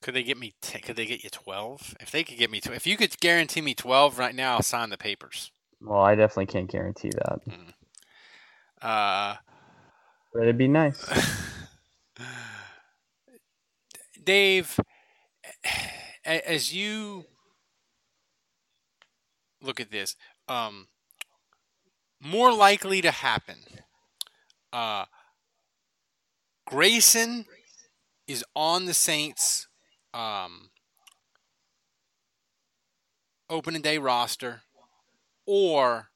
Could 0.00 0.14
they 0.14 0.22
get 0.22 0.38
me? 0.38 0.54
T- 0.60 0.78
could 0.78 0.96
they 0.96 1.06
get 1.06 1.24
you 1.24 1.30
twelve? 1.30 1.94
If 2.00 2.10
they 2.10 2.22
could 2.24 2.38
get 2.38 2.50
me, 2.50 2.60
tw- 2.60 2.70
if 2.70 2.86
you 2.86 2.96
could 2.96 3.18
guarantee 3.20 3.60
me 3.60 3.74
twelve 3.74 4.18
right 4.18 4.34
now, 4.34 4.54
I'll 4.54 4.62
sign 4.62 4.90
the 4.90 4.96
papers. 4.96 5.50
Well, 5.80 6.00
I 6.00 6.14
definitely 6.14 6.46
can't 6.46 6.70
guarantee 6.70 7.10
that, 7.10 7.40
Uh, 8.80 9.36
but 10.32 10.42
it'd 10.42 10.58
be 10.58 10.68
nice. 10.68 11.04
Dave, 14.24 14.78
as 16.24 16.74
you 16.74 17.24
look 19.66 19.80
at 19.80 19.90
this, 19.90 20.16
um, 20.48 20.88
more 22.20 22.52
likely 22.52 23.02
to 23.02 23.10
happen. 23.10 23.56
Uh, 24.72 25.04
Grayson 26.66 27.46
is 28.26 28.44
on 28.54 28.86
the 28.86 28.94
Saints 28.94 29.68
um, 30.14 30.70
opening 33.50 33.82
day 33.82 33.98
roster, 33.98 34.62
or 35.46 36.08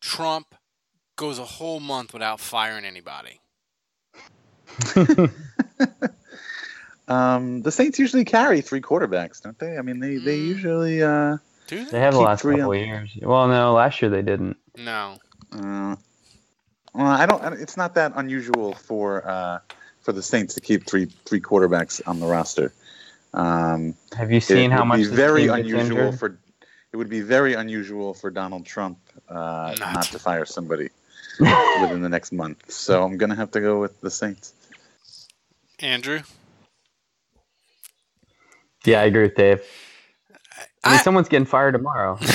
Trump 0.00 0.54
goes 1.16 1.38
a 1.38 1.44
whole 1.44 1.80
month 1.80 2.12
without 2.12 2.40
firing 2.40 2.84
anybody. 2.84 3.40
Um, 7.10 7.62
the 7.62 7.72
Saints 7.72 7.98
usually 7.98 8.24
carry 8.24 8.60
three 8.60 8.80
quarterbacks, 8.80 9.42
don't 9.42 9.58
they? 9.58 9.76
I 9.76 9.82
mean, 9.82 9.98
they, 9.98 10.16
they 10.16 10.36
usually 10.36 11.02
uh, 11.02 11.38
Do 11.70 11.84
They 11.84 12.00
have 12.00 12.14
the 12.14 12.20
last 12.20 12.42
three 12.42 12.56
couple 12.56 12.72
on- 12.72 12.78
of 12.78 12.84
years. 12.84 13.16
Well, 13.22 13.46
no, 13.46 13.74
last 13.74 14.02
year 14.02 14.10
they 14.10 14.22
didn't. 14.22 14.56
No. 14.76 15.18
Uh, 15.52 15.94
well, 16.92 17.06
I 17.06 17.26
don't. 17.26 17.44
It's 17.60 17.76
not 17.76 17.94
that 17.94 18.10
unusual 18.16 18.74
for 18.74 19.24
uh, 19.24 19.60
for 20.00 20.10
the 20.10 20.20
Saints 20.22 20.52
to 20.54 20.60
keep 20.60 20.84
three 20.84 21.04
three 21.26 21.40
quarterbacks 21.40 22.02
on 22.08 22.18
the 22.18 22.26
roster. 22.26 22.72
Um, 23.34 23.94
Have 24.18 24.32
you 24.32 24.40
seen 24.40 24.72
it 24.72 24.74
how 24.74 24.80
would 24.80 24.86
much 24.86 24.98
Be 24.98 25.04
very 25.04 25.46
unusual 25.46 26.10
for. 26.10 26.36
It 26.92 26.96
would 26.96 27.08
be 27.08 27.20
very 27.20 27.54
unusual 27.54 28.14
for 28.14 28.32
Donald 28.32 28.66
Trump 28.66 28.98
uh, 29.28 29.76
not. 29.78 30.02
to 30.06 30.18
fire 30.18 30.44
somebody 30.44 30.88
within 31.38 32.02
the 32.02 32.08
next 32.08 32.32
month. 32.32 32.68
So 32.68 33.04
I'm 33.04 33.16
gonna 33.16 33.36
have 33.36 33.52
to 33.52 33.60
go 33.60 33.80
with 33.80 34.00
the 34.00 34.10
Saints. 34.10 34.54
Andrew? 35.78 36.22
Yeah, 38.84 39.02
I 39.02 39.04
agree 39.04 39.22
with 39.22 39.36
Dave. 39.36 39.62
I 40.84 40.90
mean, 40.90 40.98
someone's 41.00 41.28
getting 41.28 41.46
fired 41.46 41.72
tomorrow. 41.72 42.18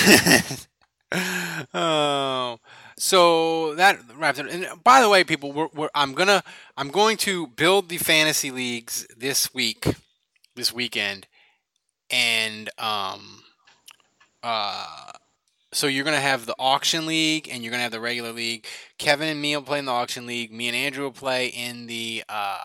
Oh, 1.73 2.59
so 2.97 3.75
that 3.75 3.99
wraps 4.17 4.39
it. 4.39 4.47
And 4.47 4.67
by 4.83 5.01
the 5.01 5.09
way, 5.09 5.23
people, 5.23 5.51
we're, 5.53 5.69
we're, 5.73 5.89
I'm 5.95 6.13
gonna 6.13 6.43
I'm 6.75 6.89
going 6.89 7.17
to 7.17 7.47
build 7.47 7.89
the 7.89 7.97
fantasy 7.97 8.51
leagues 8.51 9.07
this 9.15 9.53
week, 9.53 9.85
this 10.55 10.73
weekend, 10.73 11.27
and 12.09 12.69
um, 12.77 13.43
uh, 14.43 15.11
so 15.71 15.87
you're 15.87 16.03
gonna 16.05 16.19
have 16.19 16.45
the 16.45 16.55
auction 16.59 17.05
league 17.05 17.47
and 17.49 17.63
you're 17.63 17.71
gonna 17.71 17.83
have 17.83 17.91
the 17.91 17.99
regular 18.01 18.31
league. 18.33 18.65
Kevin 18.97 19.29
and 19.29 19.41
me 19.41 19.55
will 19.55 19.63
play 19.63 19.79
in 19.79 19.85
the 19.85 19.91
auction 19.91 20.25
league. 20.25 20.51
Me 20.51 20.67
and 20.67 20.75
Andrew 20.75 21.05
will 21.05 21.11
play 21.11 21.47
in 21.47 21.87
the 21.87 22.23
uh, 22.27 22.57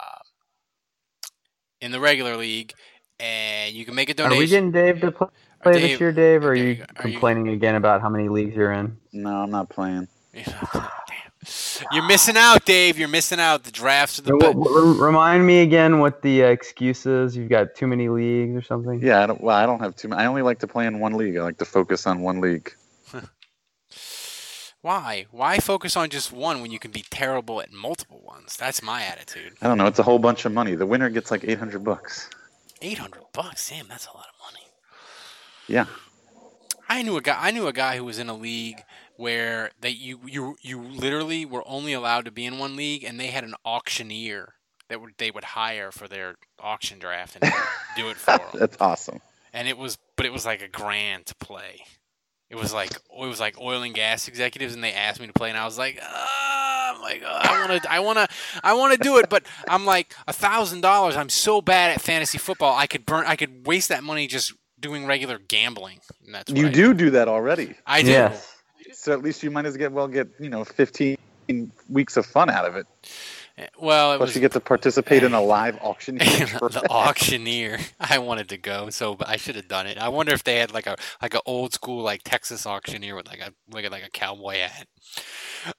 in 1.81 1.93
the 1.93 2.01
regular 2.01 2.37
league, 2.37 2.73
and 3.19 3.75
you 3.75 3.85
can 3.85 3.95
make 3.95 4.09
a 4.09 4.13
Are 4.13 4.29
donation. 4.29 4.39
we 4.41 4.47
getting 4.47 4.71
Dave 4.73 5.01
to 5.03 5.13
play, 5.13 5.29
play 5.63 5.73
Dave- 5.75 5.83
this 5.91 6.01
year, 6.01 6.13
Dave? 6.13 6.45
Or 6.45 6.51
are 6.51 6.55
you 6.55 6.85
complaining 6.97 7.49
again 7.49 7.75
about 7.75 8.01
how 8.01 8.09
many 8.09 8.29
leagues 8.29 8.55
you're 8.57 8.73
in? 8.73 8.97
No, 9.13 9.31
I'm 9.43 9.51
not 9.51 9.69
playing. 9.69 10.09
You're 11.93 12.07
missing 12.07 12.37
out, 12.37 12.67
Dave. 12.67 12.99
You're 12.99 13.09
missing 13.09 13.41
out. 13.41 13.65
The 13.65 13.71
drafts 13.71 14.19
are 14.19 14.23
the 14.23 14.37
best. 14.37 14.55
what- 14.55 14.71
what- 14.71 14.99
remind 15.01 15.47
me 15.47 15.61
again 15.63 15.99
what 15.99 16.21
the 16.21 16.45
uh, 16.45 16.49
excuse 16.49 17.07
is. 17.07 17.35
You've 17.35 17.49
got 17.49 17.75
too 17.75 17.87
many 17.87 18.11
leagues 18.11 18.55
or 18.55 18.61
something. 18.63 19.01
Yeah, 19.03 19.23
I 19.23 19.27
don't, 19.27 19.41
well, 19.41 19.57
I 19.57 19.65
don't 19.65 19.81
have 19.81 19.97
too. 19.97 20.09
many. 20.09 20.21
I 20.23 20.27
only 20.27 20.43
like 20.43 20.59
to 20.59 20.67
play 20.67 20.87
in 20.87 21.01
one 21.01 21.15
league. 21.15 21.39
I 21.39 21.43
like 21.43 21.57
to 21.59 21.65
focus 21.65 22.07
on 22.07 22.21
one 22.21 22.43
league. 22.43 22.71
Why? 24.83 25.27
Why 25.31 25.59
focus 25.59 25.97
on 25.97 26.11
just 26.11 26.31
one 26.33 26.61
when 26.63 26.71
you 26.71 26.79
can 26.79 26.91
be 26.91 27.05
terrible 27.11 27.61
at 27.61 27.73
multiple 27.73 28.21
ones? 28.25 28.57
That's 28.57 28.83
my 28.83 29.03
attitude. 29.03 29.55
I 29.63 29.67
don't 29.69 29.79
know. 29.79 29.87
It's 29.87 29.99
a 29.99 30.03
whole 30.03 30.19
bunch 30.19 30.45
of 30.45 30.53
money. 30.53 30.75
The 30.75 30.87
winner 30.87 31.09
gets 31.11 31.31
like 31.31 31.45
800 31.45 31.83
bucks. 31.85 32.29
Eight 32.83 32.97
hundred 32.97 33.25
bucks, 33.35 33.69
damn, 33.69 33.89
that's 33.89 34.07
a 34.07 34.17
lot 34.17 34.25
of 34.27 34.53
money. 34.55 34.60
Yeah. 35.71 35.87
I 36.89 37.03
knew 37.03 37.17
a 37.17 37.21
guy. 37.21 37.39
I 37.39 37.51
knew 37.53 37.69
a 37.69 37.73
guy 37.73 37.97
who 37.97 38.05
was 38.05 38.19
in 38.19 38.29
a 38.29 38.35
league 38.35 38.83
where 39.17 39.71
they 39.81 39.91
you 39.91 40.19
you 40.27 40.57
you 40.61 40.81
literally 40.83 41.45
were 41.45 41.63
only 41.67 41.93
allowed 41.93 42.25
to 42.25 42.33
be 42.33 42.45
in 42.45 42.59
one 42.59 42.75
league, 42.75 43.05
and 43.05 43.19
they 43.21 43.29
had 43.29 43.45
an 43.45 43.55
auctioneer 43.65 44.55
that 44.89 45.01
would 45.01 45.13
they 45.19 45.31
would 45.31 45.45
hire 45.45 45.93
for 45.93 46.09
their 46.09 46.35
auction 46.59 46.99
draft 46.99 47.37
and 47.41 47.53
do 47.97 48.09
it 48.09 48.17
for 48.17 48.39
them. 48.39 48.49
That's 48.55 48.77
awesome. 48.81 49.21
And 49.53 49.69
it 49.69 49.79
was, 49.79 49.99
but 50.17 50.27
it 50.27 50.33
was 50.33 50.45
like 50.45 50.63
a 50.63 50.69
grand 50.69 51.27
to 51.27 51.35
play. 51.37 51.85
it 52.49 52.57
was 52.57 52.73
like 52.75 52.91
it 52.91 53.01
was 53.29 53.39
like 53.39 53.61
oil 53.61 53.83
and 53.83 53.95
gas 53.95 54.27
executives, 54.27 54.75
and 54.75 54.83
they 54.83 54.93
asked 54.93 55.21
me 55.21 55.29
to 55.29 55.33
play, 55.33 55.49
and 55.49 55.59
I 55.59 55.65
was 55.65 55.79
like, 55.79 56.01
ah, 56.03 56.95
I'm 56.95 57.01
like, 57.03 57.23
oh, 57.25 57.39
I 57.41 57.67
want 57.69 57.83
to, 57.83 57.93
I 57.93 58.01
want 58.01 58.19
to, 58.19 58.29
I 58.65 58.75
want 58.75 58.93
to 58.95 58.99
do 58.99 59.19
it, 59.19 59.29
but 59.31 59.47
I'm 59.69 59.85
like 59.87 60.13
a 60.27 60.33
thousand 60.33 60.81
dollars. 60.81 61.15
I'm 61.17 61.29
so 61.29 61.61
bad 61.61 61.93
at 61.93 62.01
fantasy 62.01 62.39
football. 62.39 62.77
I 62.77 62.89
could 62.89 63.07
burn, 63.07 63.25
I 63.29 63.37
could 63.37 63.65
waste 63.65 63.91
that 63.91 64.03
money 64.03 64.27
just 64.27 64.53
doing 64.81 65.07
regular 65.07 65.39
gambling. 65.39 66.01
And 66.25 66.35
that's 66.35 66.51
You 66.53 66.69
I 66.69 66.71
do 66.71 66.95
do 66.95 67.11
that 67.11 67.29
already. 67.29 67.75
I 67.87 68.03
do. 68.03 68.11
Yes. 68.11 68.57
So 68.93 69.13
at 69.13 69.23
least 69.23 69.43
you 69.43 69.51
might 69.51 69.67
as 69.67 69.77
get 69.77 69.93
well 69.93 70.09
get 70.09 70.29
you 70.39 70.49
know 70.49 70.65
15 70.65 71.17
weeks 71.89 72.17
of 72.17 72.27
fun 72.27 72.51
out 72.51 72.65
of 72.65 72.77
it. 72.77 72.87
Well, 73.79 74.13
it 74.13 74.17
Plus 74.17 74.29
was 74.29 74.35
you 74.37 74.41
get 74.41 74.53
to 74.53 74.61
participate 74.61 75.23
in 75.23 75.35
a 75.35 75.41
live 75.41 75.79
auction. 75.83 76.19
the 76.19 76.87
auctioneer. 76.89 77.79
I 77.99 78.19
wanted 78.19 78.49
to 78.51 78.57
go, 78.57 78.89
so 78.91 79.15
but 79.15 79.29
I 79.29 79.37
should 79.37 79.57
have 79.57 79.69
done 79.69 79.87
it. 79.87 79.99
I 79.99 80.09
wonder 80.09 80.33
if 80.33 80.45
they 80.45 80.57
had 80.57 80.73
like 80.73 80.87
a 80.87 80.97
like 81.21 81.35
an 81.35 81.41
old 81.45 81.75
school 81.75 82.03
like 82.03 82.23
Texas 82.25 82.67
auctioneer 82.67 83.15
with 83.15 83.29
like 83.29 83.41
a 83.41 83.53
like 83.71 83.85
a, 83.85 83.91
like 83.91 84.05
a 84.05 84.11
cowboy 84.11 84.57
hat. 84.61 84.87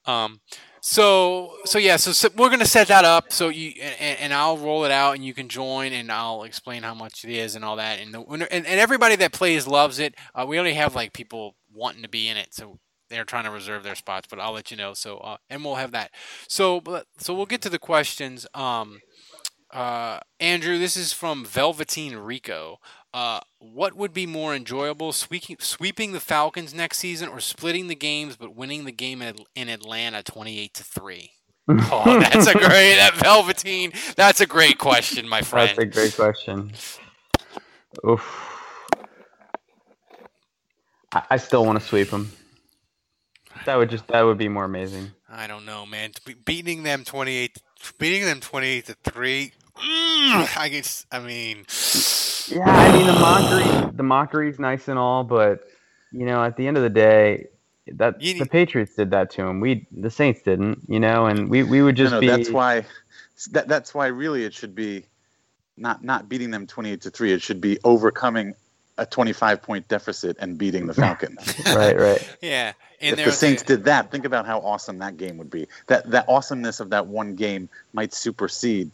Um, 0.05 0.41
so 0.83 1.53
so 1.65 1.77
yeah, 1.77 1.95
so, 1.95 2.11
so 2.11 2.27
we're 2.35 2.49
gonna 2.49 2.65
set 2.65 2.87
that 2.87 3.05
up. 3.05 3.31
So 3.31 3.49
you 3.49 3.73
and, 3.79 4.19
and 4.19 4.33
I'll 4.33 4.57
roll 4.57 4.83
it 4.83 4.91
out, 4.91 5.15
and 5.15 5.23
you 5.23 5.33
can 5.33 5.47
join, 5.47 5.93
and 5.93 6.11
I'll 6.11 6.43
explain 6.43 6.81
how 6.81 6.95
much 6.95 7.23
it 7.23 7.31
is 7.31 7.55
and 7.55 7.63
all 7.63 7.75
that. 7.75 7.99
And 7.99 8.13
the 8.13 8.21
and, 8.21 8.43
and 8.51 8.65
everybody 8.65 9.15
that 9.17 9.31
plays 9.31 9.67
loves 9.67 9.99
it. 9.99 10.15
Uh, 10.33 10.45
we 10.47 10.57
only 10.57 10.73
have 10.73 10.95
like 10.95 11.13
people 11.13 11.55
wanting 11.71 12.01
to 12.01 12.09
be 12.09 12.27
in 12.27 12.35
it, 12.35 12.55
so 12.55 12.79
they're 13.09 13.25
trying 13.25 13.43
to 13.43 13.51
reserve 13.51 13.83
their 13.83 13.93
spots. 13.93 14.25
But 14.27 14.39
I'll 14.39 14.53
let 14.53 14.71
you 14.71 14.77
know. 14.77 14.95
So 14.95 15.17
uh, 15.17 15.37
and 15.51 15.63
we'll 15.63 15.75
have 15.75 15.91
that. 15.91 16.11
So 16.47 16.81
so 17.17 17.35
we'll 17.35 17.45
get 17.45 17.61
to 17.61 17.69
the 17.69 17.79
questions. 17.79 18.47
Um, 18.55 19.01
uh, 19.69 20.19
Andrew, 20.39 20.79
this 20.79 20.97
is 20.97 21.13
from 21.13 21.45
Velveteen 21.45 22.15
Rico. 22.15 22.79
Uh, 23.13 23.41
what 23.59 23.93
would 23.93 24.13
be 24.13 24.25
more 24.25 24.55
enjoyable, 24.55 25.11
sweeping, 25.11 25.57
sweeping 25.59 26.13
the 26.13 26.19
Falcons 26.21 26.73
next 26.73 26.99
season, 26.99 27.27
or 27.27 27.39
splitting 27.41 27.87
the 27.87 27.95
games 27.95 28.37
but 28.37 28.55
winning 28.55 28.85
the 28.85 28.91
game 28.91 29.21
in, 29.21 29.35
in 29.55 29.67
Atlanta, 29.69 30.23
twenty-eight 30.23 30.73
to 30.75 30.83
three? 30.83 31.31
Oh, 31.67 32.19
that's 32.19 32.47
a 32.47 32.53
great 32.53 32.95
that 32.95 33.13
Velveteen. 33.15 33.93
That's 34.17 34.41
a 34.41 34.45
great 34.45 34.77
question, 34.77 35.27
my 35.29 35.41
friend. 35.41 35.69
That's 35.69 35.79
a 35.79 35.85
great 35.85 36.15
question. 36.15 36.71
Oof. 38.05 38.57
I, 41.13 41.23
I 41.31 41.37
still 41.37 41.65
want 41.65 41.79
to 41.79 41.85
sweep 41.85 42.09
them. 42.09 42.31
That 43.65 43.75
would 43.75 43.89
just 43.89 44.07
that 44.07 44.21
would 44.23 44.37
be 44.37 44.49
more 44.49 44.65
amazing. 44.65 45.11
I 45.29 45.47
don't 45.47 45.65
know, 45.65 45.85
man. 45.85 46.11
Be- 46.25 46.33
Beating 46.33 46.83
them 46.83 47.03
twenty-eight, 47.03 47.57
beating 47.99 48.25
them 48.25 48.39
twenty-eight 48.39 48.87
to 48.87 48.95
three. 49.03 49.53
Mm, 49.81 50.57
I 50.57 50.69
guess. 50.69 51.05
I 51.11 51.19
mean, 51.19 51.65
Yeah, 52.47 52.65
I 52.65 52.97
mean 52.97 53.07
the 53.07 53.13
mockery 53.13 53.91
the 53.95 54.03
mockery's 54.03 54.59
nice 54.59 54.87
and 54.87 54.99
all, 54.99 55.23
but 55.23 55.61
you 56.11 56.25
know, 56.25 56.43
at 56.43 56.57
the 56.57 56.67
end 56.67 56.77
of 56.77 56.83
the 56.83 56.89
day, 56.89 57.47
that 57.87 58.19
the 58.19 58.45
Patriots 58.45 58.95
did 58.95 59.11
that 59.11 59.31
to 59.31 59.45
him. 59.45 59.59
We 59.59 59.87
the 59.91 60.09
Saints 60.11 60.41
didn't, 60.41 60.83
you 60.87 60.99
know, 60.99 61.25
and 61.25 61.49
we, 61.49 61.63
we 61.63 61.81
would 61.81 61.95
just 61.95 62.11
no, 62.11 62.17
no, 62.17 62.21
be 62.21 62.27
that's 62.27 62.49
why 62.49 62.85
that, 63.51 63.67
that's 63.67 63.93
why 63.93 64.07
really 64.07 64.43
it 64.43 64.53
should 64.53 64.75
be 64.75 65.05
not 65.77 66.03
not 66.03 66.29
beating 66.29 66.51
them 66.51 66.67
28 66.67 67.01
to 67.01 67.09
3 67.09 67.33
it 67.33 67.41
should 67.41 67.61
be 67.61 67.79
overcoming 67.83 68.53
a 68.97 69.05
25 69.05 69.61
point 69.61 69.87
deficit 69.87 70.37
and 70.39 70.57
beating 70.57 70.85
the 70.85 70.93
Falcons 70.93 71.39
right 71.75 71.97
right 71.97 72.37
yeah. 72.41 72.73
And 72.99 73.13
if 73.13 73.17
the 73.17 73.25
was 73.25 73.35
a- 73.35 73.37
Saints 73.37 73.63
did 73.63 73.85
that 73.85 74.11
think 74.11 74.25
about 74.25 74.45
how 74.45 74.59
awesome 74.59 74.99
that 74.99 75.17
game 75.17 75.37
would 75.37 75.49
be 75.49 75.67
that 75.87 76.09
that 76.11 76.25
awesomeness 76.27 76.79
of 76.79 76.91
that 76.91 77.07
one 77.07 77.35
game 77.35 77.67
might 77.93 78.13
supersede 78.13 78.91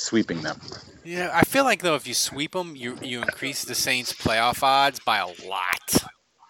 sweeping 0.00 0.42
them 0.42 0.60
Yeah, 1.04 1.30
I 1.32 1.42
feel 1.42 1.64
like 1.64 1.82
though 1.82 1.94
if 1.94 2.06
you 2.06 2.14
sweep 2.14 2.52
them, 2.52 2.74
you 2.76 2.96
you 3.02 3.20
increase 3.22 3.64
the 3.64 3.74
Saints' 3.74 4.12
playoff 4.12 4.62
odds 4.62 5.00
by 5.00 5.18
a 5.18 5.26
lot. 5.48 6.04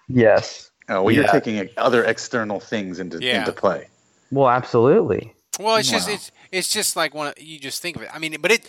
Yes. 0.08 0.70
oh 0.88 1.02
well 1.02 1.14
you're 1.14 1.28
taking 1.28 1.68
other 1.76 2.04
external 2.04 2.60
things 2.60 2.98
into 3.00 3.18
Yeah. 3.20 3.40
into 3.40 3.52
play 3.52 3.88
Well, 4.30 4.48
absolutely. 4.48 5.34
Well, 5.60 5.76
it's 5.76 5.90
just 5.90 6.08
it's 6.08 6.30
it's 6.52 6.68
just 6.72 6.96
like 6.96 7.14
one. 7.14 7.28
of- 7.28 7.38
You 7.40 7.58
just 7.58 7.82
think 7.82 7.96
of 7.96 8.02
it. 8.02 8.10
I 8.12 8.18
mean, 8.18 8.36
but 8.40 8.50
it. 8.52 8.66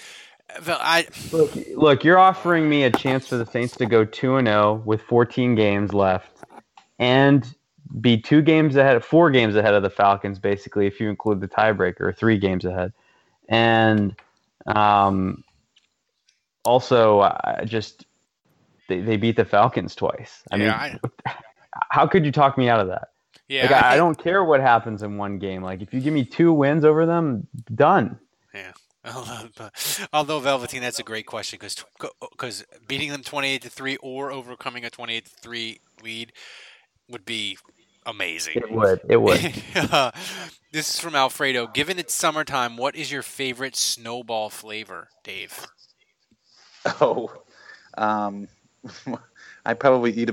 Vel- 0.59 0.79
I 0.81 1.05
Look, 1.31 1.51
look, 1.75 2.03
you're 2.03 2.17
offering 2.17 2.67
me 2.67 2.83
a 2.83 2.89
chance 2.91 3.27
for 3.27 3.37
the 3.37 3.45
Saints 3.45 3.75
to 3.77 3.85
go 3.85 4.03
2 4.03 4.37
and 4.37 4.47
0 4.47 4.81
with 4.83 5.01
14 5.03 5.53
games 5.53 5.93
left 5.93 6.31
and 6.97 7.45
be 8.01 8.17
two 8.19 8.41
games 8.41 8.75
ahead, 8.75 9.03
four 9.05 9.29
games 9.29 9.55
ahead 9.55 9.75
of 9.75 9.83
the 9.83 9.89
Falcons 9.91 10.39
basically 10.39 10.87
if 10.87 10.99
you 10.99 11.07
include 11.09 11.39
the 11.41 11.47
tiebreaker, 11.47 12.15
three 12.17 12.37
games 12.39 12.65
ahead. 12.65 12.91
And 13.47 14.15
um 14.67 15.43
also 16.65 17.21
uh, 17.21 17.65
just 17.65 18.05
they, 18.87 19.01
they 19.01 19.17
beat 19.17 19.35
the 19.37 19.45
Falcons 19.45 19.95
twice. 19.95 20.43
I 20.51 20.57
Yeah, 20.57 20.97
mean, 20.97 20.99
how 21.89 22.07
could 22.07 22.25
you 22.25 22.31
talk 22.31 22.57
me 22.57 22.69
out 22.69 22.79
of 22.79 22.87
that? 22.87 23.09
Yeah, 23.47 23.71
like, 23.71 23.83
I 23.83 23.91
I, 23.91 23.93
I 23.93 23.97
don't 23.97 24.17
care 24.21 24.43
what 24.43 24.61
happens 24.61 25.03
in 25.03 25.17
one 25.17 25.39
game. 25.39 25.63
Like 25.63 25.81
if 25.81 25.93
you 25.93 26.01
give 26.01 26.13
me 26.13 26.25
two 26.25 26.53
wins 26.53 26.85
over 26.85 27.05
them, 27.05 27.47
done. 27.73 28.19
yeah. 28.53 28.71
Although, 30.13 30.39
Velveteen, 30.41 30.81
that's 30.81 30.99
a 30.99 31.03
great 31.03 31.25
question 31.25 31.57
because 31.59 31.83
because 32.31 32.65
beating 32.87 33.11
them 33.11 33.23
twenty 33.23 33.47
eight 33.47 33.61
to 33.61 33.69
three 33.69 33.95
or 33.97 34.31
overcoming 34.31 34.83
a 34.83 34.89
twenty 34.89 35.15
eight 35.15 35.25
to 35.25 35.31
three 35.41 35.79
lead 36.03 36.33
would 37.09 37.23
be 37.25 37.57
amazing. 38.05 38.57
It 38.57 38.71
would. 38.71 39.01
It 39.09 39.17
would. 39.17 39.39
this 40.71 40.93
is 40.93 40.99
from 40.99 41.15
Alfredo. 41.15 41.67
Given 41.67 41.99
it's 41.99 42.13
summertime, 42.13 42.77
what 42.77 42.95
is 42.95 43.11
your 43.11 43.21
favorite 43.23 43.75
snowball 43.75 44.49
flavor, 44.49 45.09
Dave? 45.23 45.67
Oh, 47.01 47.29
um, 47.97 48.47
I 49.65 49.73
probably 49.73 50.13
eat 50.13 50.29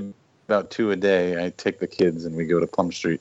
about 0.47 0.71
two 0.71 0.91
a 0.91 0.95
day. 0.95 1.45
I 1.45 1.49
take 1.49 1.79
the 1.79 1.87
kids 1.87 2.23
and 2.23 2.37
we 2.37 2.45
go 2.45 2.61
to 2.61 2.65
Plum 2.65 2.89
Street. 2.91 3.19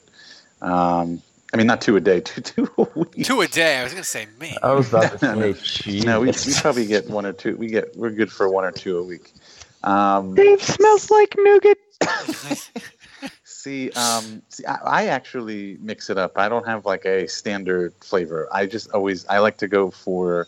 Um, 0.62 1.20
I 1.52 1.56
mean, 1.56 1.66
not 1.66 1.80
two 1.80 1.96
a 1.96 2.00
day, 2.00 2.20
two 2.20 2.40
two 2.40 2.68
a 2.78 2.86
week. 2.98 3.26
Two 3.26 3.40
a 3.40 3.48
day. 3.48 3.78
I 3.78 3.82
was 3.82 3.92
gonna 3.92 4.04
say, 4.04 4.26
me. 4.38 4.56
I 4.62 4.72
was 4.72 4.88
about 4.90 5.18
to 5.18 5.34
No, 5.34 5.52
say, 5.54 6.00
no, 6.00 6.20
we, 6.20 6.28
we 6.28 6.54
probably 6.60 6.86
get 6.86 7.10
one 7.10 7.26
or 7.26 7.32
two. 7.32 7.56
We 7.56 7.66
get 7.66 7.96
we're 7.96 8.10
good 8.10 8.30
for 8.30 8.48
one 8.48 8.64
or 8.64 8.70
two 8.72 8.98
a 8.98 9.02
week. 9.02 9.32
Um, 9.82 10.34
Dave 10.34 10.62
smells 10.62 11.10
like 11.10 11.34
nougat. 11.36 11.78
See, 13.66 13.90
um, 13.92 14.42
see, 14.48 14.64
I, 14.64 14.76
I 14.84 15.06
actually 15.06 15.76
mix 15.80 16.08
it 16.08 16.18
up. 16.18 16.38
I 16.38 16.48
don't 16.48 16.66
have 16.66 16.86
like 16.86 17.04
a 17.04 17.26
standard 17.26 17.92
flavor. 18.00 18.48
I 18.52 18.66
just 18.66 18.90
always 18.92 19.26
I 19.26 19.38
like 19.40 19.58
to 19.58 19.68
go 19.68 19.90
for 19.90 20.46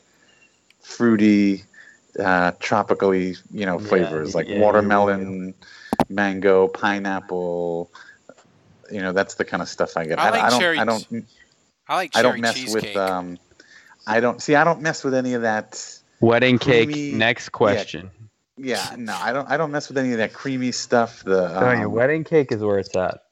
fruity, 0.80 1.64
uh, 2.18 2.52
tropically, 2.60 3.36
you 3.50 3.66
know, 3.66 3.78
Yeah, 3.80 3.88
flavors 3.88 4.34
like 4.34 4.48
yeah, 4.48 4.56
you 4.56 4.60
watermelon, 4.60 5.54
mango, 6.08 6.68
pineapple. 6.68 7.90
You 8.90 9.00
know, 9.02 9.12
that's 9.12 9.34
the 9.34 9.44
kind 9.44 9.62
of 9.62 9.68
stuff 9.68 9.96
I 9.96 10.04
get. 10.06 10.18
I 10.18 10.28
I, 10.28 10.30
like 10.30 10.42
I 10.42 10.50
don't. 10.50 10.60
cherry 10.60 10.78
I 10.78 10.84
don't. 10.84 11.26
I 11.88 11.96
like 11.96 12.16
I 12.16 12.22
don't 12.22 12.40
mess 12.40 12.54
cheesecake. 12.54 12.94
with. 12.94 12.96
Um, 12.96 13.38
I 14.06 14.20
don't 14.20 14.40
see. 14.40 14.54
I 14.54 14.62
don't 14.62 14.80
mess 14.80 15.02
with 15.02 15.14
any 15.14 15.34
of 15.34 15.42
that. 15.42 15.84
Wedding 16.20 16.58
cake. 16.58 17.12
Next 17.12 17.50
question. 17.50 18.10
Yeah, 18.58 18.94
no, 18.98 19.16
I 19.20 19.32
don't. 19.32 19.48
I 19.50 19.56
don't 19.56 19.70
mess 19.70 19.88
with 19.88 19.98
any 19.98 20.12
of 20.12 20.18
that 20.18 20.32
creamy 20.32 20.72
stuff. 20.72 21.22
The 21.24 21.48
Oh, 21.58 21.72
your 21.72 21.86
um, 21.86 21.92
wedding 21.92 22.24
cake 22.24 22.50
is 22.52 22.62
where 22.62 22.78
it's 22.78 22.94
at. 22.96 23.22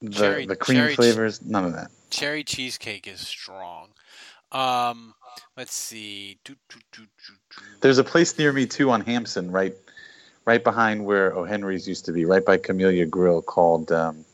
the, 0.00 0.10
Cherry- 0.10 0.46
the 0.46 0.56
cream 0.56 0.78
cherry 0.78 0.94
flavors. 0.94 1.42
None 1.44 1.64
of 1.64 1.72
that. 1.74 1.90
Cherry 2.10 2.42
cheesecake 2.44 3.06
is 3.06 3.20
strong. 3.20 3.88
Um, 4.52 5.14
let's 5.56 5.74
see. 5.74 6.38
Do, 6.44 6.54
do, 6.70 6.78
do, 6.92 7.02
do, 7.02 7.32
do. 7.56 7.62
There's 7.80 7.98
a 7.98 8.04
place 8.04 8.38
near 8.38 8.52
me 8.52 8.64
too 8.66 8.90
on 8.90 9.02
Hampson, 9.02 9.50
right, 9.50 9.74
right 10.46 10.64
behind 10.64 11.04
where 11.04 11.32
O'Henry's 11.32 11.86
used 11.86 12.06
to 12.06 12.12
be, 12.12 12.24
right 12.24 12.44
by 12.44 12.56
Camellia 12.56 13.04
Grill, 13.04 13.42
called 13.42 13.92
um, 13.92 14.24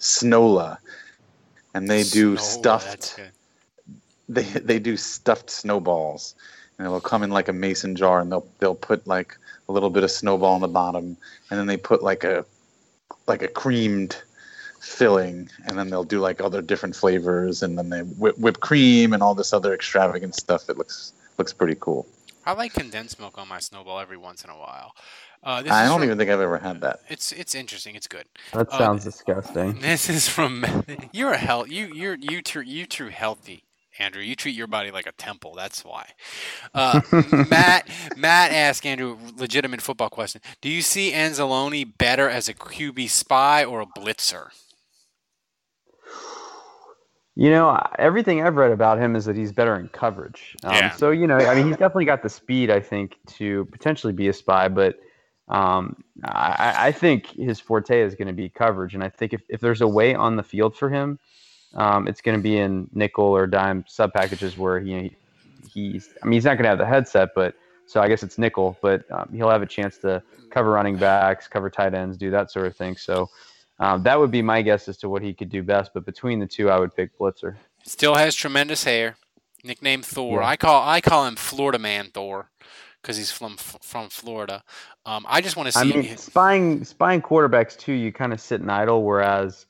Snola, 0.00 0.76
and 1.74 1.88
they 1.88 2.02
do 2.02 2.34
Snola, 2.34 2.36
that's 2.36 2.52
stuffed. 2.52 3.20
They 4.28 4.42
they 4.44 4.78
do 4.78 4.96
stuffed 4.96 5.50
snowballs, 5.50 6.36
and 6.82 6.88
it'll 6.88 7.00
come 7.00 7.22
in 7.22 7.30
like 7.30 7.46
a 7.46 7.52
mason 7.52 7.94
jar, 7.94 8.20
and 8.20 8.30
they'll 8.32 8.46
they'll 8.58 8.74
put 8.74 9.06
like 9.06 9.36
a 9.68 9.72
little 9.72 9.88
bit 9.88 10.02
of 10.02 10.10
snowball 10.10 10.54
on 10.54 10.60
the 10.60 10.66
bottom, 10.68 11.16
and 11.48 11.58
then 11.60 11.66
they 11.68 11.76
put 11.76 12.02
like 12.02 12.24
a 12.24 12.44
like 13.28 13.40
a 13.42 13.46
creamed 13.48 14.20
filling, 14.80 15.48
and 15.66 15.78
then 15.78 15.88
they'll 15.90 16.02
do 16.02 16.18
like 16.18 16.40
other 16.40 16.60
different 16.60 16.96
flavors, 16.96 17.62
and 17.62 17.78
then 17.78 17.88
they 17.88 18.00
whip 18.00 18.36
whipped 18.38 18.58
cream 18.60 19.12
and 19.12 19.22
all 19.22 19.32
this 19.34 19.52
other 19.52 19.72
extravagant 19.74 20.34
stuff. 20.34 20.68
It 20.68 20.76
looks 20.76 21.12
looks 21.38 21.52
pretty 21.52 21.76
cool. 21.78 22.04
I 22.44 22.52
like 22.54 22.72
condensed 22.74 23.20
milk 23.20 23.38
on 23.38 23.46
my 23.46 23.60
snowball 23.60 24.00
every 24.00 24.16
once 24.16 24.42
in 24.42 24.50
a 24.50 24.58
while. 24.58 24.96
Uh, 25.44 25.62
this 25.62 25.70
I 25.70 25.84
is 25.84 25.88
don't 25.88 25.98
from- 26.00 26.06
even 26.06 26.18
think 26.18 26.30
I've 26.30 26.40
ever 26.40 26.58
had 26.58 26.80
that. 26.80 27.00
It's 27.08 27.30
it's 27.30 27.54
interesting. 27.54 27.94
It's 27.94 28.08
good. 28.08 28.24
That 28.52 28.68
Uh, 28.72 28.78
sounds 28.78 29.04
disgusting. 29.04 29.78
This 29.80 30.08
is 30.10 30.28
from 30.28 30.66
you're 31.12 31.30
a 31.32 31.38
hell 31.38 31.68
you 31.68 31.86
you're 31.94 32.16
you 32.16 32.42
true 32.42 32.62
you 32.62 32.86
true 32.86 33.10
healthy 33.10 33.62
Andrew. 34.02 34.22
You 34.22 34.34
treat 34.36 34.54
your 34.56 34.66
body 34.66 34.90
like 34.90 35.06
a 35.06 35.12
temple. 35.12 35.54
That's 35.54 35.84
why. 35.84 36.08
Uh, 36.74 37.00
Matt 37.50 37.88
Matt 38.16 38.52
asked 38.52 38.84
Andrew 38.86 39.16
a 39.16 39.40
legitimate 39.40 39.80
football 39.80 40.10
question. 40.10 40.40
Do 40.60 40.68
you 40.68 40.82
see 40.82 41.12
Anzalone 41.12 41.96
better 41.98 42.28
as 42.28 42.48
a 42.48 42.54
QB 42.54 43.08
spy 43.10 43.64
or 43.64 43.80
a 43.80 43.86
blitzer? 43.86 44.48
You 47.34 47.50
know, 47.50 47.80
everything 47.98 48.42
I've 48.44 48.56
read 48.56 48.72
about 48.72 48.98
him 48.98 49.16
is 49.16 49.24
that 49.24 49.36
he's 49.36 49.52
better 49.52 49.76
in 49.76 49.88
coverage. 49.88 50.54
Um, 50.64 50.72
Yeah. 50.74 50.90
So 50.90 51.10
you 51.10 51.26
know, 51.26 51.38
I 51.38 51.54
mean, 51.54 51.66
he's 51.66 51.76
definitely 51.78 52.04
got 52.04 52.22
the 52.22 52.28
speed, 52.28 52.70
I 52.70 52.80
think, 52.80 53.16
to 53.38 53.64
potentially 53.72 54.12
be 54.12 54.28
a 54.28 54.32
spy. 54.32 54.68
But 54.68 54.98
Um, 55.48 56.02
I, 56.24 56.88
I 56.88 56.92
think 56.92 57.26
his 57.26 57.60
forte 57.60 58.00
is 58.00 58.14
going 58.14 58.28
to 58.28 58.34
be 58.34 58.48
coverage, 58.48 58.94
and 58.94 59.02
I 59.02 59.08
think 59.08 59.32
if, 59.32 59.42
if 59.48 59.60
there's 59.60 59.80
a 59.80 59.88
way 59.88 60.14
on 60.14 60.36
the 60.36 60.42
field 60.42 60.76
for 60.76 60.88
him, 60.88 61.18
um, 61.74 62.08
it's 62.08 62.20
going 62.20 62.36
to 62.36 62.42
be 62.42 62.58
in 62.58 62.88
nickel 62.92 63.24
or 63.24 63.46
dime 63.46 63.84
sub 63.88 64.12
packages 64.12 64.56
where 64.58 64.80
he 64.80 65.14
he's 65.72 66.10
I 66.22 66.26
mean 66.26 66.34
he's 66.34 66.44
not 66.44 66.54
going 66.54 66.64
to 66.64 66.68
have 66.68 66.78
the 66.78 66.86
headset, 66.86 67.30
but 67.34 67.54
so 67.86 68.00
I 68.00 68.08
guess 68.08 68.22
it's 68.22 68.38
nickel, 68.38 68.78
but 68.80 69.10
um, 69.10 69.28
he'll 69.32 69.50
have 69.50 69.62
a 69.62 69.66
chance 69.66 69.98
to 69.98 70.22
cover 70.50 70.70
running 70.70 70.96
backs, 70.96 71.48
cover 71.48 71.68
tight 71.70 71.94
ends, 71.94 72.16
do 72.16 72.30
that 72.30 72.50
sort 72.50 72.66
of 72.66 72.76
thing. 72.76 72.96
So 72.96 73.28
um, 73.78 74.02
that 74.04 74.18
would 74.18 74.30
be 74.30 74.42
my 74.42 74.62
guess 74.62 74.88
as 74.88 74.96
to 74.98 75.08
what 75.08 75.22
he 75.22 75.34
could 75.34 75.48
do 75.48 75.62
best. 75.62 75.92
But 75.92 76.06
between 76.06 76.38
the 76.38 76.46
two, 76.46 76.70
I 76.70 76.78
would 76.78 76.94
pick 76.94 77.18
Blitzer. 77.18 77.56
Still 77.84 78.14
has 78.14 78.34
tremendous 78.34 78.84
hair. 78.84 79.16
Nicknamed 79.64 80.04
Thor. 80.04 80.40
Yeah. 80.40 80.46
I 80.46 80.56
call 80.56 80.88
I 80.88 81.00
call 81.00 81.26
him 81.26 81.36
Florida 81.36 81.78
Man 81.78 82.10
Thor 82.12 82.50
because 83.00 83.16
he's 83.16 83.30
from 83.30 83.56
from 83.56 84.08
Florida. 84.08 84.62
Um, 85.06 85.24
I 85.28 85.40
just 85.40 85.56
want 85.56 85.68
to 85.68 85.72
see. 85.72 85.80
I 85.80 85.84
mean, 85.84 86.02
his- 86.02 86.20
spying 86.20 86.84
spying 86.84 87.22
quarterbacks 87.22 87.76
too, 87.76 87.92
you 87.92 88.12
kind 88.12 88.32
of 88.32 88.40
sit 88.40 88.60
and 88.60 88.70
idle. 88.70 89.02
Whereas 89.04 89.66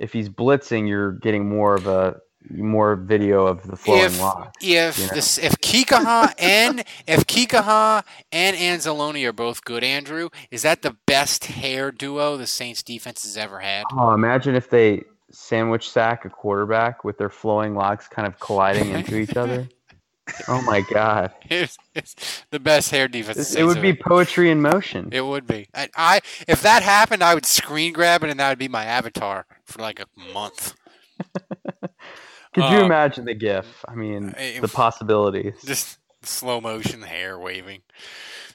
if 0.00 0.12
he's 0.12 0.28
blitzing, 0.28 0.88
you're 0.88 1.12
getting 1.12 1.48
more 1.48 1.74
of 1.74 1.86
a 1.86 2.16
more 2.48 2.96
video 2.96 3.46
of 3.46 3.62
the 3.66 3.76
flowing 3.76 4.04
if 4.04 4.18
locks. 4.18 4.56
if 4.62 4.98
you 4.98 5.06
know? 5.06 5.12
this 5.12 5.36
if 5.36 5.52
Kikaha 5.60 6.32
and 6.38 6.82
if 7.06 7.26
Kikaha 7.26 8.02
and 8.32 8.56
Anzalone 8.56 9.24
are 9.26 9.32
both 9.32 9.62
good, 9.62 9.84
Andrew, 9.84 10.30
is 10.50 10.62
that 10.62 10.80
the 10.80 10.96
best 11.06 11.44
hair 11.44 11.92
duo 11.92 12.38
the 12.38 12.46
Saints 12.46 12.82
defense 12.82 13.24
has 13.24 13.36
ever 13.36 13.60
had? 13.60 13.84
Oh, 13.92 14.12
imagine 14.12 14.54
if 14.54 14.70
they 14.70 15.04
sandwich 15.30 15.90
sack 15.90 16.24
a 16.24 16.30
quarterback 16.30 17.04
with 17.04 17.18
their 17.18 17.30
flowing 17.30 17.74
locks 17.74 18.08
kind 18.08 18.26
of 18.26 18.40
colliding 18.40 18.90
into 18.90 19.16
each 19.16 19.36
other. 19.36 19.68
Oh 20.48 20.62
my 20.62 20.80
god! 20.82 21.32
It's, 21.50 21.76
it's 21.94 22.44
the 22.50 22.60
best 22.60 22.90
hair 22.90 23.08
defense. 23.08 23.54
It, 23.54 23.64
would 23.64 23.82
be 23.82 23.92
poetry 23.92 24.50
in 24.50 24.62
motion. 24.62 25.08
It 25.12 25.22
would 25.22 25.46
be. 25.46 25.66
I, 25.74 25.88
I 25.96 26.20
if 26.46 26.62
that 26.62 26.82
happened, 26.82 27.22
I 27.22 27.34
would 27.34 27.46
screen 27.46 27.92
grab 27.92 28.22
it, 28.22 28.30
and 28.30 28.38
that 28.38 28.48
would 28.50 28.58
be 28.58 28.68
my 28.68 28.84
avatar 28.84 29.46
for 29.64 29.82
like 29.82 30.00
a 30.00 30.06
month. 30.32 30.74
Could 32.52 32.64
you 32.64 32.78
uh, 32.78 32.84
imagine 32.84 33.24
the 33.24 33.34
GIF? 33.34 33.84
I 33.86 33.94
mean, 33.94 34.34
eh, 34.36 34.60
the 34.60 34.68
possibilities. 34.68 35.54
Just 35.64 35.98
slow 36.22 36.60
motion 36.60 37.02
hair 37.02 37.38
waving. 37.38 37.82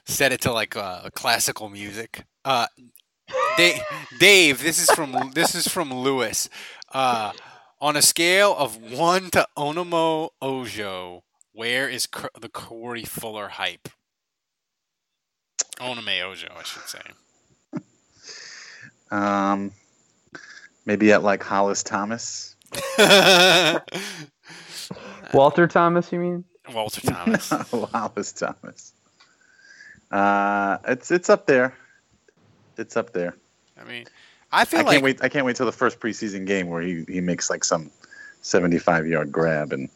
Set 0.04 0.32
it 0.32 0.40
to 0.42 0.52
like 0.52 0.76
uh, 0.76 1.10
classical 1.14 1.68
music. 1.68 2.24
Uh, 2.44 2.66
Dave, 3.56 3.80
Dave, 4.20 4.62
this 4.62 4.80
is 4.80 4.90
from 4.90 5.32
this 5.34 5.54
is 5.54 5.66
from 5.66 5.92
Lewis. 5.92 6.48
Uh, 6.92 7.32
on 7.80 7.96
a 7.96 8.02
scale 8.02 8.54
of 8.56 8.76
one 8.76 9.30
to 9.30 9.46
Onamo 9.56 10.30
Ojo, 10.40 11.24
where 11.56 11.88
is 11.88 12.06
Cor- 12.06 12.30
the 12.38 12.50
Corey 12.50 13.04
Fuller 13.04 13.48
hype? 13.48 13.88
Onome 15.80 16.22
Ojo, 16.22 16.48
I 16.56 16.62
should 16.62 16.82
say. 16.82 17.00
Um, 19.10 19.72
maybe 20.84 21.12
at 21.12 21.22
like 21.22 21.42
Hollis 21.42 21.82
Thomas. 21.82 22.56
Walter 25.32 25.66
Thomas, 25.66 26.12
you 26.12 26.18
mean? 26.18 26.44
Walter 26.72 27.00
Thomas. 27.00 27.48
Hollis 27.70 28.32
Thomas. 28.32 28.92
Uh, 30.10 30.76
it's 30.88 31.10
it's 31.10 31.30
up 31.30 31.46
there. 31.46 31.74
It's 32.76 32.96
up 32.96 33.12
there. 33.12 33.34
I 33.80 33.84
mean, 33.84 34.04
I 34.52 34.64
feel 34.66 34.80
I 34.80 34.82
like 34.82 34.92
can't 34.92 35.04
wait. 35.04 35.22
I 35.22 35.28
can't 35.28 35.46
wait 35.46 35.56
till 35.56 35.66
the 35.66 35.72
first 35.72 36.00
preseason 36.00 36.46
game 36.46 36.68
where 36.68 36.82
he, 36.82 37.04
he 37.08 37.20
makes 37.20 37.48
like 37.48 37.64
some 37.64 37.90
seventy-five 38.42 39.06
yard 39.06 39.32
grab, 39.32 39.72
and 39.72 39.88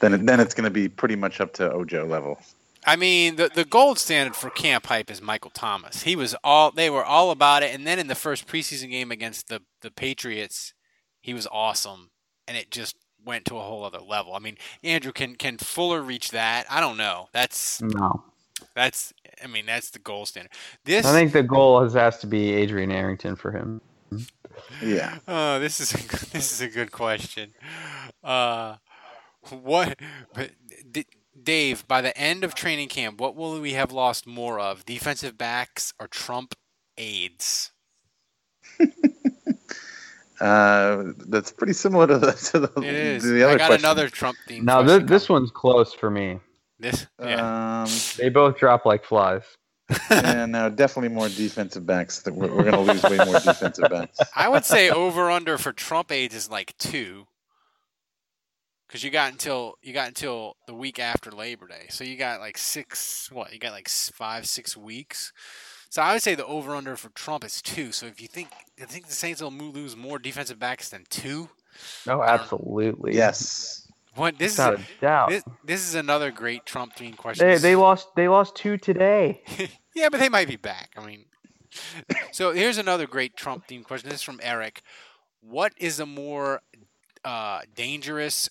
then 0.00 0.14
it, 0.14 0.26
then 0.26 0.40
it's 0.40 0.54
going 0.54 0.64
to 0.64 0.70
be 0.70 0.88
pretty 0.88 1.16
much 1.16 1.40
up 1.40 1.52
to 1.54 1.70
Ojo 1.72 2.06
level. 2.06 2.38
I 2.86 2.96
mean, 2.96 3.36
the 3.36 3.50
the 3.54 3.64
gold 3.64 3.98
standard 3.98 4.36
for 4.36 4.50
camp 4.50 4.86
hype 4.86 5.10
is 5.10 5.22
Michael 5.22 5.50
Thomas. 5.50 6.02
He 6.02 6.16
was 6.16 6.34
all 6.44 6.70
they 6.70 6.90
were 6.90 7.04
all 7.04 7.30
about 7.30 7.62
it, 7.62 7.74
and 7.74 7.86
then 7.86 7.98
in 7.98 8.08
the 8.08 8.14
first 8.14 8.46
preseason 8.46 8.90
game 8.90 9.10
against 9.10 9.48
the 9.48 9.62
the 9.80 9.90
Patriots, 9.90 10.74
he 11.22 11.32
was 11.32 11.46
awesome, 11.50 12.10
and 12.46 12.56
it 12.58 12.70
just 12.70 12.96
went 13.24 13.46
to 13.46 13.56
a 13.56 13.60
whole 13.62 13.84
other 13.84 14.00
level. 14.00 14.34
I 14.34 14.38
mean, 14.38 14.58
Andrew, 14.82 15.12
can 15.12 15.34
can 15.36 15.56
Fuller 15.56 16.02
reach 16.02 16.30
that? 16.32 16.66
I 16.68 16.80
don't 16.80 16.98
know. 16.98 17.28
That's 17.32 17.80
No. 17.80 18.22
that's 18.74 19.14
I 19.42 19.46
mean 19.46 19.64
that's 19.64 19.88
the 19.90 19.98
gold 19.98 20.28
standard. 20.28 20.52
This 20.84 21.06
I 21.06 21.12
think 21.12 21.32
the 21.32 21.42
goal 21.42 21.82
has, 21.82 21.94
has 21.94 22.18
to 22.18 22.26
be 22.26 22.52
Adrian 22.52 22.92
Arrington 22.92 23.34
for 23.34 23.50
him. 23.50 23.80
Yeah. 24.82 25.18
Oh, 25.26 25.58
this 25.58 25.80
is 25.80 25.94
a, 25.94 25.98
good- 25.98 26.20
this 26.32 26.52
is 26.52 26.60
a 26.60 26.68
good 26.68 26.92
question. 26.92 27.54
Uh, 28.22 28.76
what, 29.50 29.98
but 30.34 30.50
D- 30.90 31.06
Dave? 31.40 31.86
By 31.88 32.00
the 32.00 32.16
end 32.16 32.44
of 32.44 32.54
training 32.54 32.88
camp, 32.88 33.20
what 33.20 33.36
will 33.36 33.60
we 33.60 33.72
have 33.72 33.92
lost 33.92 34.26
more 34.26 34.58
of? 34.60 34.84
Defensive 34.84 35.36
backs 35.38 35.92
or 36.00 36.06
Trump 36.08 36.54
aides? 36.98 37.72
Uh, 40.40 41.12
that's 41.28 41.52
pretty 41.52 41.72
similar 41.72 42.06
to 42.08 42.18
the 42.18 42.32
to 42.32 42.58
the, 42.58 42.80
It 42.80 42.94
is. 42.94 43.22
to 43.22 43.28
the 43.30 43.44
other 43.44 43.54
I 43.54 43.56
got 43.56 43.66
question. 43.68 43.84
another 43.84 44.08
Trump 44.08 44.36
theme. 44.48 44.64
Now, 44.64 44.82
question 44.82 45.06
this, 45.06 45.22
this 45.22 45.28
one's 45.28 45.50
close 45.52 45.94
for 45.94 46.10
me. 46.10 46.40
This, 46.78 47.06
yeah. 47.22 47.82
Um, 47.84 47.88
They 48.16 48.30
both 48.30 48.58
drop 48.58 48.84
like 48.84 49.04
flies. 49.04 49.42
yeah, 50.10 50.46
no, 50.46 50.70
definitely 50.70 51.10
more 51.10 51.28
defensive 51.28 51.86
backs. 51.86 52.22
That 52.22 52.34
We're, 52.34 52.48
we're 52.48 52.70
going 52.70 52.72
to 52.72 52.80
lose 52.80 53.02
way 53.04 53.18
more 53.18 53.38
defensive 53.40 53.88
backs. 53.90 54.18
I 54.34 54.48
would 54.48 54.64
say 54.64 54.90
over 54.90 55.30
under 55.30 55.56
for 55.56 55.72
Trump 55.72 56.10
aides 56.10 56.34
is 56.34 56.50
like 56.50 56.76
two. 56.78 57.26
Because 58.94 59.02
you 59.02 59.10
got 59.10 59.32
until 59.32 59.76
you 59.82 59.92
got 59.92 60.06
until 60.06 60.56
the 60.68 60.72
week 60.72 61.00
after 61.00 61.32
Labor 61.32 61.66
Day, 61.66 61.86
so 61.88 62.04
you 62.04 62.16
got 62.16 62.38
like 62.38 62.56
six. 62.56 63.28
What 63.32 63.52
you 63.52 63.58
got 63.58 63.72
like 63.72 63.88
five, 63.88 64.46
six 64.46 64.76
weeks. 64.76 65.32
So 65.90 66.00
I 66.00 66.12
would 66.12 66.22
say 66.22 66.36
the 66.36 66.46
over 66.46 66.76
under 66.76 66.94
for 66.94 67.08
Trump 67.08 67.42
is 67.42 67.60
two. 67.60 67.90
So 67.90 68.06
if 68.06 68.22
you 68.22 68.28
think 68.28 68.50
you 68.78 68.86
think 68.86 69.08
the 69.08 69.12
Saints 69.12 69.42
will 69.42 69.50
lose 69.50 69.96
more 69.96 70.20
defensive 70.20 70.60
backs 70.60 70.90
than 70.90 71.06
two. 71.10 71.48
No, 72.06 72.22
absolutely. 72.22 73.16
Yes. 73.16 73.90
what 74.14 74.38
this 74.38 74.52
is 74.52 74.58
Without 74.58 74.74
a, 74.74 74.76
a 74.76 75.00
doubt. 75.00 75.28
this, 75.30 75.44
this 75.64 75.88
is 75.88 75.96
another 75.96 76.30
great 76.30 76.64
Trump 76.64 76.94
themed 76.94 77.16
question. 77.16 77.48
They, 77.48 77.56
they 77.56 77.74
lost. 77.74 78.14
They 78.14 78.28
lost 78.28 78.54
two 78.54 78.76
today. 78.76 79.42
yeah, 79.96 80.08
but 80.08 80.20
they 80.20 80.28
might 80.28 80.46
be 80.46 80.54
back. 80.54 80.90
I 80.96 81.04
mean, 81.04 81.24
so 82.30 82.52
here's 82.52 82.78
another 82.78 83.08
great 83.08 83.36
Trump 83.36 83.66
themed 83.66 83.86
question. 83.86 84.08
This 84.08 84.20
is 84.20 84.22
from 84.22 84.38
Eric. 84.40 84.82
What 85.40 85.72
is 85.78 85.98
a 85.98 86.06
more 86.06 86.62
uh, 87.24 87.62
dangerous 87.74 88.50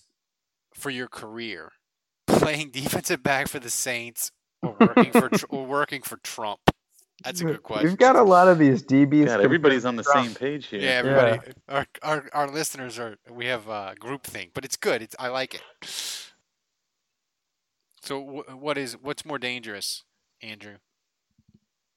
for 0.84 0.90
your 0.90 1.08
career, 1.08 1.72
playing 2.26 2.70
defensive 2.72 3.22
back 3.22 3.48
for 3.48 3.58
the 3.58 3.70
Saints 3.70 4.30
or 4.62 4.76
working 4.78 5.10
for 5.12 5.30
or 5.48 5.64
working 5.64 6.02
for 6.02 6.18
Trump? 6.18 6.60
That's 7.24 7.40
a 7.40 7.44
good 7.44 7.62
question. 7.62 7.88
We've 7.88 7.96
got 7.96 8.16
a 8.16 8.22
lot 8.22 8.48
of 8.48 8.58
these 8.58 8.82
DBs. 8.82 9.26
God, 9.26 9.40
everybody's 9.40 9.86
on 9.86 9.96
the 9.96 10.02
Trump. 10.02 10.26
same 10.26 10.34
page 10.34 10.66
here. 10.66 10.80
yeah, 10.80 10.90
everybody. 10.90 11.40
Our, 11.70 11.86
our 12.02 12.28
our 12.34 12.48
listeners 12.50 12.98
are. 12.98 13.16
We 13.30 13.46
have 13.46 13.66
a 13.68 13.94
group 13.98 14.24
thing, 14.24 14.50
but 14.52 14.62
it's 14.66 14.76
good. 14.76 15.00
It's 15.00 15.16
I 15.18 15.28
like 15.28 15.54
it. 15.54 15.62
So 18.02 18.20
wh- 18.20 18.62
what 18.62 18.76
is 18.76 18.98
what's 19.00 19.24
more 19.24 19.38
dangerous, 19.38 20.04
Andrew? 20.42 20.74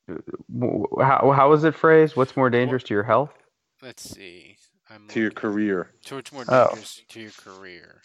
Uh, 0.09 0.15
w- 0.57 0.87
How, 1.01 1.31
how 1.35 1.49
was 1.49 1.65
it 1.65 1.75
phrased? 1.75 2.15
What's 2.15 2.37
more 2.37 2.49
dangerous 2.49 2.83
to 2.83 2.93
your 2.93 3.03
health? 3.03 3.33
Let's 3.81 4.09
see. 4.09 4.55
I'm 4.89 5.09
To 5.09 5.19
your 5.19 5.31
career. 5.31 5.91
So 6.05 6.17
it's 6.19 6.31
more 6.31 6.45
Oh. 6.47 6.67
dangerous 6.67 7.01
to 7.09 7.19
your 7.19 7.31
career. 7.31 8.01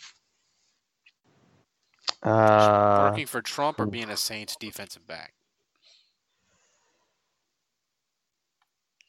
Uh, 2.22 3.08
Working 3.10 3.26
for 3.26 3.42
Trump 3.42 3.80
or 3.80 3.86
being 3.86 4.08
a 4.10 4.16
Saints 4.16 4.54
defensive 4.56 5.06
back? 5.06 5.32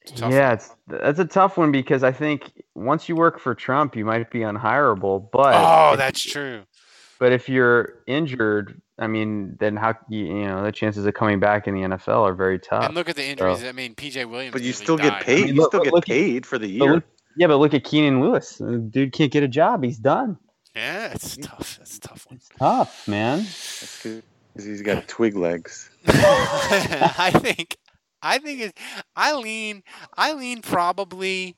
It's 0.02 0.20
yeah, 0.20 0.28
one. 0.28 0.54
it's 0.54 0.76
that's 0.88 1.20
a 1.20 1.26
tough 1.26 1.58
one 1.58 1.72
because 1.72 2.04
I 2.04 2.12
think 2.12 2.52
once 2.76 3.08
you 3.08 3.16
work 3.16 3.40
for 3.40 3.56
Trump, 3.56 3.96
you 3.96 4.04
might 4.04 4.30
be 4.32 4.40
unhireable. 4.40 5.30
But 5.32 5.54
Oh, 5.56 5.92
if- 5.94 5.98
that's 6.00 6.22
true. 6.22 6.64
But 7.20 7.32
if 7.32 7.48
you're 7.48 8.00
injured, 8.06 8.82
I 9.00 9.08
mean, 9.08 9.56
then 9.60 9.78
how 9.78 9.96
you, 10.10 10.26
you 10.26 10.46
know 10.46 10.62
the 10.64 10.74
chances 10.74 11.06
of 11.06 11.14
coming 11.14 11.40
back 11.40 11.68
in 11.68 11.74
the 11.76 11.82
NFL 11.82 12.22
are 12.28 12.34
very 12.34 12.60
tough. 12.60 12.84
And 12.86 12.96
look 12.96 13.08
at 13.08 13.16
the 13.16 13.24
injuries. 13.26 13.60
So- 13.62 13.70
I 13.70 13.72
mean, 13.72 13.96
PJ 13.96 14.26
Williams. 14.30 14.52
But 14.52 14.62
you 14.64 14.74
still 14.74 14.98
get 14.98 15.10
died. 15.10 15.24
paid. 15.24 15.44
I 15.44 15.46
mean, 15.46 15.56
you 15.56 15.62
look- 15.62 15.72
still 15.72 15.84
get 15.84 15.94
look 15.94 16.06
paid 16.06 16.46
for 16.46 16.58
the 16.58 16.80
But 16.80 16.86
year. 16.86 16.94
look- 16.96 17.04
yeah, 17.38 17.48
but 17.48 17.58
look 17.58 17.74
at 17.74 17.86
Keenan 17.86 18.20
Lewis. 18.20 18.58
The 18.58 18.78
Dude 18.78 19.14
can't 19.14 19.32
get 19.32 19.42
a 19.44 19.48
job. 19.48 19.84
He's 19.86 19.98
done. 20.00 20.38
Yeah, 20.76 21.12
it's 21.14 21.38
tough. 21.38 21.78
That's 21.78 21.98
a 21.98 22.02
tough 22.02 22.26
one. 22.30 22.40
Tough, 22.58 23.08
man. 23.08 23.40
That's 23.40 24.02
good. 24.04 24.24
'cause 24.56 24.66
he's 24.66 24.82
got 24.82 25.08
twig 25.08 25.36
legs. 25.36 25.90
I 26.08 27.32
think. 27.36 27.78
I 28.22 28.38
think 28.38 28.60
it. 28.62 28.78
I 29.16 29.34
lean. 29.34 29.84
I 30.18 30.34
lean 30.34 30.62
probably. 30.62 31.56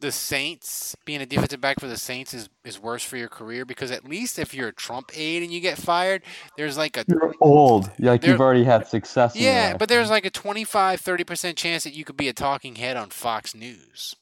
The 0.00 0.12
Saints 0.12 0.94
being 1.06 1.22
a 1.22 1.26
defensive 1.26 1.62
back 1.62 1.80
for 1.80 1.86
the 1.86 1.96
Saints 1.96 2.34
is, 2.34 2.50
is 2.62 2.78
worse 2.78 3.02
for 3.02 3.16
your 3.16 3.28
career 3.28 3.64
because 3.64 3.90
at 3.90 4.04
least 4.06 4.38
if 4.38 4.52
you're 4.52 4.68
a 4.68 4.72
Trump 4.74 5.10
aide 5.14 5.42
and 5.42 5.50
you 5.50 5.60
get 5.60 5.78
fired, 5.78 6.22
there's 6.58 6.76
like 6.76 6.98
a 6.98 7.04
You're 7.08 7.32
old. 7.40 7.90
Like 7.98 8.20
There- 8.20 8.30
you've 8.32 8.40
already 8.40 8.64
had 8.64 8.86
success. 8.86 9.34
Yeah, 9.34 9.68
life. 9.70 9.78
but 9.78 9.88
there's 9.88 10.10
like 10.10 10.26
a 10.26 10.30
25 10.30 11.00
30% 11.00 11.56
chance 11.56 11.84
that 11.84 11.94
you 11.94 12.04
could 12.04 12.18
be 12.18 12.28
a 12.28 12.34
talking 12.34 12.74
head 12.74 12.98
on 12.98 13.08
Fox 13.08 13.54
News 13.54 14.14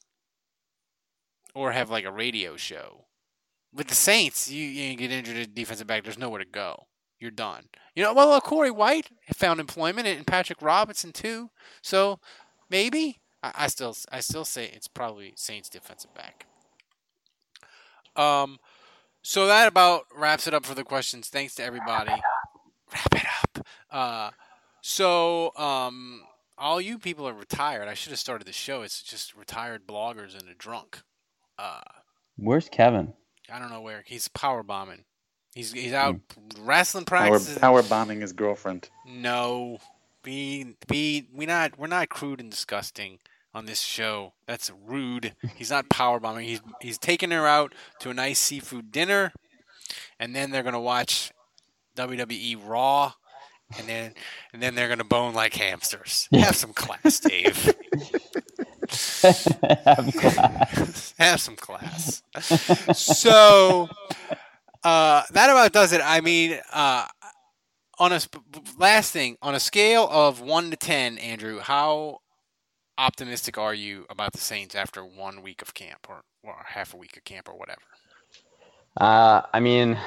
or 1.53 1.73
have 1.73 1.89
like 1.89 2.05
a 2.05 2.11
radio 2.11 2.55
show. 2.55 3.05
With 3.73 3.87
the 3.87 3.95
Saints, 3.95 4.49
you, 4.51 4.63
you 4.63 4.95
get 4.95 5.11
injured 5.11 5.37
at 5.37 5.55
defensive 5.55 5.87
back, 5.87 6.03
there's 6.03 6.17
nowhere 6.17 6.39
to 6.39 6.45
go. 6.45 6.87
you're 7.19 7.31
done. 7.31 7.69
You 7.95 8.03
know, 8.03 8.13
well, 8.13 8.39
Corey 8.41 8.69
White 8.71 9.09
found 9.33 9.59
employment 9.59 10.07
and 10.07 10.27
Patrick 10.27 10.61
Robinson 10.61 11.11
too. 11.11 11.49
So 11.81 12.19
maybe 12.69 13.21
I, 13.41 13.51
I 13.55 13.67
still 13.67 13.95
I 14.11 14.19
still 14.19 14.45
say 14.45 14.65
it's 14.65 14.87
probably 14.87 15.33
Saints 15.35 15.69
defensive 15.69 16.13
back. 16.13 16.45
Um, 18.15 18.59
so 19.21 19.47
that 19.47 19.67
about 19.67 20.03
wraps 20.15 20.47
it 20.47 20.53
up 20.53 20.65
for 20.65 20.75
the 20.75 20.83
questions. 20.83 21.29
Thanks 21.29 21.55
to 21.55 21.63
everybody. 21.63 22.11
Wrap 22.91 23.15
it 23.15 23.25
up. 23.41 23.67
Uh, 23.89 24.29
so 24.81 25.55
um, 25.55 26.21
all 26.57 26.81
you 26.81 26.99
people 26.99 27.27
are 27.27 27.33
retired. 27.33 27.87
I 27.87 27.93
should 27.93 28.11
have 28.11 28.19
started 28.19 28.45
the 28.45 28.53
show. 28.53 28.81
It's 28.81 29.01
just 29.01 29.35
retired 29.35 29.87
bloggers 29.87 30.37
and 30.37 30.49
a 30.49 30.53
drunk. 30.53 31.01
Uh, 31.57 31.81
Where's 32.35 32.69
Kevin? 32.69 33.13
I 33.51 33.59
don't 33.59 33.69
know 33.69 33.81
where 33.81 34.03
he's 34.05 34.27
power 34.27 34.63
bombing. 34.63 35.05
He's 35.53 35.71
he's 35.71 35.93
out 35.93 36.15
Hmm. 36.15 36.65
wrestling 36.65 37.05
Power, 37.05 37.29
practices. 37.29 37.57
power 37.59 37.83
bombing 37.83 38.21
his 38.21 38.33
girlfriend. 38.33 38.89
No, 39.05 39.77
be 40.23 40.75
be 40.87 41.27
we 41.33 41.45
not 41.45 41.77
we're 41.77 41.87
not 41.87 42.09
crude 42.09 42.39
and 42.39 42.49
disgusting 42.49 43.19
on 43.53 43.65
this 43.65 43.81
show. 43.81 44.33
That's 44.47 44.71
rude. 44.85 45.35
He's 45.55 45.69
not 45.69 45.89
power 45.89 46.19
bombing. 46.19 46.45
He's 46.47 46.61
he's 46.81 46.97
taking 46.97 47.31
her 47.31 47.45
out 47.45 47.73
to 47.99 48.09
a 48.09 48.13
nice 48.13 48.39
seafood 48.39 48.91
dinner, 48.91 49.31
and 50.19 50.35
then 50.35 50.49
they're 50.51 50.63
gonna 50.63 50.79
watch 50.81 51.31
WWE 51.95 52.55
Raw, 52.65 53.13
and 53.77 53.87
then 53.87 54.13
and 54.53 54.61
then 54.63 54.73
they're 54.73 54.89
gonna 54.89 55.03
bone 55.03 55.35
like 55.35 55.53
hamsters. 55.53 56.27
Have 56.33 56.55
some 56.55 56.73
class, 56.73 57.19
Dave. 57.19 57.75
Have 59.23 60.13
class. 60.13 61.13
Have 61.17 61.41
some 61.41 61.55
class. 61.55 62.23
so 62.93 63.89
uh, 64.83 65.23
that 65.31 65.49
about 65.49 65.71
does 65.71 65.93
it. 65.93 66.01
I 66.03 66.21
mean, 66.21 66.59
uh, 66.71 67.05
on 67.99 68.11
a 68.11 68.19
last 68.77 69.11
thing 69.11 69.37
on 69.41 69.55
a 69.55 69.59
scale 69.59 70.07
of 70.11 70.41
one 70.41 70.71
to 70.71 70.77
ten, 70.77 71.17
Andrew, 71.17 71.59
how 71.59 72.19
optimistic 72.97 73.57
are 73.57 73.73
you 73.73 74.05
about 74.09 74.33
the 74.33 74.39
Saints 74.39 74.75
after 74.75 75.05
one 75.05 75.41
week 75.41 75.61
of 75.61 75.73
camp 75.73 76.07
or, 76.09 76.23
or 76.43 76.55
half 76.65 76.93
a 76.93 76.97
week 76.97 77.17
of 77.17 77.23
camp 77.23 77.49
or 77.49 77.57
whatever? 77.57 77.81
Uh, 78.97 79.41
I 79.53 79.59
mean, 79.59 79.97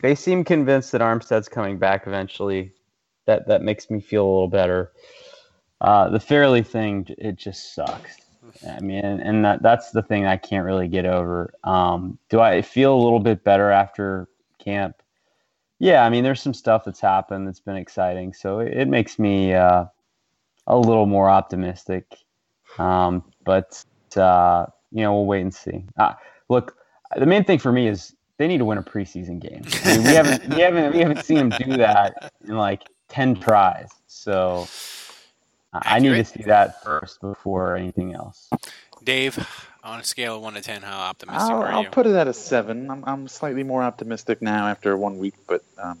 they 0.00 0.14
seem 0.14 0.44
convinced 0.44 0.92
that 0.92 1.00
Armstead's 1.00 1.48
coming 1.48 1.78
back 1.78 2.06
eventually. 2.06 2.72
That 3.26 3.46
that 3.48 3.62
makes 3.62 3.90
me 3.90 4.00
feel 4.00 4.24
a 4.24 4.30
little 4.30 4.48
better. 4.48 4.92
Uh, 5.80 6.08
the 6.08 6.20
Fairley 6.20 6.62
thing, 6.62 7.06
it 7.18 7.36
just 7.36 7.74
sucks. 7.74 8.16
I 8.68 8.80
mean, 8.80 9.04
and, 9.04 9.44
that, 9.44 9.62
that's 9.62 9.90
the 9.90 10.02
thing 10.02 10.26
I 10.26 10.36
can't 10.36 10.64
really 10.64 10.88
get 10.88 11.06
over. 11.06 11.52
Um, 11.64 12.18
do 12.28 12.40
I 12.40 12.62
feel 12.62 12.94
a 12.94 13.00
little 13.02 13.20
bit 13.20 13.44
better 13.44 13.70
after 13.70 14.28
camp? 14.58 14.96
Yeah, 15.78 16.04
I 16.04 16.10
mean, 16.10 16.24
there's 16.24 16.42
some 16.42 16.54
stuff 16.54 16.84
that's 16.84 17.00
happened 17.00 17.46
that's 17.46 17.60
been 17.60 17.76
exciting, 17.76 18.32
so 18.32 18.58
it, 18.58 18.76
it 18.76 18.88
makes 18.88 19.18
me 19.18 19.54
uh, 19.54 19.84
a 20.66 20.78
little 20.78 21.06
more 21.06 21.30
optimistic. 21.30 22.16
Um, 22.78 23.22
but 23.44 23.84
uh, 24.16 24.66
you 24.90 25.02
know, 25.02 25.14
we'll 25.14 25.26
wait 25.26 25.42
and 25.42 25.54
see. 25.54 25.84
Uh, 25.96 26.14
look, 26.48 26.76
the 27.16 27.26
main 27.26 27.44
thing 27.44 27.58
for 27.58 27.70
me 27.70 27.86
is 27.86 28.14
they 28.38 28.48
need 28.48 28.58
to 28.58 28.64
win 28.64 28.78
a 28.78 28.82
preseason 28.82 29.38
game. 29.40 29.62
I 29.84 29.96
mean, 29.96 30.06
we 30.06 30.14
haven't 30.14 30.54
we 30.54 30.60
haven't 30.60 30.94
we 30.94 30.98
haven't 31.00 31.24
seen 31.24 31.48
them 31.48 31.50
do 31.50 31.76
that 31.76 32.32
in 32.46 32.56
like 32.56 32.88
ten 33.08 33.36
tries. 33.36 33.88
So 34.06 34.66
I 35.72 35.96
I 35.96 35.98
need 35.98 36.14
to 36.14 36.24
see 36.24 36.42
that 36.44 36.82
first 36.82 37.20
before 37.20 37.76
anything 37.76 38.14
else. 38.14 38.48
Dave, 39.04 39.38
on 39.84 40.00
a 40.00 40.04
scale 40.04 40.36
of 40.36 40.42
one 40.42 40.54
to 40.54 40.60
ten, 40.60 40.82
how 40.82 40.98
optimistic 40.98 41.50
I'll, 41.50 41.62
are 41.62 41.68
I'll 41.68 41.82
you? 41.84 41.90
put 41.90 42.06
it 42.06 42.14
at 42.14 42.26
a 42.26 42.34
seven. 42.34 42.90
I'm, 42.90 43.04
I'm 43.04 43.28
slightly 43.28 43.62
more 43.62 43.82
optimistic 43.82 44.42
now 44.42 44.66
after 44.66 44.96
one 44.96 45.18
week, 45.18 45.34
but 45.46 45.62
um, 45.82 45.98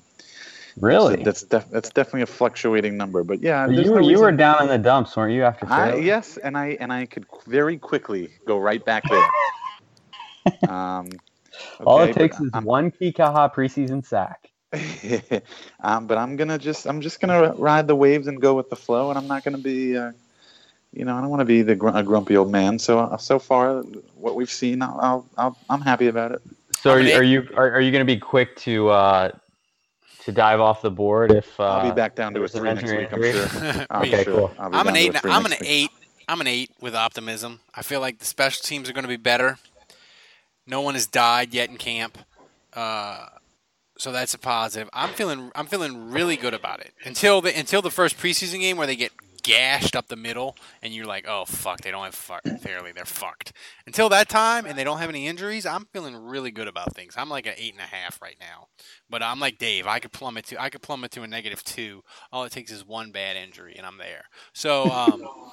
Really? 0.80 1.22
that's 1.22 1.42
def- 1.42 1.70
that's 1.70 1.90
definitely 1.90 2.22
a 2.22 2.26
fluctuating 2.26 2.96
number. 2.96 3.24
But 3.24 3.40
yeah, 3.40 3.66
there's 3.66 3.86
You 3.86 3.92
were 3.92 4.00
no 4.00 4.08
you 4.08 4.20
were 4.20 4.32
down 4.32 4.62
in 4.62 4.68
the 4.68 4.78
dumps, 4.78 5.16
weren't 5.16 5.32
you? 5.32 5.42
After 5.44 5.66
I, 5.68 5.96
yes, 5.96 6.36
and 6.36 6.56
I 6.56 6.76
and 6.80 6.92
I 6.92 7.06
could 7.06 7.26
very 7.46 7.78
quickly 7.78 8.30
go 8.46 8.58
right 8.58 8.84
back 8.84 9.04
there. 9.08 10.70
um, 10.70 11.10
All 11.84 12.00
it 12.02 12.14
takes 12.14 12.38
but 12.38 12.58
is 12.58 12.64
one 12.64 12.90
Kikaha 12.90 13.52
preseason 13.52 14.04
sack. 14.04 14.47
um, 15.80 16.06
but 16.06 16.18
I'm 16.18 16.36
gonna 16.36 16.58
just 16.58 16.86
I'm 16.86 17.00
just 17.00 17.20
gonna 17.20 17.54
ride 17.54 17.86
the 17.86 17.96
waves 17.96 18.26
and 18.26 18.40
go 18.40 18.54
with 18.54 18.68
the 18.68 18.76
flow, 18.76 19.08
and 19.08 19.18
I'm 19.18 19.26
not 19.26 19.44
gonna 19.44 19.58
be, 19.58 19.96
uh, 19.96 20.12
you 20.92 21.04
know, 21.04 21.16
I 21.16 21.20
don't 21.20 21.30
want 21.30 21.40
to 21.40 21.46
be 21.46 21.62
the 21.62 21.74
gr- 21.74 21.88
a 21.88 22.02
grumpy 22.02 22.36
old 22.36 22.50
man. 22.50 22.78
So 22.78 22.98
uh, 22.98 23.16
so 23.16 23.38
far, 23.38 23.80
what 24.14 24.34
we've 24.34 24.50
seen, 24.50 24.82
I'll, 24.82 24.98
I'll, 25.00 25.26
I'll 25.38 25.58
I'm 25.70 25.80
happy 25.80 26.08
about 26.08 26.32
it. 26.32 26.42
So 26.80 26.90
are 26.90 27.00
you 27.00 27.14
are 27.14 27.22
you 27.22 27.48
are, 27.56 27.72
are 27.72 27.80
you 27.80 27.90
going 27.90 28.06
to 28.06 28.12
be 28.12 28.18
quick 28.18 28.56
to 28.56 28.88
uh, 28.90 29.32
to 30.28 30.32
dive 30.32 30.60
off 30.60 30.82
the 30.82 30.90
board 30.90 31.32
if 31.32 31.58
uh, 31.58 31.64
I'll 31.64 31.90
be 31.90 31.94
back 31.94 32.14
down 32.14 32.34
to 32.34 32.42
a 32.42 32.48
three 32.48 32.74
next 32.74 32.92
week. 32.92 33.08
I'm 33.10 33.22
sure. 33.22 33.86
I'm 33.90 34.02
okay, 34.02 34.24
sure. 34.24 34.34
cool. 34.34 34.54
I'll 34.58 34.70
be 34.70 34.76
I'm 34.76 34.86
an 34.86 34.96
eight. 34.96 35.16
I'm 35.24 35.44
an 35.44 35.50
next 35.50 35.60
week. 35.62 35.70
eight. 35.70 35.90
I'm 36.28 36.40
an 36.42 36.46
eight 36.46 36.70
with 36.82 36.94
optimism. 36.94 37.60
I 37.74 37.80
feel 37.80 38.00
like 38.00 38.18
the 38.18 38.26
special 38.26 38.62
teams 38.62 38.90
are 38.90 38.92
going 38.92 39.04
to 39.04 39.08
be 39.08 39.16
better. 39.16 39.58
No 40.66 40.82
one 40.82 40.92
has 40.92 41.06
died 41.06 41.54
yet 41.54 41.70
in 41.70 41.78
camp, 41.78 42.18
uh, 42.74 43.28
so 43.98 44.12
that's 44.12 44.32
a 44.32 44.38
positive. 44.38 44.88
I'm 44.92 45.10
feeling. 45.10 45.52
I'm 45.54 45.66
feeling 45.66 46.10
really 46.10 46.36
good 46.36 46.54
about 46.54 46.80
it 46.80 46.94
until 47.04 47.40
the 47.40 47.56
until 47.56 47.82
the 47.82 47.90
first 47.90 48.16
preseason 48.16 48.60
game 48.60 48.76
where 48.76 48.86
they 48.86 48.96
get 48.96 49.12
gashed 49.42 49.96
up 49.96 50.08
the 50.08 50.16
middle, 50.16 50.56
and 50.82 50.94
you're 50.94 51.06
like, 51.06 51.26
oh 51.28 51.44
fuck, 51.44 51.80
they 51.80 51.90
don't 51.90 52.04
have 52.04 52.14
Fairley, 52.60 52.92
they're 52.92 53.04
fucked. 53.04 53.52
Until 53.86 54.08
that 54.10 54.28
time, 54.28 54.66
and 54.66 54.78
they 54.78 54.84
don't 54.84 54.98
have 54.98 55.08
any 55.08 55.26
injuries, 55.26 55.64
I'm 55.66 55.86
feeling 55.92 56.14
really 56.16 56.50
good 56.50 56.68
about 56.68 56.94
things. 56.94 57.14
I'm 57.16 57.28
like 57.28 57.46
an 57.46 57.54
eight 57.56 57.72
and 57.72 57.80
a 57.80 57.94
half 57.94 58.20
right 58.22 58.36
now, 58.40 58.68
but 59.10 59.22
I'm 59.22 59.40
like 59.40 59.58
Dave. 59.58 59.86
I 59.86 59.98
could 59.98 60.12
plummet 60.12 60.46
to 60.46 60.62
I 60.62 60.70
could 60.70 60.82
plummet 60.82 61.10
to 61.12 61.22
a 61.22 61.26
negative 61.26 61.62
two. 61.64 62.02
All 62.32 62.44
it 62.44 62.52
takes 62.52 62.70
is 62.70 62.86
one 62.86 63.10
bad 63.10 63.36
injury, 63.36 63.74
and 63.76 63.86
I'm 63.86 63.98
there. 63.98 64.24
So. 64.52 64.90
Um, 64.90 65.28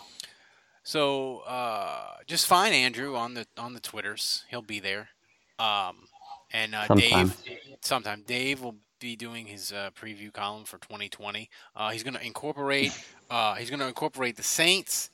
So 0.88 1.40
uh, 1.48 2.18
just 2.28 2.46
find 2.46 2.74
Andrew 2.74 3.16
on 3.16 3.34
the 3.34 3.48
on 3.58 3.74
the 3.74 3.80
Twitters. 3.80 4.46
He'll 4.52 4.62
be 4.62 4.80
there. 4.80 5.10
Um, 5.58 6.10
and 6.56 6.74
uh, 6.74 6.88
Sometime. 6.88 7.28
Dave, 7.28 7.60
sometime 7.82 8.24
Dave 8.26 8.62
will 8.62 8.78
be 9.00 9.16
doing 9.16 9.46
his 9.46 9.74
uh, 9.74 9.90
preview 10.00 10.32
column 10.32 10.64
for 10.64 10.78
2020. 10.78 11.50
Uh, 11.76 11.90
he's 11.92 12.02
going 12.02 12.14
to 12.14 12.26
incorporate. 12.26 12.98
Uh, 13.30 13.56
he's 13.56 13.70
going 13.70 13.82
to 13.82 13.88
incorporate 13.88 14.38
the 14.38 14.44
Saints, 14.44 15.10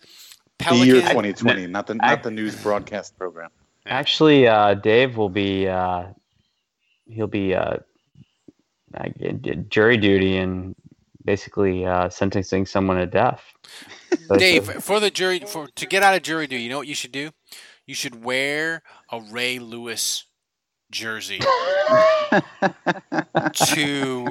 The 0.59 0.75
year 0.75 1.01
2020, 1.01 1.67
not 1.67 1.87
the 1.87 1.95
not 1.95 2.23
the 2.23 2.31
news 2.31 2.55
broadcast 2.61 3.17
program. 3.17 3.49
Actually, 3.87 4.47
uh, 4.47 4.75
Dave 4.75 5.17
will 5.17 5.29
be 5.29 5.67
uh, 5.67 6.03
he'll 7.07 7.27
be 7.27 7.55
uh, 7.55 7.77
jury 9.69 9.97
duty 9.97 10.37
and 10.37 10.75
basically 11.25 11.85
uh, 11.85 12.09
sentencing 12.09 12.65
someone 12.65 12.97
to 12.97 13.07
death. 13.07 13.43
So 14.27 14.35
Dave, 14.35 14.65
for 14.83 14.99
the 14.99 15.09
jury, 15.09 15.39
for 15.39 15.67
to 15.67 15.85
get 15.85 16.03
out 16.03 16.13
of 16.13 16.21
jury 16.21 16.45
duty, 16.45 16.63
you 16.63 16.69
know 16.69 16.77
what 16.77 16.87
you 16.87 16.95
should 16.95 17.13
do? 17.13 17.31
You 17.85 17.95
should 17.95 18.23
wear 18.23 18.83
a 19.09 19.21
Ray 19.21 19.57
Lewis 19.57 20.25
jersey 20.91 21.39
to 23.53 24.27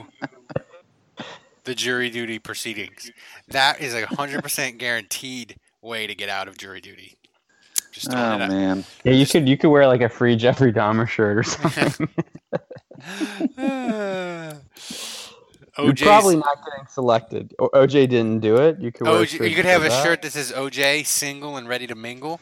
the 1.64 1.74
jury 1.74 2.11
duty 2.11 2.38
proceedings. 2.38 3.11
That 3.48 3.80
is 3.80 3.94
a 3.94 4.06
hundred 4.06 4.42
percent 4.42 4.78
guaranteed 4.78 5.56
way 5.82 6.06
to 6.06 6.14
get 6.14 6.28
out 6.28 6.48
of 6.48 6.56
jury 6.58 6.80
duty. 6.80 7.16
Just 7.92 8.11
throwing 8.11 8.24
Oh 8.24 8.34
it 8.36 8.42
out. 8.42 8.50
man, 8.50 8.84
yeah, 9.04 9.12
you 9.12 9.26
could 9.26 9.48
you 9.48 9.56
could 9.58 9.70
wear 9.70 9.86
like 9.86 10.00
a 10.00 10.08
free 10.08 10.36
Jeffrey 10.36 10.72
Dahmer 10.72 11.08
shirt 11.08 11.38
or 11.38 11.42
something. 11.52 12.08
You're 15.85 15.95
probably 15.95 16.37
not 16.37 16.64
getting 16.64 16.87
selected. 16.89 17.55
O- 17.59 17.68
OJ 17.70 18.09
didn't 18.09 18.41
do 18.41 18.57
it. 18.57 18.78
You 18.78 18.93
could 18.93 19.07
wear 19.07 19.16
a 19.16 19.24
OJ, 19.24 19.28
shirt 19.28 19.41
Oh, 19.41 19.45
you 19.45 19.57
could 19.57 19.64
that 19.64 19.70
have 19.70 19.83
a 19.83 19.91
says 19.91 19.93
that. 19.99 20.05
shirt 20.05 20.22
that 20.22 20.33
says 20.33 20.53
OJ 20.53 21.07
single 21.07 21.57
and 21.57 21.68
ready 21.68 21.87
to 21.87 21.95
mingle. 21.95 22.41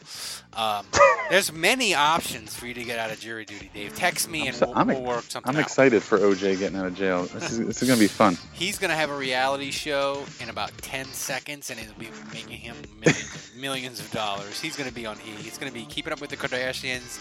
Um, 0.53 0.85
there's 1.29 1.51
many 1.51 1.93
options 1.93 2.55
for 2.55 2.65
you 2.67 2.73
to 2.73 2.83
get 2.83 2.97
out 2.99 3.11
of 3.11 3.19
jury 3.19 3.45
duty, 3.45 3.69
Dave. 3.73 3.95
Text 3.95 4.29
me 4.29 4.47
and 4.47 4.55
so- 4.55 4.67
we'll, 4.67 4.77
I'm, 4.77 4.87
we'll 4.87 5.03
work 5.03 5.23
something 5.23 5.49
I'm 5.49 5.55
out. 5.57 5.61
excited 5.61 6.01
for 6.03 6.17
OJ 6.17 6.59
getting 6.59 6.77
out 6.77 6.85
of 6.87 6.95
jail. 6.95 7.23
This 7.23 7.51
is 7.51 7.65
this 7.65 7.81
is 7.81 7.87
gonna 7.87 7.99
be 7.99 8.07
fun. 8.07 8.37
He's 8.53 8.77
gonna 8.77 8.95
have 8.95 9.09
a 9.11 9.15
reality 9.17 9.71
show 9.71 10.23
in 10.41 10.49
about 10.49 10.75
ten 10.79 11.05
seconds, 11.07 11.69
and 11.69 11.79
it'll 11.79 11.93
be 11.99 12.09
making 12.33 12.57
him 12.57 12.75
millions, 12.99 13.51
millions 13.57 13.99
of 13.99 14.09
dollars. 14.11 14.59
He's 14.59 14.75
gonna 14.75 14.91
be 14.91 15.05
on 15.05 15.17
E. 15.25 15.31
He's 15.41 15.57
gonna 15.57 15.71
be 15.71 15.85
keeping 15.85 16.13
up 16.13 16.21
with 16.21 16.29
the 16.29 16.37
Kardashians. 16.37 17.19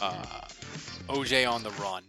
Uh, 0.00 0.24
OJ 1.08 1.50
on 1.50 1.62
the 1.62 1.70
run. 1.70 2.02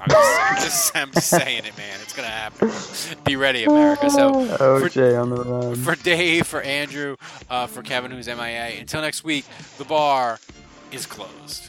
I'm 0.00 0.08
just, 0.08 0.40
I'm 0.40 0.56
just, 0.56 0.96
I'm 0.96 1.12
just 1.12 1.28
saying 1.28 1.64
it, 1.64 1.76
man. 1.76 1.98
It's 2.02 2.12
gonna 2.12 2.28
happen. 2.28 2.70
Be 3.24 3.36
ready, 3.36 3.64
America. 3.64 4.10
So 4.10 4.46
for, 4.56 4.88
OJ 4.88 5.20
on 5.20 5.30
the 5.30 5.42
run. 5.42 5.74
for 5.76 5.96
Dave, 5.96 6.46
for 6.46 6.60
Andrew, 6.62 7.16
uh, 7.50 7.66
for 7.66 7.82
Kevin, 7.82 8.10
who's 8.10 8.26
MIA. 8.26 8.78
Until 8.80 9.00
next 9.00 9.24
week, 9.24 9.44
the 9.78 9.84
bar 9.84 10.38
is 10.92 11.06
closed. 11.06 11.68